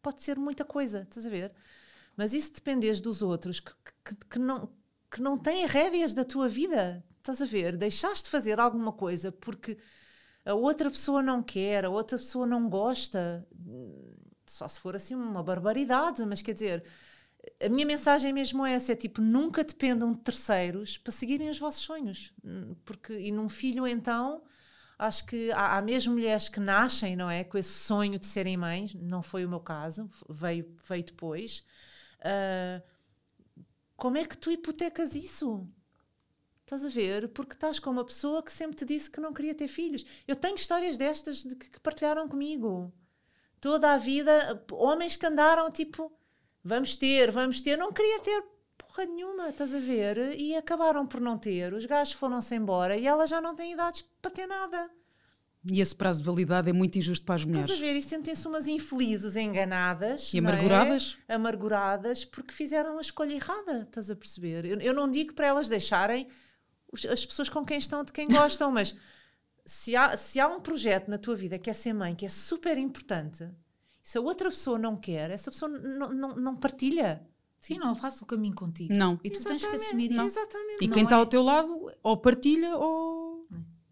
pode 0.00 0.22
ser 0.22 0.36
muita 0.38 0.64
coisa, 0.64 1.02
estás 1.02 1.26
a 1.26 1.30
ver? 1.30 1.52
Mas 2.16 2.32
isso 2.34 2.52
dependes 2.52 3.00
dos 3.00 3.20
outros 3.22 3.58
que, 3.58 3.72
que, 4.04 4.14
que 4.30 4.38
não, 4.38 4.70
que 5.10 5.20
não 5.20 5.36
têm 5.36 5.66
rédeas 5.66 6.14
da 6.14 6.24
tua 6.24 6.48
vida, 6.48 7.04
estás 7.24 7.40
a 7.42 7.46
ver? 7.46 7.76
Deixaste 7.76 8.24
de 8.24 8.30
fazer 8.30 8.60
alguma 8.60 8.92
coisa 8.92 9.32
porque 9.32 9.78
a 10.44 10.54
outra 10.54 10.90
pessoa 10.90 11.22
não 11.22 11.42
quer, 11.42 11.84
a 11.84 11.90
outra 11.90 12.18
pessoa 12.18 12.46
não 12.46 12.68
gosta, 12.68 13.46
só 14.46 14.68
se 14.68 14.78
for 14.80 14.94
assim 14.94 15.14
uma 15.14 15.42
barbaridade, 15.42 16.24
mas 16.26 16.42
quer 16.42 16.52
dizer, 16.52 16.84
a 17.64 17.68
minha 17.68 17.86
mensagem 17.86 18.30
é 18.30 18.32
mesmo 18.32 18.64
essa: 18.66 18.92
é 18.92 18.96
tipo, 18.96 19.20
nunca 19.22 19.64
dependam 19.64 20.12
de 20.12 20.20
terceiros 20.20 20.98
para 20.98 21.12
seguirem 21.12 21.48
os 21.50 21.58
vossos 21.58 21.82
sonhos. 21.82 22.32
Hum, 22.44 22.74
Porque, 22.84 23.14
e 23.18 23.32
num 23.32 23.48
filho, 23.48 23.86
então, 23.86 24.42
acho 24.98 25.26
que 25.26 25.50
há, 25.52 25.78
há 25.78 25.82
mesmo 25.82 26.14
mulheres 26.14 26.48
que 26.48 26.60
nascem, 26.60 27.16
não 27.16 27.30
é? 27.30 27.44
Com 27.44 27.58
esse 27.58 27.72
sonho 27.72 28.18
de 28.18 28.26
serem 28.26 28.56
mães, 28.56 28.94
não 28.94 29.22
foi 29.22 29.44
o 29.44 29.48
meu 29.48 29.60
caso, 29.60 30.10
veio, 30.28 30.74
veio 30.88 31.04
depois. 31.04 31.64
Ah, 32.20 32.82
como 33.96 34.18
é 34.18 34.24
que 34.24 34.36
tu 34.36 34.50
hipotecas 34.50 35.14
isso? 35.14 35.66
Estás 36.64 36.82
a 36.82 36.88
ver? 36.88 37.28
Porque 37.28 37.52
estás 37.52 37.78
com 37.78 37.90
uma 37.90 38.04
pessoa 38.04 38.42
que 38.42 38.50
sempre 38.50 38.74
te 38.74 38.86
disse 38.86 39.10
que 39.10 39.20
não 39.20 39.34
queria 39.34 39.54
ter 39.54 39.68
filhos. 39.68 40.04
Eu 40.26 40.34
tenho 40.34 40.54
histórias 40.54 40.96
destas 40.96 41.42
de 41.42 41.54
que, 41.54 41.68
que 41.68 41.80
partilharam 41.80 42.26
comigo. 42.26 42.90
Toda 43.60 43.92
a 43.92 43.98
vida, 43.98 44.64
homens 44.72 45.14
que 45.16 45.26
andaram 45.26 45.70
tipo, 45.70 46.10
vamos 46.62 46.96
ter, 46.96 47.30
vamos 47.30 47.60
ter, 47.60 47.76
não 47.76 47.92
queria 47.92 48.18
ter 48.20 48.42
porra 48.78 49.04
nenhuma, 49.04 49.50
estás 49.50 49.74
a 49.74 49.78
ver? 49.78 50.38
E 50.38 50.56
acabaram 50.56 51.06
por 51.06 51.20
não 51.20 51.36
ter. 51.36 51.74
Os 51.74 51.84
gajos 51.84 52.14
foram-se 52.14 52.54
embora 52.54 52.96
e 52.96 53.06
ela 53.06 53.26
já 53.26 53.40
não 53.42 53.54
tem 53.54 53.72
idades 53.72 54.02
para 54.22 54.30
ter 54.30 54.46
nada. 54.46 54.90
E 55.70 55.80
esse 55.80 55.94
prazo 55.94 56.20
de 56.20 56.26
validade 56.26 56.68
é 56.68 56.72
muito 56.72 56.98
injusto 56.98 57.24
para 57.24 57.36
as 57.36 57.42
Estás 57.42 57.56
a 57.56 57.62
mulheres. 57.62 57.80
ver? 57.80 57.94
E 57.96 58.02
sentem-se 58.02 58.46
umas 58.46 58.68
infelizes, 58.68 59.36
enganadas. 59.36 60.32
E 60.32 60.36
é? 60.36 60.40
amarguradas? 60.40 61.16
Amarguradas 61.26 62.24
porque 62.24 62.52
fizeram 62.52 62.98
a 62.98 63.00
escolha 63.00 63.34
errada, 63.34 63.82
estás 63.82 64.10
a 64.10 64.16
perceber? 64.16 64.64
Eu, 64.64 64.80
eu 64.80 64.94
não 64.94 65.10
digo 65.10 65.34
para 65.34 65.46
elas 65.48 65.68
deixarem 65.68 66.26
as 67.10 67.24
pessoas 67.26 67.48
com 67.48 67.64
quem 67.64 67.78
estão, 67.78 68.04
de 68.04 68.12
quem 68.12 68.26
gostam, 68.28 68.70
mas 68.70 68.96
se 69.64 69.96
há, 69.96 70.16
se 70.16 70.38
há 70.38 70.48
um 70.48 70.60
projeto 70.60 71.08
na 71.08 71.18
tua 71.18 71.34
vida 71.34 71.58
que 71.58 71.70
é 71.70 71.72
ser 71.72 71.92
mãe, 71.92 72.14
que 72.14 72.26
é 72.26 72.28
super 72.28 72.76
importante, 72.76 73.48
se 74.02 74.18
a 74.18 74.20
outra 74.20 74.50
pessoa 74.50 74.78
não 74.78 74.96
quer, 74.96 75.30
essa 75.30 75.50
pessoa 75.50 75.70
não, 75.70 76.12
não, 76.12 76.36
não 76.36 76.56
partilha. 76.56 77.26
Sim, 77.58 77.78
não 77.78 77.94
faço 77.94 78.24
o 78.24 78.26
caminho 78.26 78.54
contigo. 78.54 78.92
Não. 78.92 79.18
E 79.24 79.30
tu 79.30 79.42
tens 79.42 79.62
que 79.62 79.68
Exatamente, 79.68 79.86
assumir 79.86 80.12
isso. 80.12 80.20
Exatamente. 80.20 80.84
E 80.84 80.88
quem 80.90 81.04
está 81.04 81.16
é- 81.16 81.18
ao 81.18 81.26
teu 81.26 81.42
lado 81.42 81.90
ou 82.02 82.16
partilha 82.18 82.76
ou, 82.76 83.48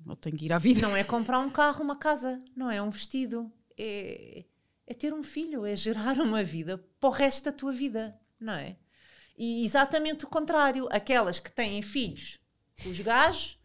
ou 0.07 0.17
tem 0.17 0.37
que 0.37 0.45
ir 0.45 0.53
à 0.53 0.59
vida. 0.59 0.83
Não 0.83 0.95
é 0.95 1.03
comprar 1.03 1.39
um 1.39 1.49
carro, 1.49 1.83
uma 1.83 1.97
casa, 1.97 2.39
não 2.55 2.71
é 2.71 2.83
um 2.83 2.91
vestido. 2.91 3.51
É, 3.79 4.45
é 4.87 4.93
ter 4.93 5.15
um 5.15 5.23
filho, 5.23 5.65
é 5.65 5.75
gerar 5.75 6.19
uma 6.21 6.45
vida 6.45 6.77
para 7.01 7.09
o 7.09 7.13
resto 7.13 7.47
da 7.47 7.53
tua 7.53 7.73
vida, 7.73 8.15
não 8.39 8.53
é? 8.53 8.77
E 9.39 9.65
exatamente 9.65 10.27
o 10.27 10.29
contrário. 10.29 10.87
Aquelas 10.91 11.39
que 11.39 11.51
têm 11.51 11.81
filhos, 11.81 12.39
os 12.87 13.01
gajos, 13.01 13.61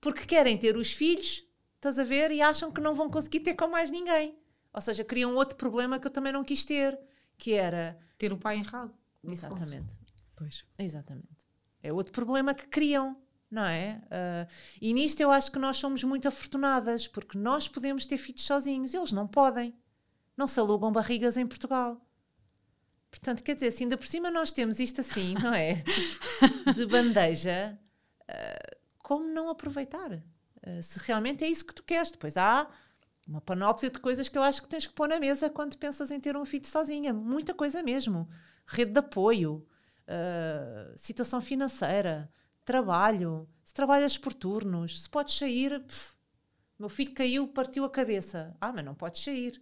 porque 0.00 0.24
querem 0.24 0.56
ter 0.56 0.76
os 0.76 0.92
filhos, 0.92 1.44
estás 1.76 1.98
a 1.98 2.04
ver, 2.04 2.30
e 2.30 2.40
acham 2.40 2.70
que 2.70 2.80
não 2.80 2.94
vão 2.94 3.10
conseguir 3.10 3.40
ter 3.40 3.54
com 3.54 3.68
mais 3.68 3.90
ninguém. 3.90 4.38
Ou 4.72 4.80
seja, 4.80 5.04
criam 5.04 5.34
outro 5.34 5.56
problema 5.56 5.98
que 5.98 6.06
eu 6.06 6.10
também 6.10 6.32
não 6.32 6.44
quis 6.44 6.64
ter, 6.64 6.98
que 7.36 7.52
era. 7.52 7.98
Ter 8.16 8.32
o 8.32 8.38
pai 8.38 8.58
errado. 8.58 8.94
Exatamente. 9.24 9.98
Pois. 10.36 10.64
Exatamente. 10.78 11.46
É 11.82 11.92
outro 11.92 12.12
problema 12.12 12.54
que 12.54 12.66
criam, 12.66 13.12
não 13.50 13.64
é? 13.64 14.02
Ah, 14.10 14.46
e 14.80 14.92
nisto 14.92 15.20
eu 15.20 15.30
acho 15.30 15.50
que 15.50 15.58
nós 15.58 15.76
somos 15.76 16.02
muito 16.04 16.28
afortunadas, 16.28 17.06
porque 17.08 17.38
nós 17.38 17.68
podemos 17.68 18.06
ter 18.06 18.18
filhos 18.18 18.44
sozinhos, 18.44 18.94
eles 18.94 19.12
não 19.12 19.26
podem. 19.26 19.74
Não 20.36 20.46
se 20.46 20.60
alugam 20.60 20.92
barrigas 20.92 21.36
em 21.36 21.46
Portugal. 21.46 22.00
Portanto, 23.10 23.42
quer 23.42 23.54
dizer, 23.54 23.70
se 23.70 23.82
ainda 23.82 23.96
por 23.96 24.06
cima 24.06 24.30
nós 24.30 24.52
temos 24.52 24.78
isto 24.78 25.00
assim, 25.00 25.34
não 25.34 25.52
é? 25.52 25.82
Tipo, 25.82 26.74
de 26.74 26.86
bandeja, 26.86 27.78
ah, 28.28 28.76
como 29.02 29.26
não 29.28 29.48
aproveitar? 29.48 30.22
Ah, 30.62 30.82
se 30.82 30.98
realmente 31.00 31.44
é 31.44 31.48
isso 31.48 31.64
que 31.64 31.74
tu 31.74 31.82
queres. 31.82 32.10
Depois 32.10 32.36
há 32.36 32.68
uma 33.26 33.40
panóplia 33.40 33.90
de 33.90 33.98
coisas 33.98 34.28
que 34.28 34.38
eu 34.38 34.42
acho 34.42 34.62
que 34.62 34.68
tens 34.68 34.86
que 34.86 34.92
pôr 34.94 35.08
na 35.08 35.20
mesa 35.20 35.50
quando 35.50 35.76
pensas 35.76 36.10
em 36.10 36.20
ter 36.20 36.36
um 36.36 36.44
filho 36.44 36.66
sozinha. 36.66 37.12
Muita 37.12 37.54
coisa 37.54 37.82
mesmo. 37.82 38.28
Rede 38.66 38.92
de 38.92 38.98
apoio, 39.00 39.66
ah, 40.06 40.92
situação 40.96 41.40
financeira, 41.40 42.30
trabalho, 42.64 43.48
se 43.64 43.72
trabalhas 43.74 44.18
por 44.18 44.32
turnos, 44.34 45.02
se 45.02 45.08
podes 45.08 45.36
sair, 45.38 45.80
pff, 45.84 46.14
meu 46.78 46.88
filho 46.88 47.12
caiu, 47.14 47.48
partiu 47.48 47.84
a 47.84 47.90
cabeça. 47.90 48.56
Ah, 48.60 48.72
mas 48.72 48.84
não 48.84 48.94
podes 48.94 49.22
sair. 49.22 49.60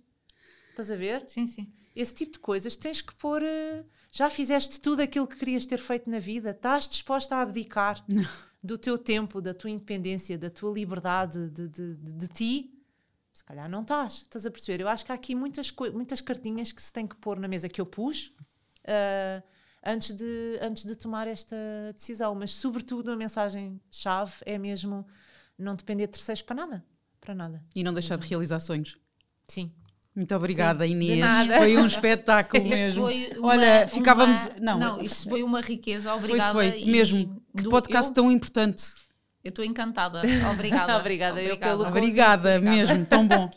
Estás 0.70 0.90
a 0.90 0.96
ver? 0.96 1.24
Sim, 1.28 1.46
sim. 1.46 1.72
Esse 1.94 2.14
tipo 2.14 2.32
de 2.32 2.38
coisas 2.40 2.76
tens 2.76 3.00
que 3.00 3.14
pôr. 3.14 3.42
eh, 3.42 3.84
Já 4.12 4.28
fizeste 4.28 4.80
tudo 4.80 5.00
aquilo 5.00 5.26
que 5.26 5.36
querias 5.36 5.64
ter 5.66 5.78
feito 5.78 6.10
na 6.10 6.18
vida? 6.18 6.50
Estás 6.50 6.88
disposta 6.88 7.36
a 7.36 7.40
abdicar 7.40 8.04
do 8.62 8.76
teu 8.76 8.98
tempo, 8.98 9.40
da 9.40 9.54
tua 9.54 9.70
independência, 9.70 10.36
da 10.36 10.50
tua 10.50 10.72
liberdade, 10.72 11.48
de, 11.50 11.68
de, 11.68 11.94
de, 11.94 12.12
de 12.12 12.28
ti? 12.28 12.72
Se 13.32 13.44
calhar 13.44 13.68
não 13.68 13.82
estás. 13.82 14.22
Estás 14.22 14.46
a 14.46 14.50
perceber? 14.50 14.82
Eu 14.82 14.88
acho 14.88 15.04
que 15.04 15.12
há 15.12 15.14
aqui 15.14 15.34
muitas, 15.34 15.72
muitas 15.92 16.20
cartinhas 16.20 16.72
que 16.72 16.80
se 16.80 16.92
tem 16.92 17.07
que 17.07 17.16
pôr 17.16 17.38
na 17.38 17.46
mesa 17.46 17.68
que 17.68 17.80
eu 17.80 17.86
pus 17.86 18.32
ah, 18.86 19.42
antes, 19.84 20.14
de, 20.14 20.59
antes 20.62 20.84
de 20.84 20.96
tomar 20.96 21.26
esta 21.26 21.57
decisão. 21.94 22.34
Mas, 22.34 22.52
sobretudo, 22.52 23.11
a 23.11 23.16
mensagem-chave 23.16 24.32
é 24.46 24.57
mesmo 24.57 25.07
não 25.59 25.74
depender 25.74 26.07
de 26.07 26.12
terceiros 26.12 26.42
para 26.42 26.57
nada. 26.57 26.84
Para 27.20 27.34
nada. 27.34 27.64
E 27.74 27.84
não 27.84 27.92
deixar 27.92 28.16
de 28.16 28.26
realizar 28.26 28.61
sonhos. 28.61 28.98
Sim. 29.46 29.72
Muito 30.16 30.34
obrigada, 30.34 30.86
Sim, 30.86 30.92
Inês. 30.92 31.18
nada. 31.18 31.58
Foi 31.58 31.76
um 31.76 31.86
espetáculo 31.86 32.62
Isto 32.64 32.74
mesmo. 32.74 33.02
foi 33.02 33.30
uma- 33.36 33.48
Olha, 33.48 33.86
ficávamos. 33.86 34.46
uma- 34.46 34.54
Não, 34.60 34.78
não, 34.78 35.02
isto 35.02 35.28
foi 35.28 35.42
uma 35.42 35.60
riqueza. 35.60 36.08
foi, 36.10 36.18
Obrigada. 36.18 36.52
foi, 36.54 36.80
e 36.80 36.90
mesmo. 36.90 37.42
Que 37.54 37.62
do- 37.64 37.68
podcast 37.70 38.08
eu- 38.10 38.14
tão 38.14 38.32
importante. 38.32 38.82
Eu 39.44 39.50
estou 39.50 39.64
encantada. 39.64 40.22
Obrigada. 40.50 40.96
Obrigada, 40.98 41.40
eu 41.42 41.56
pelo 41.58 41.82
Obrigada. 41.82 41.84
convite. 41.84 41.98
Obrigada, 41.98 42.48
Obrigada. 42.56 42.76
mesmo, 42.76 43.06
tão 43.06 43.28
bom. 43.28 43.50